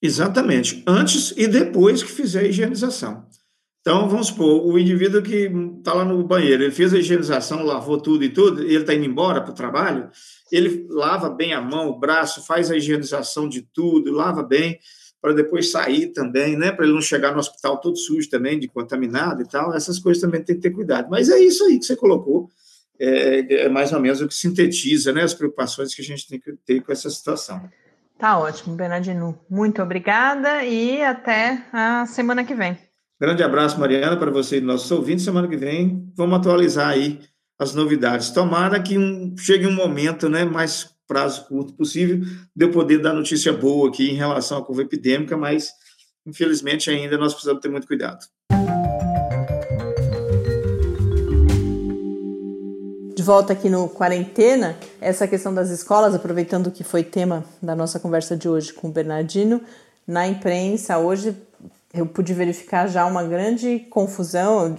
Exatamente, 0.00 0.82
antes 0.86 1.32
e 1.36 1.48
depois 1.48 2.02
que 2.02 2.10
fizer 2.10 2.40
a 2.40 2.48
higienização. 2.48 3.26
Então, 3.80 4.08
vamos 4.08 4.28
supor, 4.28 4.66
o 4.66 4.78
indivíduo 4.78 5.22
que 5.22 5.50
está 5.78 5.94
lá 5.94 6.04
no 6.04 6.22
banheiro, 6.22 6.62
ele 6.62 6.72
fez 6.72 6.92
a 6.92 6.98
higienização, 6.98 7.64
lavou 7.64 7.98
tudo 8.00 8.22
e 8.22 8.28
tudo, 8.28 8.62
e 8.62 8.66
ele 8.66 8.82
está 8.82 8.94
indo 8.94 9.06
embora 9.06 9.40
para 9.40 9.50
o 9.50 9.54
trabalho, 9.54 10.10
ele 10.52 10.86
lava 10.90 11.30
bem 11.30 11.52
a 11.52 11.60
mão, 11.60 11.88
o 11.88 11.98
braço, 11.98 12.44
faz 12.44 12.70
a 12.70 12.76
higienização 12.76 13.48
de 13.48 13.62
tudo, 13.62 14.12
lava 14.12 14.42
bem, 14.42 14.78
para 15.20 15.32
depois 15.32 15.70
sair 15.70 16.08
também, 16.12 16.56
né? 16.56 16.70
Para 16.70 16.84
ele 16.84 16.94
não 16.94 17.00
chegar 17.00 17.32
no 17.32 17.38
hospital 17.38 17.80
todo 17.80 17.96
sujo 17.96 18.28
também, 18.30 18.58
de 18.58 18.68
contaminado 18.68 19.42
e 19.42 19.48
tal. 19.48 19.74
Essas 19.74 19.98
coisas 19.98 20.20
também 20.20 20.42
tem 20.42 20.56
que 20.56 20.62
ter 20.62 20.70
cuidado. 20.70 21.08
Mas 21.10 21.28
é 21.28 21.38
isso 21.40 21.64
aí 21.64 21.78
que 21.78 21.84
você 21.84 21.96
colocou, 21.96 22.48
é, 23.00 23.64
é 23.64 23.68
mais 23.68 23.92
ou 23.92 24.00
menos 24.00 24.20
o 24.20 24.28
que 24.28 24.34
sintetiza 24.34 25.12
né, 25.12 25.22
as 25.22 25.34
preocupações 25.34 25.94
que 25.94 26.02
a 26.02 26.04
gente 26.04 26.28
tem 26.28 26.38
que 26.38 26.52
ter 26.64 26.82
com 26.82 26.92
essa 26.92 27.10
situação. 27.10 27.68
Tá 28.18 28.36
ótimo, 28.36 28.74
Bernardino. 28.74 29.38
Muito 29.48 29.80
obrigada 29.80 30.64
e 30.64 31.00
até 31.02 31.64
a 31.72 32.04
semana 32.04 32.44
que 32.44 32.52
vem. 32.52 32.76
Grande 33.20 33.44
abraço, 33.44 33.78
Mariana, 33.78 34.16
para 34.16 34.30
você 34.30 34.58
e 34.58 34.60
nossos 34.60 34.90
ouvintes. 34.90 35.24
Semana 35.24 35.46
que 35.46 35.56
vem 35.56 36.12
vamos 36.16 36.36
atualizar 36.36 36.88
aí 36.88 37.20
as 37.56 37.74
novidades. 37.74 38.30
Tomara 38.30 38.82
que 38.82 38.98
um, 38.98 39.36
chegue 39.36 39.68
um 39.68 39.74
momento, 39.74 40.28
né, 40.28 40.44
mais 40.44 40.96
prazo 41.06 41.46
curto 41.46 41.72
possível, 41.74 42.20
de 42.54 42.64
eu 42.64 42.70
poder 42.72 42.98
dar 42.98 43.12
notícia 43.12 43.52
boa 43.52 43.88
aqui 43.88 44.10
em 44.10 44.14
relação 44.14 44.58
à 44.58 44.64
curva 44.64 44.82
epidêmica, 44.82 45.36
mas 45.36 45.70
infelizmente 46.26 46.90
ainda 46.90 47.16
nós 47.16 47.32
precisamos 47.32 47.62
ter 47.62 47.68
muito 47.68 47.86
cuidado. 47.86 48.18
De 53.18 53.22
volta 53.24 53.52
aqui 53.52 53.68
no 53.68 53.88
Quarentena, 53.88 54.76
essa 55.00 55.26
questão 55.26 55.52
das 55.52 55.70
escolas, 55.70 56.14
aproveitando 56.14 56.70
que 56.70 56.84
foi 56.84 57.02
tema 57.02 57.44
da 57.60 57.74
nossa 57.74 57.98
conversa 57.98 58.36
de 58.36 58.48
hoje 58.48 58.72
com 58.72 58.86
o 58.86 58.92
Bernardino, 58.92 59.60
na 60.06 60.28
imprensa 60.28 60.98
hoje 60.98 61.36
eu 61.92 62.06
pude 62.06 62.32
verificar 62.32 62.86
já 62.86 63.04
uma 63.06 63.24
grande 63.24 63.80
confusão, 63.90 64.72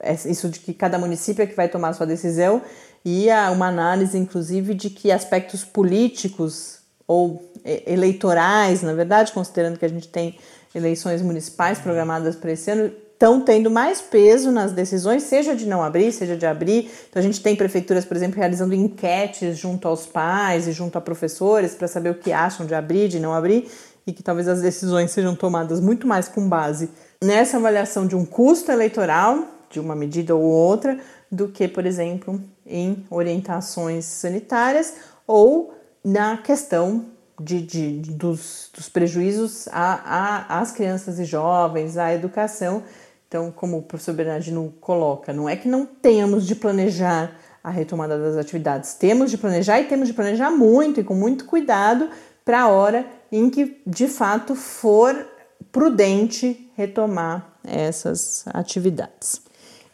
é, 0.00 0.12
isso 0.12 0.50
de 0.50 0.60
que 0.60 0.74
cada 0.74 0.98
município 0.98 1.42
é 1.42 1.46
que 1.46 1.56
vai 1.56 1.70
tomar 1.70 1.94
sua 1.94 2.04
decisão, 2.04 2.60
e 3.02 3.28
uma 3.50 3.68
análise, 3.68 4.18
inclusive, 4.18 4.74
de 4.74 4.90
que 4.90 5.10
aspectos 5.10 5.64
políticos 5.64 6.80
ou 7.08 7.50
eleitorais, 7.64 8.82
na 8.82 8.92
verdade, 8.92 9.32
considerando 9.32 9.78
que 9.78 9.86
a 9.86 9.88
gente 9.88 10.08
tem 10.08 10.38
eleições 10.74 11.22
municipais 11.22 11.78
programadas 11.78 12.36
para 12.36 12.52
esse 12.52 12.70
ano, 12.70 12.92
estão 13.16 13.40
tendo 13.40 13.70
mais 13.70 14.02
peso 14.02 14.52
nas 14.52 14.72
decisões, 14.72 15.22
seja 15.22 15.56
de 15.56 15.66
não 15.66 15.82
abrir, 15.82 16.12
seja 16.12 16.36
de 16.36 16.44
abrir. 16.44 16.90
Então 17.08 17.18
a 17.18 17.22
gente 17.22 17.42
tem 17.42 17.56
prefeituras, 17.56 18.04
por 18.04 18.14
exemplo, 18.14 18.38
realizando 18.38 18.74
enquetes 18.74 19.56
junto 19.56 19.88
aos 19.88 20.06
pais 20.06 20.68
e 20.68 20.72
junto 20.72 20.98
a 20.98 21.00
professores 21.00 21.74
para 21.74 21.88
saber 21.88 22.10
o 22.10 22.14
que 22.14 22.30
acham 22.30 22.66
de 22.66 22.74
abrir, 22.74 23.08
de 23.08 23.18
não 23.18 23.32
abrir, 23.32 23.70
e 24.06 24.12
que 24.12 24.22
talvez 24.22 24.46
as 24.46 24.60
decisões 24.60 25.10
sejam 25.10 25.34
tomadas 25.34 25.80
muito 25.80 26.06
mais 26.06 26.28
com 26.28 26.46
base 26.46 26.90
nessa 27.24 27.56
avaliação 27.56 28.06
de 28.06 28.14
um 28.14 28.24
custo 28.24 28.70
eleitoral, 28.70 29.46
de 29.70 29.80
uma 29.80 29.96
medida 29.96 30.36
ou 30.36 30.42
outra, 30.42 30.98
do 31.32 31.48
que, 31.48 31.66
por 31.66 31.86
exemplo, 31.86 32.38
em 32.66 33.02
orientações 33.10 34.04
sanitárias 34.04 34.94
ou 35.26 35.74
na 36.04 36.36
questão 36.36 37.06
de, 37.40 37.62
de, 37.62 37.92
dos, 38.12 38.70
dos 38.74 38.88
prejuízos 38.88 39.68
às 39.72 40.70
crianças 40.72 41.18
e 41.18 41.24
jovens, 41.24 41.96
à 41.96 42.12
educação 42.12 42.82
então, 43.28 43.50
como 43.50 43.78
o 43.78 43.82
professor 43.82 44.14
Bernardino 44.14 44.72
coloca, 44.80 45.32
não 45.32 45.48
é 45.48 45.56
que 45.56 45.68
não 45.68 45.84
tenhamos 45.84 46.46
de 46.46 46.54
planejar 46.54 47.36
a 47.62 47.70
retomada 47.70 48.16
das 48.16 48.36
atividades, 48.36 48.94
temos 48.94 49.30
de 49.30 49.38
planejar 49.38 49.80
e 49.80 49.84
temos 49.84 50.06
de 50.06 50.14
planejar 50.14 50.50
muito 50.50 51.00
e 51.00 51.04
com 51.04 51.14
muito 51.14 51.44
cuidado 51.44 52.08
para 52.44 52.62
a 52.62 52.68
hora 52.68 53.04
em 53.32 53.50
que 53.50 53.82
de 53.84 54.06
fato 54.06 54.54
for 54.54 55.26
prudente 55.72 56.70
retomar 56.76 57.54
essas 57.64 58.44
atividades. 58.46 59.42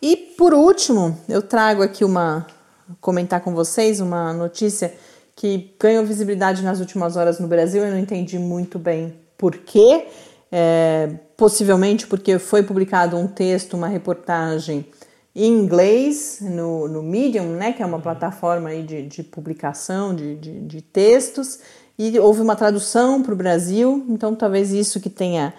E 0.02 0.16
por 0.36 0.52
último, 0.52 1.16
eu 1.28 1.40
trago 1.40 1.82
aqui 1.82 2.04
uma 2.04 2.46
comentar 3.00 3.40
com 3.40 3.54
vocês 3.54 4.00
uma 4.00 4.32
notícia 4.32 4.92
que 5.34 5.74
ganhou 5.80 6.04
visibilidade 6.04 6.62
nas 6.62 6.80
últimas 6.80 7.16
horas 7.16 7.40
no 7.40 7.48
Brasil. 7.48 7.82
Eu 7.84 7.90
não 7.90 7.98
entendi 7.98 8.38
muito 8.38 8.78
bem 8.78 9.14
por 9.38 9.56
quê. 9.56 10.08
É, 10.50 11.08
possivelmente 11.42 12.06
porque 12.06 12.38
foi 12.38 12.62
publicado 12.62 13.16
um 13.16 13.26
texto, 13.26 13.74
uma 13.74 13.88
reportagem 13.88 14.86
em 15.34 15.52
inglês 15.52 16.38
no, 16.40 16.86
no 16.86 17.02
Medium, 17.02 17.56
né, 17.56 17.72
que 17.72 17.82
é 17.82 17.86
uma 17.86 17.98
plataforma 17.98 18.68
aí 18.68 18.84
de, 18.84 19.02
de 19.08 19.24
publicação 19.24 20.14
de, 20.14 20.36
de, 20.36 20.60
de 20.60 20.80
textos, 20.80 21.58
e 21.98 22.16
houve 22.16 22.40
uma 22.40 22.54
tradução 22.54 23.20
para 23.24 23.32
o 23.32 23.36
Brasil, 23.36 24.06
então 24.08 24.36
talvez 24.36 24.70
isso 24.70 25.00
que 25.00 25.10
tenha 25.10 25.52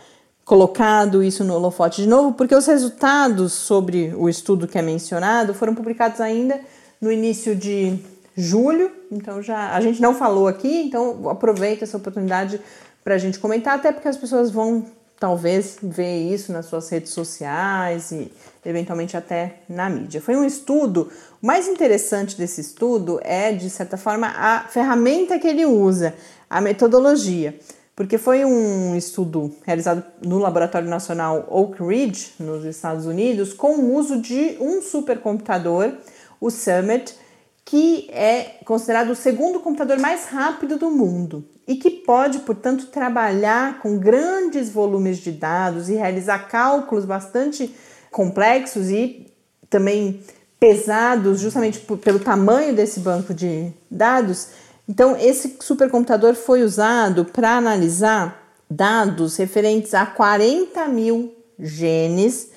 colocado 0.45 1.21
isso 1.21 1.43
no 1.43 1.53
holofote 1.53 2.01
de 2.01 2.07
novo, 2.07 2.31
porque 2.31 2.55
os 2.55 2.65
resultados 2.65 3.51
sobre 3.51 4.13
o 4.15 4.29
estudo 4.29 4.69
que 4.69 4.77
é 4.77 4.81
mencionado 4.81 5.53
foram 5.53 5.75
publicados 5.75 6.21
ainda 6.21 6.61
no 7.01 7.11
início 7.11 7.57
de 7.57 7.99
julho, 8.37 8.89
então 9.11 9.41
já 9.41 9.75
a 9.75 9.81
gente 9.81 10.01
não 10.01 10.15
falou 10.15 10.47
aqui, 10.47 10.83
então 10.83 11.27
aproveita 11.29 11.83
essa 11.83 11.97
oportunidade 11.97 12.61
para 13.03 13.15
a 13.15 13.17
gente 13.17 13.37
comentar, 13.37 13.75
até 13.75 13.91
porque 13.91 14.07
as 14.07 14.15
pessoas 14.15 14.49
vão 14.49 14.85
talvez 15.23 15.77
vê 15.81 16.17
isso 16.17 16.51
nas 16.51 16.65
suas 16.65 16.89
redes 16.89 17.13
sociais 17.13 18.11
e 18.11 18.29
eventualmente 18.65 19.15
até 19.15 19.59
na 19.69 19.89
mídia. 19.89 20.19
Foi 20.19 20.35
um 20.35 20.43
estudo, 20.43 21.09
o 21.41 21.47
mais 21.47 21.65
interessante 21.65 22.37
desse 22.37 22.59
estudo 22.59 23.21
é, 23.23 23.53
de 23.53 23.69
certa 23.69 23.95
forma, 23.95 24.27
a 24.27 24.67
ferramenta 24.67 25.39
que 25.39 25.47
ele 25.47 25.65
usa, 25.65 26.13
a 26.49 26.59
metodologia, 26.59 27.57
porque 27.95 28.17
foi 28.17 28.43
um 28.43 28.97
estudo 28.97 29.55
realizado 29.63 30.03
no 30.21 30.39
Laboratório 30.39 30.89
Nacional 30.89 31.47
Oak 31.49 31.81
Ridge, 31.81 32.33
nos 32.37 32.65
Estados 32.65 33.05
Unidos, 33.05 33.53
com 33.53 33.77
o 33.77 33.95
uso 33.95 34.19
de 34.19 34.57
um 34.59 34.81
supercomputador, 34.81 35.93
o 36.41 36.51
Summit, 36.51 37.15
que 37.63 38.09
é 38.11 38.57
considerado 38.65 39.11
o 39.11 39.15
segundo 39.15 39.61
computador 39.61 39.97
mais 39.99 40.25
rápido 40.25 40.77
do 40.77 40.91
mundo 40.91 41.45
e 41.67 41.75
que 41.75 41.89
pode, 41.89 42.39
portanto, 42.39 42.87
trabalhar 42.87 43.79
com 43.79 43.97
grandes 43.97 44.69
volumes 44.69 45.17
de 45.17 45.31
dados 45.31 45.89
e 45.89 45.93
realizar 45.93 46.47
cálculos 46.47 47.05
bastante 47.05 47.73
complexos 48.11 48.89
e 48.89 49.27
também 49.69 50.21
pesados, 50.59 51.39
justamente 51.39 51.79
pelo 51.79 52.19
tamanho 52.19 52.75
desse 52.75 52.99
banco 52.99 53.33
de 53.33 53.71
dados. 53.89 54.49
Então, 54.87 55.15
esse 55.17 55.57
supercomputador 55.61 56.35
foi 56.35 56.63
usado 56.63 57.25
para 57.25 57.57
analisar 57.57 58.41
dados 58.69 59.37
referentes 59.37 59.93
a 59.93 60.05
40 60.05 60.87
mil 60.87 61.33
genes 61.59 62.49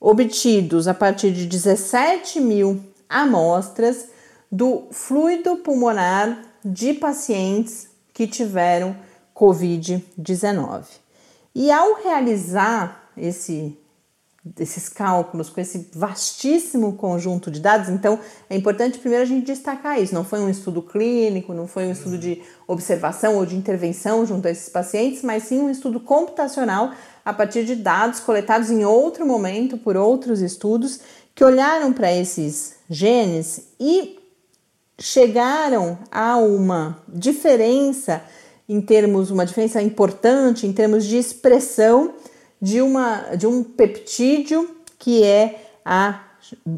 obtidos 0.00 0.86
a 0.86 0.94
partir 0.94 1.32
de 1.32 1.46
17 1.46 2.40
mil 2.40 2.80
amostras 3.08 4.06
do 4.50 4.84
fluido 4.90 5.56
pulmonar 5.56 6.40
de 6.64 6.94
pacientes 6.94 7.88
que 8.18 8.26
tiveram 8.26 8.96
Covid-19. 9.32 10.86
E 11.54 11.70
ao 11.70 12.02
realizar 12.02 13.10
esse, 13.16 13.78
esses 14.58 14.88
cálculos 14.88 15.48
com 15.48 15.60
esse 15.60 15.88
vastíssimo 15.94 16.94
conjunto 16.94 17.48
de 17.48 17.60
dados, 17.60 17.88
então 17.88 18.18
é 18.50 18.56
importante 18.56 18.98
primeiro 18.98 19.22
a 19.22 19.28
gente 19.28 19.46
destacar 19.46 20.02
isso. 20.02 20.12
Não 20.12 20.24
foi 20.24 20.40
um 20.40 20.50
estudo 20.50 20.82
clínico, 20.82 21.54
não 21.54 21.68
foi 21.68 21.86
um 21.86 21.92
estudo 21.92 22.18
de 22.18 22.42
observação 22.66 23.36
ou 23.36 23.46
de 23.46 23.54
intervenção 23.54 24.26
junto 24.26 24.48
a 24.48 24.50
esses 24.50 24.68
pacientes, 24.68 25.22
mas 25.22 25.44
sim 25.44 25.60
um 25.60 25.70
estudo 25.70 26.00
computacional 26.00 26.90
a 27.24 27.32
partir 27.32 27.64
de 27.64 27.76
dados 27.76 28.18
coletados 28.18 28.68
em 28.68 28.84
outro 28.84 29.24
momento 29.24 29.78
por 29.78 29.96
outros 29.96 30.40
estudos 30.40 30.98
que 31.36 31.44
olharam 31.44 31.92
para 31.92 32.12
esses 32.12 32.78
genes 32.90 33.68
e 33.78 34.17
chegaram 34.98 35.98
a 36.10 36.36
uma 36.36 37.02
diferença 37.08 38.22
em 38.68 38.80
termos, 38.80 39.30
uma 39.30 39.46
diferença 39.46 39.80
importante 39.80 40.66
em 40.66 40.72
termos 40.72 41.04
de 41.04 41.16
expressão 41.16 42.14
de, 42.60 42.82
uma, 42.82 43.36
de 43.36 43.46
um 43.46 43.62
peptídeo 43.62 44.76
que 44.98 45.22
é 45.22 45.62
a 45.84 46.20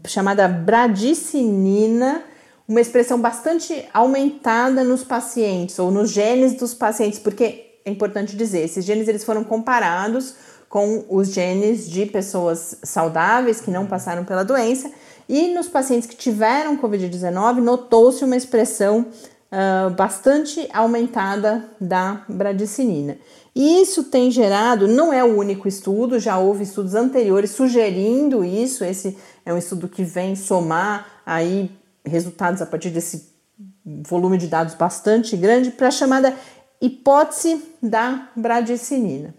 chamada 0.07 0.47
bradicinina, 0.47 2.23
uma 2.69 2.81
expressão 2.81 3.21
bastante 3.21 3.89
aumentada 3.93 4.85
nos 4.85 5.03
pacientes 5.03 5.79
ou 5.79 5.91
nos 5.91 6.11
genes 6.11 6.55
dos 6.55 6.75
pacientes, 6.75 7.19
porque 7.19 7.79
é 7.85 7.91
importante 7.91 8.37
dizer, 8.37 8.61
esses 8.61 8.85
genes 8.85 9.09
eles 9.09 9.25
foram 9.25 9.43
comparados 9.43 10.35
com 10.69 11.05
os 11.09 11.33
genes 11.33 11.91
de 11.91 12.07
pessoas 12.07 12.77
saudáveis 12.85 13.61
que 13.61 13.71
não 13.71 13.87
passaram 13.87 14.25
pela 14.25 14.45
doença 14.45 14.91
e 15.31 15.55
nos 15.55 15.69
pacientes 15.69 16.09
que 16.09 16.17
tiveram 16.17 16.77
Covid-19, 16.77 17.61
notou-se 17.61 18.25
uma 18.25 18.37
expressão 18.37 19.07
uh, 19.53 19.89
bastante 19.91 20.69
aumentada 20.73 21.71
da 21.81 22.25
bradicinina. 22.29 23.17
E 23.55 23.81
isso 23.81 24.03
tem 24.03 24.29
gerado, 24.33 24.89
não 24.89 25.13
é 25.13 25.23
o 25.23 25.39
único 25.39 25.69
estudo, 25.69 26.19
já 26.19 26.37
houve 26.37 26.65
estudos 26.65 26.97
anteriores 26.97 27.53
sugerindo 27.53 28.45
isso. 28.45 28.85
Esse 28.85 29.17
é 29.47 29.55
um 29.55 29.59
estudo 29.59 29.89
que 29.89 30.03
vem 30.03 30.35
somar 30.35 31.23
aí 31.25 31.71
resultados 32.05 32.61
a 32.61 32.67
partir 32.67 32.91
desse 32.91 33.31
volume 33.85 34.37
de 34.37 34.49
dados 34.49 34.75
bastante 34.75 35.37
grande 35.37 35.71
para 35.71 35.87
a 35.87 35.93
chamada 35.93 36.35
hipótese 36.81 37.63
da 37.81 38.29
bradicinina. 38.35 39.33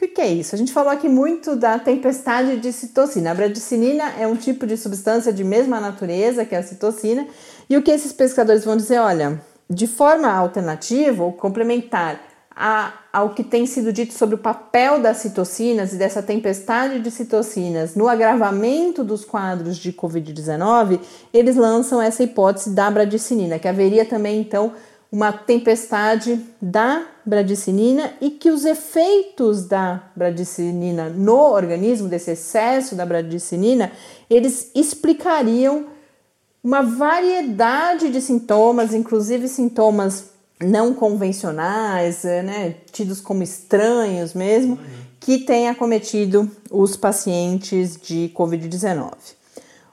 O 0.00 0.08
que, 0.08 0.18
é 0.18 0.32
isso? 0.32 0.54
A 0.54 0.58
gente 0.58 0.72
falou 0.72 0.90
aqui 0.90 1.10
muito 1.10 1.54
da 1.54 1.78
tempestade 1.78 2.56
de 2.56 2.72
citocina. 2.72 3.32
A 3.32 3.34
bradicinina 3.34 4.14
é 4.18 4.26
um 4.26 4.34
tipo 4.34 4.66
de 4.66 4.74
substância 4.78 5.30
de 5.30 5.44
mesma 5.44 5.78
natureza 5.78 6.46
que 6.46 6.54
a 6.54 6.62
citocina, 6.62 7.26
e 7.68 7.76
o 7.76 7.82
que 7.82 7.90
esses 7.90 8.10
pesquisadores 8.10 8.64
vão 8.64 8.78
dizer? 8.78 8.98
Olha, 8.98 9.38
de 9.68 9.86
forma 9.86 10.32
alternativa 10.32 11.22
ou 11.22 11.34
complementar 11.34 12.18
a, 12.56 12.94
ao 13.12 13.30
que 13.34 13.44
tem 13.44 13.66
sido 13.66 13.92
dito 13.92 14.14
sobre 14.14 14.36
o 14.36 14.38
papel 14.38 15.00
das 15.00 15.18
citocinas 15.18 15.92
e 15.92 15.96
dessa 15.96 16.22
tempestade 16.22 16.98
de 17.00 17.10
citocinas 17.10 17.94
no 17.94 18.08
agravamento 18.08 19.04
dos 19.04 19.24
quadros 19.24 19.76
de 19.76 19.92
Covid-19, 19.92 20.98
eles 21.32 21.56
lançam 21.56 22.00
essa 22.00 22.22
hipótese 22.22 22.70
da 22.74 22.90
bradicinina, 22.90 23.58
que 23.58 23.68
haveria 23.68 24.06
também 24.06 24.40
então 24.40 24.72
uma 25.12 25.32
tempestade 25.32 26.40
da 26.62 27.04
bradicinina 27.26 28.12
e 28.20 28.30
que 28.30 28.50
os 28.50 28.64
efeitos 28.64 29.66
da 29.66 30.04
bradicinina 30.14 31.08
no 31.08 31.36
organismo, 31.36 32.08
desse 32.08 32.30
excesso 32.30 32.94
da 32.94 33.04
bradicinina, 33.04 33.90
eles 34.28 34.70
explicariam 34.74 35.86
uma 36.62 36.82
variedade 36.82 38.10
de 38.10 38.20
sintomas, 38.20 38.94
inclusive 38.94 39.48
sintomas 39.48 40.30
não 40.62 40.92
convencionais, 40.92 42.22
né, 42.22 42.76
tidos 42.92 43.20
como 43.20 43.42
estranhos 43.42 44.34
mesmo, 44.34 44.78
que 45.18 45.38
têm 45.38 45.68
acometido 45.68 46.50
os 46.70 46.96
pacientes 46.96 47.96
de 47.96 48.30
Covid-19. 48.34 49.39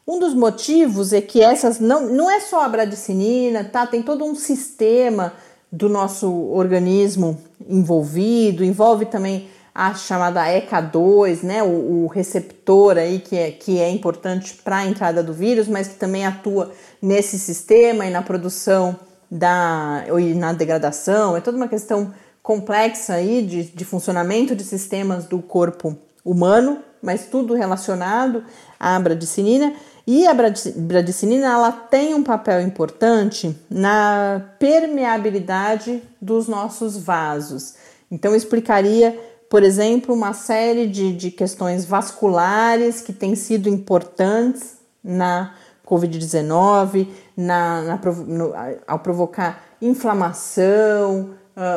Um 0.08 0.20
dos 0.20 0.34
motivos 0.34 1.12
é 1.12 1.20
que 1.20 1.42
essas 1.42 1.80
não, 1.80 2.08
não 2.08 2.32
é 2.32 2.40
só 2.40 2.64
a 2.64 2.70
bradicinina, 2.70 3.66
tá? 3.66 3.86
Tem 3.86 4.02
todo 4.02 4.24
um 4.24 4.36
sistema 4.36 5.34
do 5.70 5.90
nosso 5.90 6.32
organismo 6.54 7.38
envolvido, 7.68 8.64
envolve 8.64 9.06
também 9.06 9.50
a 9.76 9.94
chamada 9.94 10.46
ECA2, 10.46 11.44
né, 11.44 11.62
o, 11.62 12.06
o, 12.06 12.08
receptor 12.08 12.98
aí 12.98 13.20
que 13.20 13.38
é, 13.38 13.52
que 13.52 13.78
é 13.80 13.92
importante 13.92 14.56
para 14.64 14.78
a 14.78 14.88
entrada 14.88 15.22
do 15.22 15.34
vírus, 15.34 15.68
mas 15.68 15.88
que 15.88 15.96
também 15.96 16.26
atua 16.26 16.72
nesse 17.00 17.38
sistema 17.38 18.04
e 18.06 18.10
na 18.10 18.24
produção 18.24 18.96
da 19.30 20.06
e 20.18 20.34
na 20.34 20.54
degradação. 20.54 21.38
É 21.38 21.42
toda 21.42 21.58
uma 21.58 21.68
questão 21.68 22.12
complexa 22.42 23.16
aí 23.16 23.46
de, 23.46 23.64
de 23.66 23.86
funcionamento 23.86 24.56
de 24.56 24.64
sistemas 24.64 25.26
do 25.26 25.40
corpo 25.44 25.96
humano, 26.26 26.80
mas 27.02 27.28
tudo 27.28 27.54
relacionado 27.54 28.44
à 28.80 29.00
bradicinina. 29.00 29.74
E 30.08 30.26
a 30.26 30.34
bradicinina 30.34 31.48
ela 31.48 31.70
tem 31.70 32.14
um 32.14 32.24
papel 32.24 32.62
importante 32.62 33.54
na 33.70 34.42
permeabilidade 34.58 36.02
dos 36.22 36.48
nossos 36.48 36.96
vasos. 36.96 37.76
Então, 38.10 38.34
explicaria, 38.34 39.20
por 39.50 39.64
exemplo, 39.64 40.16
uma 40.16 40.32
série 40.32 40.88
de, 40.88 41.12
de 41.12 41.30
questões 41.30 41.84
vasculares 41.84 43.02
que 43.02 43.12
têm 43.12 43.36
sido 43.36 43.68
importantes 43.68 44.78
na 45.04 45.54
Covid-19, 45.86 47.10
na, 47.36 47.82
na, 47.82 48.00
ao 48.88 49.00
provocar 49.00 49.62
inflamação, 49.82 51.32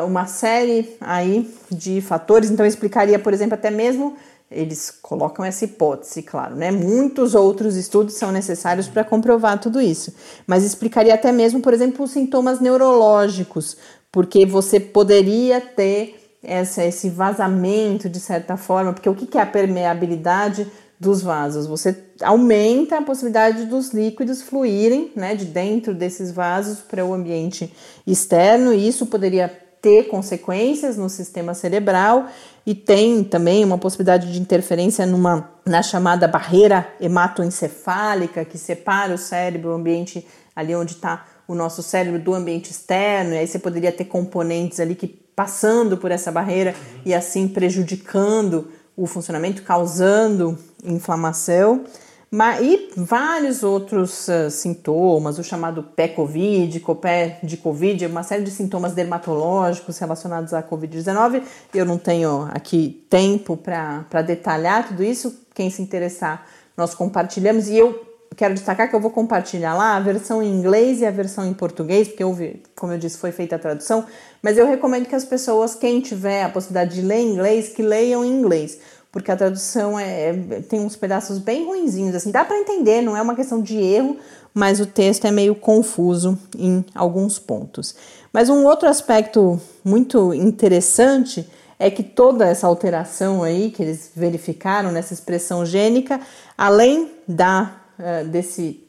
uma 0.06 0.26
série 0.26 0.96
aí 1.00 1.52
de 1.68 2.00
fatores. 2.00 2.48
Então, 2.48 2.64
explicaria, 2.64 3.18
por 3.18 3.32
exemplo, 3.32 3.54
até 3.54 3.70
mesmo 3.70 4.16
eles 4.50 4.90
colocam 4.90 5.44
essa 5.44 5.64
hipótese, 5.64 6.22
claro, 6.22 6.56
né? 6.56 6.72
Muitos 6.72 7.34
outros 7.34 7.76
estudos 7.76 8.14
são 8.14 8.32
necessários 8.32 8.88
para 8.88 9.04
comprovar 9.04 9.60
tudo 9.60 9.80
isso, 9.80 10.12
mas 10.46 10.64
explicaria 10.64 11.14
até 11.14 11.30
mesmo, 11.30 11.60
por 11.60 11.72
exemplo, 11.72 12.04
os 12.04 12.10
sintomas 12.10 12.58
neurológicos, 12.58 13.76
porque 14.10 14.44
você 14.44 14.80
poderia 14.80 15.60
ter 15.60 16.38
essa, 16.42 16.84
esse 16.84 17.08
vazamento 17.08 18.08
de 18.08 18.18
certa 18.18 18.56
forma, 18.56 18.92
porque 18.92 19.08
o 19.08 19.14
que 19.14 19.38
é 19.38 19.42
a 19.42 19.46
permeabilidade 19.46 20.66
dos 20.98 21.22
vasos? 21.22 21.66
Você 21.66 21.96
aumenta 22.20 22.98
a 22.98 23.02
possibilidade 23.02 23.66
dos 23.66 23.92
líquidos 23.92 24.42
fluírem 24.42 25.12
né, 25.14 25.36
de 25.36 25.44
dentro 25.44 25.94
desses 25.94 26.32
vasos 26.32 26.80
para 26.80 27.04
o 27.04 27.14
ambiente 27.14 27.72
externo, 28.04 28.72
e 28.72 28.88
isso 28.88 29.06
poderia 29.06 29.48
ter 29.80 30.08
consequências 30.08 30.96
no 30.96 31.08
sistema 31.08 31.54
cerebral 31.54 32.26
e 32.70 32.74
tem 32.76 33.24
também 33.24 33.64
uma 33.64 33.76
possibilidade 33.76 34.32
de 34.32 34.40
interferência 34.40 35.04
numa 35.04 35.50
na 35.66 35.82
chamada 35.82 36.28
barreira 36.28 36.86
hematoencefálica 37.00 38.44
que 38.44 38.56
separa 38.56 39.12
o 39.12 39.18
cérebro, 39.18 39.70
o 39.70 39.74
ambiente 39.74 40.24
ali 40.54 40.72
onde 40.76 40.92
está 40.92 41.26
o 41.48 41.54
nosso 41.56 41.82
cérebro 41.82 42.20
do 42.20 42.32
ambiente 42.32 42.70
externo, 42.70 43.34
e 43.34 43.38
aí 43.38 43.48
você 43.48 43.58
poderia 43.58 43.90
ter 43.90 44.04
componentes 44.04 44.78
ali 44.78 44.94
que 44.94 45.08
passando 45.08 45.96
por 45.96 46.12
essa 46.12 46.30
barreira 46.30 46.72
e 47.04 47.12
assim 47.12 47.48
prejudicando 47.48 48.68
o 48.96 49.04
funcionamento, 49.04 49.64
causando 49.64 50.56
inflamação. 50.84 51.84
E 52.32 52.90
vários 52.96 53.64
outros 53.64 54.28
uh, 54.28 54.48
sintomas, 54.50 55.36
o 55.36 55.42
chamado 55.42 55.82
pé-covid, 55.82 56.78
copé 56.78 57.40
de 57.42 57.56
covid, 57.56 58.06
uma 58.06 58.22
série 58.22 58.44
de 58.44 58.52
sintomas 58.52 58.92
dermatológicos 58.92 59.98
relacionados 59.98 60.54
à 60.54 60.62
covid-19. 60.62 61.42
Eu 61.74 61.84
não 61.84 61.98
tenho 61.98 62.48
aqui 62.52 63.04
tempo 63.10 63.56
para 63.56 64.22
detalhar 64.22 64.86
tudo 64.86 65.02
isso. 65.02 65.44
Quem 65.52 65.70
se 65.70 65.82
interessar, 65.82 66.46
nós 66.76 66.94
compartilhamos. 66.94 67.68
E 67.68 67.76
eu 67.76 68.06
quero 68.36 68.54
destacar 68.54 68.88
que 68.88 68.94
eu 68.94 69.00
vou 69.00 69.10
compartilhar 69.10 69.74
lá 69.74 69.96
a 69.96 70.00
versão 70.00 70.40
em 70.40 70.54
inglês 70.54 71.00
e 71.00 71.06
a 71.06 71.10
versão 71.10 71.44
em 71.44 71.52
português, 71.52 72.06
porque 72.06 72.22
houve, 72.22 72.62
como 72.76 72.92
eu 72.92 72.98
disse, 72.98 73.18
foi 73.18 73.32
feita 73.32 73.56
a 73.56 73.58
tradução. 73.58 74.06
Mas 74.40 74.56
eu 74.56 74.68
recomendo 74.68 75.06
que 75.06 75.16
as 75.16 75.24
pessoas, 75.24 75.74
quem 75.74 76.00
tiver 76.00 76.44
a 76.44 76.48
possibilidade 76.48 76.94
de 76.94 77.02
ler 77.02 77.18
em 77.18 77.32
inglês, 77.32 77.70
que 77.70 77.82
leiam 77.82 78.24
em 78.24 78.30
inglês 78.30 78.78
porque 79.12 79.30
a 79.30 79.36
tradução 79.36 79.98
é, 79.98 80.30
é 80.30 80.32
tem 80.68 80.80
uns 80.80 80.96
pedaços 80.96 81.38
bem 81.38 81.66
ruinzinhos, 81.66 82.14
assim, 82.14 82.30
dá 82.30 82.44
para 82.44 82.58
entender, 82.58 83.02
não 83.02 83.16
é 83.16 83.22
uma 83.22 83.34
questão 83.34 83.60
de 83.60 83.76
erro, 83.76 84.16
mas 84.54 84.80
o 84.80 84.86
texto 84.86 85.26
é 85.26 85.30
meio 85.30 85.54
confuso 85.54 86.38
em 86.56 86.84
alguns 86.94 87.38
pontos. 87.38 87.94
Mas 88.32 88.48
um 88.48 88.64
outro 88.64 88.88
aspecto 88.88 89.60
muito 89.84 90.32
interessante 90.34 91.48
é 91.78 91.90
que 91.90 92.02
toda 92.02 92.46
essa 92.46 92.66
alteração 92.66 93.42
aí 93.42 93.70
que 93.70 93.82
eles 93.82 94.12
verificaram 94.14 94.92
nessa 94.92 95.14
expressão 95.14 95.64
gênica, 95.64 96.20
além 96.56 97.10
da 97.26 97.80
uh, 97.98 98.28
desse 98.28 98.86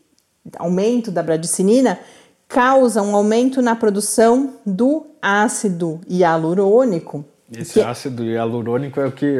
aumento 0.57 1.09
da 1.09 1.24
bradicinina, 1.24 1.99
causa 2.47 3.01
um 3.01 3.15
aumento 3.15 3.61
na 3.61 3.76
produção 3.76 4.55
do 4.65 5.05
ácido 5.22 6.01
hialurônico, 6.07 7.24
esse 7.52 7.74
que... 7.74 7.82
ácido 7.82 8.24
hialurônico 8.24 8.99
é 9.02 9.08
o 9.08 9.12
que 9.12 9.38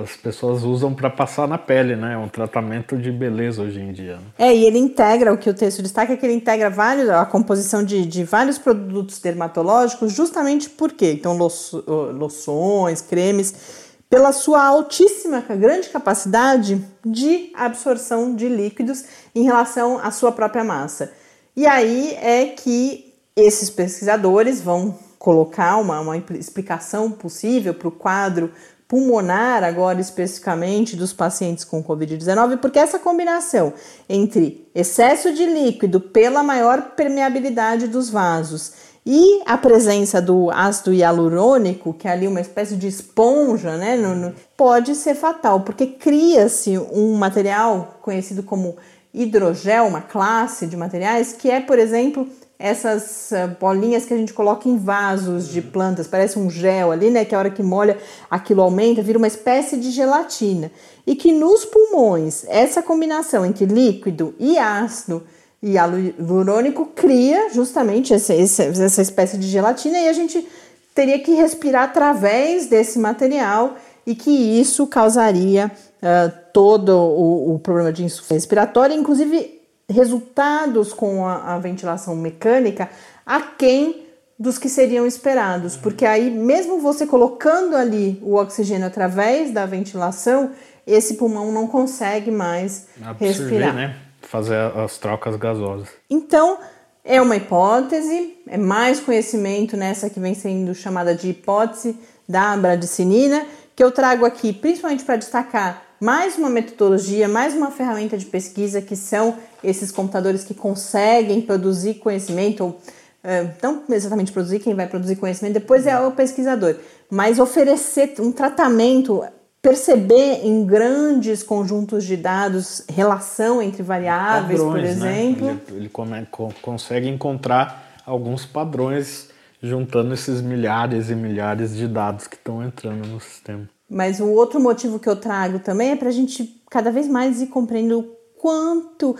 as 0.00 0.16
pessoas 0.16 0.62
usam 0.62 0.94
para 0.94 1.10
passar 1.10 1.48
na 1.48 1.58
pele, 1.58 1.96
né? 1.96 2.14
É 2.14 2.18
um 2.18 2.28
tratamento 2.28 2.96
de 2.96 3.10
beleza 3.10 3.62
hoje 3.62 3.80
em 3.80 3.92
dia. 3.92 4.16
Né? 4.16 4.22
É, 4.38 4.54
e 4.54 4.64
ele 4.64 4.78
integra, 4.78 5.32
o 5.32 5.38
que 5.38 5.50
o 5.50 5.54
texto 5.54 5.82
destaca 5.82 6.12
é 6.12 6.16
que 6.16 6.24
ele 6.24 6.34
integra 6.34 6.70
vários, 6.70 7.08
a 7.08 7.26
composição 7.26 7.82
de, 7.82 8.06
de 8.06 8.22
vários 8.22 8.58
produtos 8.58 9.18
dermatológicos, 9.18 10.12
justamente 10.12 10.70
porque, 10.70 11.10
então, 11.10 11.36
loções, 11.36 13.00
cremes, 13.00 13.86
pela 14.08 14.30
sua 14.30 14.64
altíssima, 14.64 15.40
grande 15.40 15.88
capacidade 15.88 16.80
de 17.04 17.50
absorção 17.54 18.36
de 18.36 18.48
líquidos 18.48 19.04
em 19.34 19.42
relação 19.42 19.98
à 19.98 20.12
sua 20.12 20.30
própria 20.30 20.62
massa. 20.62 21.12
E 21.56 21.66
aí 21.66 22.14
é 22.20 22.46
que 22.46 23.14
esses 23.34 23.68
pesquisadores 23.68 24.60
vão 24.60 24.96
colocar 25.18 25.76
uma, 25.76 26.00
uma 26.00 26.16
explicação 26.16 27.10
possível 27.10 27.74
para 27.74 27.88
o 27.88 27.92
quadro 27.92 28.52
pulmonar, 28.88 29.64
agora 29.64 30.00
especificamente 30.00 30.94
dos 30.94 31.12
pacientes 31.12 31.64
com 31.64 31.82
Covid-19, 31.82 32.58
porque 32.58 32.78
essa 32.78 32.98
combinação 32.98 33.72
entre 34.08 34.68
excesso 34.74 35.32
de 35.32 35.44
líquido 35.44 36.00
pela 36.00 36.42
maior 36.42 36.92
permeabilidade 36.94 37.88
dos 37.88 38.08
vasos 38.08 38.72
e 39.04 39.40
a 39.46 39.56
presença 39.56 40.20
do 40.20 40.50
ácido 40.50 40.92
hialurônico, 40.92 41.94
que 41.94 42.08
é 42.08 42.10
ali 42.12 42.26
uma 42.26 42.40
espécie 42.40 42.76
de 42.76 42.88
esponja, 42.88 43.76
né, 43.76 43.96
no, 43.96 44.14
no, 44.16 44.34
pode 44.56 44.94
ser 44.96 45.14
fatal, 45.14 45.60
porque 45.60 45.86
cria-se 45.86 46.76
um 46.78 47.14
material 47.14 47.98
conhecido 48.02 48.42
como 48.42 48.76
hidrogel, 49.14 49.86
uma 49.86 50.00
classe 50.00 50.66
de 50.66 50.76
materiais, 50.76 51.32
que 51.32 51.48
é, 51.48 51.60
por 51.60 51.78
exemplo, 51.78 52.28
essas 52.58 53.32
ah, 53.32 53.46
bolinhas 53.46 54.06
que 54.06 54.14
a 54.14 54.16
gente 54.16 54.32
coloca 54.32 54.68
em 54.68 54.76
vasos 54.76 55.48
de 55.48 55.60
plantas, 55.60 56.06
parece 56.06 56.38
um 56.38 56.48
gel 56.48 56.90
ali, 56.90 57.10
né? 57.10 57.24
Que 57.24 57.34
a 57.34 57.38
hora 57.38 57.50
que 57.50 57.62
molha 57.62 57.98
aquilo 58.30 58.62
aumenta, 58.62 59.02
vira 59.02 59.18
uma 59.18 59.26
espécie 59.26 59.76
de 59.76 59.90
gelatina. 59.90 60.70
E 61.06 61.14
que 61.14 61.32
nos 61.32 61.64
pulmões, 61.64 62.44
essa 62.48 62.82
combinação 62.82 63.44
entre 63.44 63.66
líquido 63.66 64.34
e 64.38 64.58
ácido 64.58 65.22
e 65.62 65.72
hialurônico 65.72 66.86
cria 66.94 67.50
justamente 67.52 68.12
essa, 68.14 68.34
essa 68.34 69.02
espécie 69.02 69.38
de 69.38 69.48
gelatina 69.48 69.98
e 69.98 70.08
a 70.08 70.12
gente 70.12 70.46
teria 70.94 71.18
que 71.18 71.34
respirar 71.34 71.84
através 71.84 72.66
desse 72.66 72.98
material 72.98 73.76
e 74.06 74.14
que 74.14 74.30
isso 74.30 74.86
causaria 74.86 75.70
uh, 76.00 76.32
todo 76.52 76.90
o, 76.96 77.54
o 77.54 77.58
problema 77.58 77.92
de 77.92 78.04
insuficiência 78.04 78.36
respiratória, 78.36 78.94
inclusive 78.94 79.55
resultados 79.88 80.92
com 80.92 81.26
a, 81.26 81.54
a 81.54 81.58
ventilação 81.58 82.16
mecânica 82.16 82.88
aquém 83.24 84.06
dos 84.38 84.58
que 84.58 84.68
seriam 84.68 85.06
esperados, 85.06 85.76
porque 85.76 86.04
aí, 86.04 86.30
mesmo 86.30 86.78
você 86.78 87.06
colocando 87.06 87.74
ali 87.74 88.20
o 88.22 88.34
oxigênio 88.34 88.86
através 88.86 89.50
da 89.50 89.64
ventilação, 89.64 90.52
esse 90.86 91.14
pulmão 91.14 91.50
não 91.50 91.66
consegue 91.66 92.30
mais 92.30 92.86
Absorver, 93.00 93.26
respirar. 93.26 93.74
Né? 93.74 93.96
Fazer 94.20 94.56
as 94.76 94.98
trocas 94.98 95.36
gasosas. 95.36 95.88
Então, 96.10 96.58
é 97.02 97.20
uma 97.22 97.36
hipótese, 97.36 98.36
é 98.46 98.58
mais 98.58 99.00
conhecimento 99.00 99.76
nessa 99.76 100.10
que 100.10 100.20
vem 100.20 100.34
sendo 100.34 100.74
chamada 100.74 101.14
de 101.14 101.30
hipótese 101.30 101.98
da 102.28 102.56
bradicinina, 102.56 103.46
que 103.74 103.82
eu 103.82 103.90
trago 103.90 104.26
aqui 104.26 104.52
principalmente 104.52 105.04
para 105.04 105.16
destacar 105.16 105.82
mais 106.00 106.36
uma 106.36 106.50
metodologia, 106.50 107.28
mais 107.28 107.54
uma 107.54 107.70
ferramenta 107.70 108.16
de 108.16 108.26
pesquisa 108.26 108.82
que 108.82 108.96
são 108.96 109.36
esses 109.62 109.90
computadores 109.90 110.44
que 110.44 110.54
conseguem 110.54 111.40
produzir 111.40 111.94
conhecimento, 111.94 112.64
ou 112.64 112.80
é, 113.24 113.50
não 113.62 113.82
exatamente 113.90 114.30
produzir, 114.30 114.60
quem 114.60 114.74
vai 114.74 114.86
produzir 114.86 115.16
conhecimento 115.16 115.54
depois 115.54 115.86
é 115.86 115.98
o 115.98 116.12
pesquisador, 116.12 116.76
mas 117.10 117.38
oferecer 117.38 118.14
um 118.20 118.30
tratamento, 118.30 119.24
perceber 119.60 120.44
em 120.44 120.64
grandes 120.64 121.42
conjuntos 121.42 122.04
de 122.04 122.16
dados 122.16 122.84
relação 122.88 123.60
entre 123.60 123.82
variáveis, 123.82 124.60
padrões, 124.60 124.72
por 124.72 124.82
né? 124.82 124.90
exemplo. 124.90 125.46
Né? 125.46 125.60
Ele, 125.68 125.76
ele 125.78 125.88
come, 125.88 126.26
consegue 126.62 127.08
encontrar 127.08 128.00
alguns 128.04 128.46
padrões 128.46 129.28
juntando 129.62 130.14
esses 130.14 130.40
milhares 130.40 131.10
e 131.10 131.14
milhares 131.14 131.74
de 131.74 131.88
dados 131.88 132.26
que 132.26 132.36
estão 132.36 132.62
entrando 132.62 133.06
no 133.08 133.20
sistema. 133.20 133.68
Mas 133.88 134.20
o 134.20 134.26
outro 134.26 134.60
motivo 134.60 134.98
que 134.98 135.08
eu 135.08 135.16
trago 135.16 135.60
também 135.60 135.90
é 135.90 135.96
para 135.96 136.08
a 136.08 136.12
gente 136.12 136.62
cada 136.68 136.90
vez 136.90 137.06
mais 137.06 137.40
ir 137.40 137.46
compreendendo 137.46 138.12
quanto, 138.36 139.16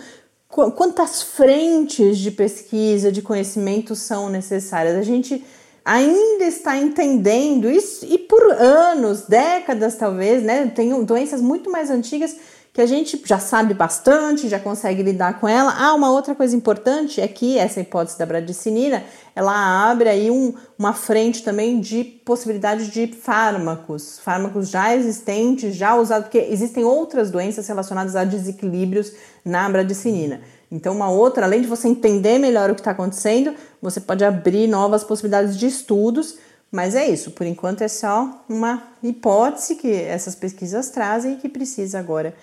quantas 0.47 1.21
frentes 1.21 2.17
de 2.17 2.31
pesquisa, 2.31 3.11
de 3.11 3.21
conhecimento 3.21 3.95
são 3.95 4.29
necessárias. 4.29 4.95
A 4.95 5.01
gente 5.01 5.43
ainda 5.85 6.43
está 6.43 6.77
entendendo 6.77 7.69
isso 7.69 8.05
e 8.05 8.17
por 8.17 8.51
anos, 8.51 9.21
décadas 9.21 9.95
talvez, 9.95 10.43
né? 10.43 10.67
Tem 10.67 11.03
doenças 11.05 11.41
muito 11.41 11.71
mais 11.71 11.89
antigas 11.89 12.35
que 12.77 12.81
a 12.81 12.85
gente 12.85 13.19
já 13.25 13.39
sabe 13.39 13.73
bastante, 13.73 14.47
já 14.47 14.59
consegue 14.59 15.01
lidar 15.01 15.39
com 15.39 15.47
ela. 15.47 15.73
Ah, 15.79 15.95
uma 15.95 16.11
outra 16.11 16.35
coisa 16.35 16.55
importante 16.55 17.19
é 17.19 17.27
que 17.27 17.57
essa 17.57 17.81
hipótese 17.81 18.19
da 18.19 18.23
bradicinina, 18.23 19.03
ela 19.35 19.89
abre 19.89 20.07
aí 20.07 20.29
um, 20.29 20.53
uma 20.77 20.93
frente 20.93 21.41
também 21.41 21.79
de 21.79 22.03
possibilidade 22.03 22.91
de 22.91 23.07
fármacos, 23.07 24.19
fármacos 24.19 24.69
já 24.69 24.95
existentes, 24.95 25.73
já 25.73 25.95
usados, 25.95 26.25
porque 26.25 26.37
existem 26.37 26.83
outras 26.83 27.31
doenças 27.31 27.67
relacionadas 27.67 28.15
a 28.15 28.23
desequilíbrios 28.23 29.11
na 29.43 29.67
bradicinina. 29.67 30.41
Então, 30.71 30.93
uma 30.93 31.09
outra, 31.09 31.47
além 31.47 31.61
de 31.61 31.67
você 31.67 31.87
entender 31.87 32.37
melhor 32.37 32.69
o 32.69 32.75
que 32.75 32.81
está 32.81 32.91
acontecendo, 32.91 33.55
você 33.81 33.99
pode 33.99 34.23
abrir 34.23 34.67
novas 34.67 35.03
possibilidades 35.03 35.57
de 35.57 35.65
estudos 35.65 36.37
mas 36.71 36.95
é 36.95 37.07
isso, 37.07 37.31
por 37.31 37.47
enquanto 37.47 37.81
é 37.81 37.87
só 37.87 38.43
uma 38.47 38.83
hipótese 39.01 39.75
que 39.75 39.89
essas 39.89 40.35
pesquisas 40.35 40.89
trazem 40.89 41.33
e 41.33 41.37
que 41.37 41.47
precisa 41.47 41.97
agora 41.97 42.35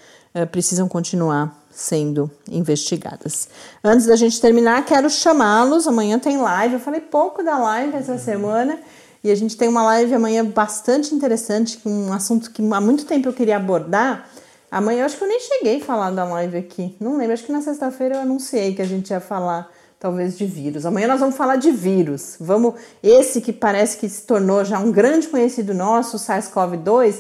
precisam 0.50 0.88
continuar 0.88 1.64
sendo 1.70 2.30
investigadas. 2.50 3.48
Antes 3.82 4.06
da 4.06 4.16
gente 4.16 4.40
terminar, 4.40 4.84
quero 4.84 5.10
chamá-los. 5.10 5.86
Amanhã 5.86 6.18
tem 6.18 6.38
live. 6.38 6.74
Eu 6.74 6.80
falei 6.80 7.00
pouco 7.00 7.42
da 7.42 7.58
live 7.58 7.96
essa 7.96 8.16
semana 8.16 8.78
e 9.22 9.30
a 9.30 9.34
gente 9.34 9.56
tem 9.56 9.68
uma 9.68 9.82
live 9.82 10.14
amanhã 10.14 10.44
bastante 10.44 11.14
interessante, 11.14 11.80
um 11.86 12.12
assunto 12.12 12.50
que 12.50 12.62
há 12.62 12.80
muito 12.80 13.06
tempo 13.06 13.28
eu 13.28 13.32
queria 13.32 13.56
abordar. 13.56 14.28
Amanhã 14.70 15.00
eu 15.00 15.06
acho 15.06 15.16
que 15.16 15.24
eu 15.24 15.28
nem 15.28 15.40
cheguei 15.40 15.80
a 15.80 15.84
falar 15.84 16.10
da 16.10 16.24
live 16.24 16.58
aqui. 16.58 16.96
Não 17.00 17.16
lembro, 17.16 17.32
acho 17.32 17.44
que 17.44 17.52
na 17.52 17.62
sexta-feira 17.62 18.16
eu 18.16 18.20
anunciei 18.20 18.74
que 18.74 18.82
a 18.82 18.84
gente 18.84 19.10
ia 19.10 19.20
falar 19.20 19.70
talvez 19.98 20.36
de 20.36 20.44
vírus. 20.44 20.84
Amanhã 20.84 21.08
nós 21.08 21.20
vamos 21.20 21.36
falar 21.36 21.56
de 21.56 21.70
vírus. 21.70 22.36
Vamos 22.38 22.74
esse 23.02 23.40
que 23.40 23.52
parece 23.52 23.96
que 23.96 24.08
se 24.08 24.22
tornou 24.22 24.62
já 24.64 24.78
um 24.78 24.92
grande 24.92 25.26
conhecido 25.28 25.72
nosso, 25.72 26.16
o 26.16 26.20
SARS-CoV-2, 26.20 27.14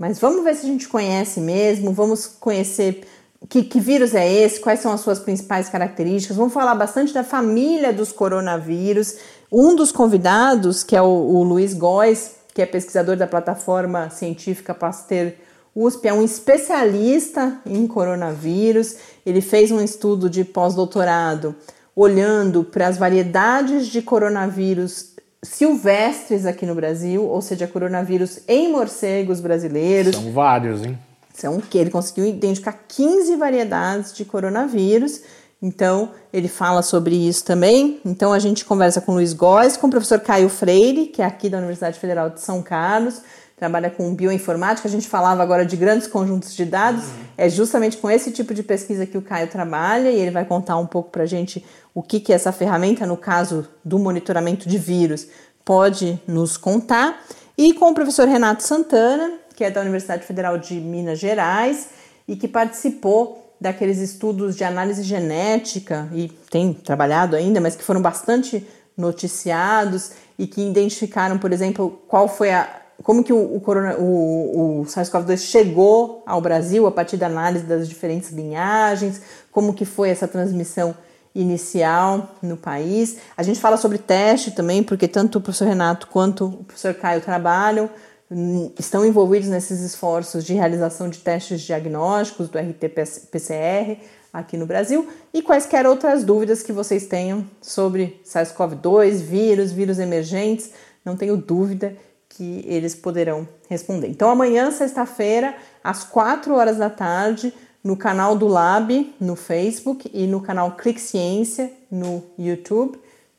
mas 0.00 0.18
vamos 0.18 0.42
ver 0.42 0.54
se 0.54 0.64
a 0.64 0.68
gente 0.70 0.88
conhece 0.88 1.42
mesmo, 1.42 1.92
vamos 1.92 2.26
conhecer 2.26 3.06
que, 3.50 3.62
que, 3.62 3.78
vírus 3.78 4.14
é 4.14 4.26
esse, 4.32 4.58
quais 4.58 4.80
são 4.80 4.92
as 4.92 5.02
suas 5.02 5.18
principais 5.18 5.68
características. 5.68 6.38
Vamos 6.38 6.54
falar 6.54 6.74
bastante 6.74 7.12
da 7.12 7.22
família 7.22 7.92
dos 7.92 8.10
coronavírus. 8.10 9.16
Um 9.52 9.76
dos 9.76 9.92
convidados, 9.92 10.82
que 10.82 10.96
é 10.96 11.02
o, 11.02 11.04
o 11.04 11.42
Luiz 11.42 11.74
Góes, 11.74 12.36
que 12.54 12.62
é 12.62 12.66
pesquisador 12.66 13.14
da 13.14 13.26
plataforma 13.26 14.08
científica 14.08 14.72
Pasteur 14.72 15.32
USP, 15.76 16.08
é 16.08 16.14
um 16.14 16.24
especialista 16.24 17.60
em 17.66 17.86
coronavírus. 17.86 18.96
Ele 19.26 19.42
fez 19.42 19.70
um 19.70 19.82
estudo 19.82 20.30
de 20.30 20.46
pós-doutorado 20.46 21.54
olhando 21.94 22.64
para 22.64 22.86
as 22.86 22.96
variedades 22.96 23.86
de 23.88 24.00
coronavírus 24.00 25.09
silvestres 25.42 26.44
aqui 26.44 26.66
no 26.66 26.74
Brasil, 26.74 27.24
ou 27.24 27.40
seja, 27.40 27.66
coronavírus 27.66 28.40
em 28.46 28.70
morcegos 28.70 29.40
brasileiros. 29.40 30.14
São 30.14 30.32
vários, 30.32 30.82
hein? 30.82 30.98
São 31.32 31.60
que 31.60 31.78
ele 31.78 31.90
conseguiu 31.90 32.26
identificar 32.26 32.78
15 32.86 33.36
variedades 33.36 34.12
de 34.12 34.24
coronavírus. 34.24 35.22
Então, 35.62 36.10
ele 36.32 36.48
fala 36.48 36.82
sobre 36.82 37.14
isso 37.14 37.44
também. 37.44 38.00
Então, 38.04 38.32
a 38.32 38.38
gente 38.38 38.64
conversa 38.64 39.00
com 39.00 39.12
o 39.12 39.14
Luiz 39.16 39.32
Góes, 39.32 39.76
com 39.76 39.86
o 39.86 39.90
professor 39.90 40.20
Caio 40.20 40.48
Freire, 40.48 41.06
que 41.06 41.22
é 41.22 41.24
aqui 41.24 41.48
da 41.48 41.58
Universidade 41.58 41.98
Federal 41.98 42.30
de 42.30 42.40
São 42.40 42.62
Carlos, 42.62 43.20
trabalha 43.56 43.90
com 43.90 44.14
bioinformática. 44.14 44.88
A 44.88 44.90
gente 44.90 45.06
falava 45.06 45.42
agora 45.42 45.66
de 45.66 45.76
grandes 45.76 46.06
conjuntos 46.06 46.54
de 46.54 46.64
dados. 46.64 47.04
É 47.36 47.46
justamente 47.48 47.98
com 47.98 48.10
esse 48.10 48.32
tipo 48.32 48.54
de 48.54 48.62
pesquisa 48.62 49.04
que 49.04 49.18
o 49.18 49.22
Caio 49.22 49.48
trabalha 49.48 50.10
e 50.10 50.18
ele 50.18 50.30
vai 50.30 50.46
contar 50.46 50.78
um 50.78 50.86
pouco 50.86 51.10
para 51.10 51.24
a 51.24 51.26
gente 51.26 51.62
o 51.94 52.02
que, 52.02 52.20
que 52.20 52.32
essa 52.32 52.52
ferramenta, 52.52 53.06
no 53.06 53.16
caso 53.16 53.66
do 53.84 53.98
monitoramento 53.98 54.68
de 54.68 54.78
vírus, 54.78 55.26
pode 55.64 56.20
nos 56.26 56.56
contar. 56.56 57.22
E 57.56 57.74
com 57.74 57.90
o 57.90 57.94
professor 57.94 58.26
Renato 58.26 58.62
Santana, 58.62 59.32
que 59.54 59.64
é 59.64 59.70
da 59.70 59.80
Universidade 59.80 60.24
Federal 60.24 60.56
de 60.56 60.74
Minas 60.74 61.18
Gerais 61.18 61.88
e 62.26 62.36
que 62.36 62.48
participou 62.48 63.54
daqueles 63.60 63.98
estudos 63.98 64.56
de 64.56 64.64
análise 64.64 65.02
genética 65.02 66.08
e 66.14 66.28
tem 66.50 66.72
trabalhado 66.72 67.36
ainda, 67.36 67.60
mas 67.60 67.76
que 67.76 67.84
foram 67.84 68.00
bastante 68.00 68.66
noticiados 68.96 70.12
e 70.38 70.46
que 70.46 70.66
identificaram, 70.66 71.38
por 71.38 71.52
exemplo, 71.52 72.00
qual 72.08 72.26
foi 72.26 72.50
a 72.50 72.76
como 73.02 73.24
que 73.24 73.32
o, 73.32 73.36
o, 73.36 73.62
o, 73.98 74.80
o 74.80 74.84
SARS-CoV-2 74.84 75.38
chegou 75.38 76.22
ao 76.26 76.40
Brasil 76.40 76.86
a 76.86 76.92
partir 76.92 77.16
da 77.16 77.26
análise 77.26 77.64
das 77.64 77.88
diferentes 77.88 78.30
linhagens, 78.30 79.22
como 79.50 79.72
que 79.72 79.86
foi 79.86 80.10
essa 80.10 80.28
transmissão 80.28 80.94
inicial 81.34 82.36
no 82.42 82.56
país. 82.56 83.18
A 83.36 83.42
gente 83.42 83.60
fala 83.60 83.76
sobre 83.76 83.98
teste 83.98 84.50
também, 84.50 84.82
porque 84.82 85.06
tanto 85.06 85.38
o 85.38 85.40
professor 85.40 85.68
Renato 85.68 86.06
quanto 86.08 86.46
o 86.46 86.64
professor 86.64 86.94
Caio 86.94 87.20
trabalham, 87.20 87.88
hum, 88.30 88.70
estão 88.78 89.04
envolvidos 89.06 89.48
nesses 89.48 89.80
esforços 89.80 90.44
de 90.44 90.54
realização 90.54 91.08
de 91.08 91.18
testes 91.18 91.60
diagnósticos 91.60 92.48
do 92.48 92.58
RT-PCR 92.58 93.98
aqui 94.32 94.56
no 94.56 94.66
Brasil 94.66 95.08
e 95.32 95.42
quaisquer 95.42 95.86
outras 95.86 96.24
dúvidas 96.24 96.62
que 96.62 96.72
vocês 96.72 97.06
tenham 97.06 97.44
sobre 97.60 98.20
SARS-CoV-2, 98.24 99.16
vírus, 99.16 99.72
vírus 99.72 99.98
emergentes, 99.98 100.70
não 101.04 101.16
tenho 101.16 101.36
dúvida 101.36 101.96
que 102.28 102.64
eles 102.66 102.94
poderão 102.94 103.46
responder. 103.68 104.08
Então, 104.08 104.30
amanhã, 104.30 104.70
sexta-feira, 104.70 105.54
às 105.82 106.04
4 106.04 106.54
horas 106.54 106.78
da 106.78 106.88
tarde, 106.88 107.52
no 107.82 107.96
canal 107.96 108.36
do 108.36 108.46
Lab 108.46 109.14
no 109.20 109.34
Facebook 109.34 110.10
e 110.12 110.26
no 110.26 110.40
canal 110.40 110.72
Clique 110.72 111.00
Ciência 111.00 111.72
no 111.90 112.22
YouTube, 112.38 112.98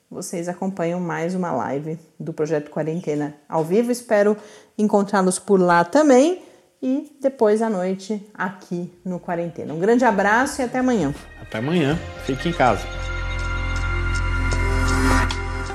vocês 0.10 0.50
acompanham 0.50 1.00
mais 1.00 1.34
uma 1.36 1.52
live 1.52 1.98
do 2.20 2.34
Projeto 2.34 2.70
Quarentena 2.70 3.36
ao 3.48 3.64
vivo. 3.64 3.92
Espero 3.92 4.36
encontrá-los 4.78 5.40
por 5.40 5.60
lá 5.60 5.86
também 5.86 6.42
e 6.82 7.16
depois 7.22 7.62
à 7.62 7.70
noite 7.70 8.22
aqui 8.34 8.92
no 9.06 9.20
Quarentena. 9.20 9.74
Um 9.74 9.80
grande 9.80 10.04
abraço 10.04 10.62
e 10.62 10.66
até 10.66 10.80
amanhã. 10.80 11.14
Até 11.42 11.60
amanhã. 11.60 11.98
Fique 12.26 12.50
em 12.50 12.54
casa. 12.54 12.86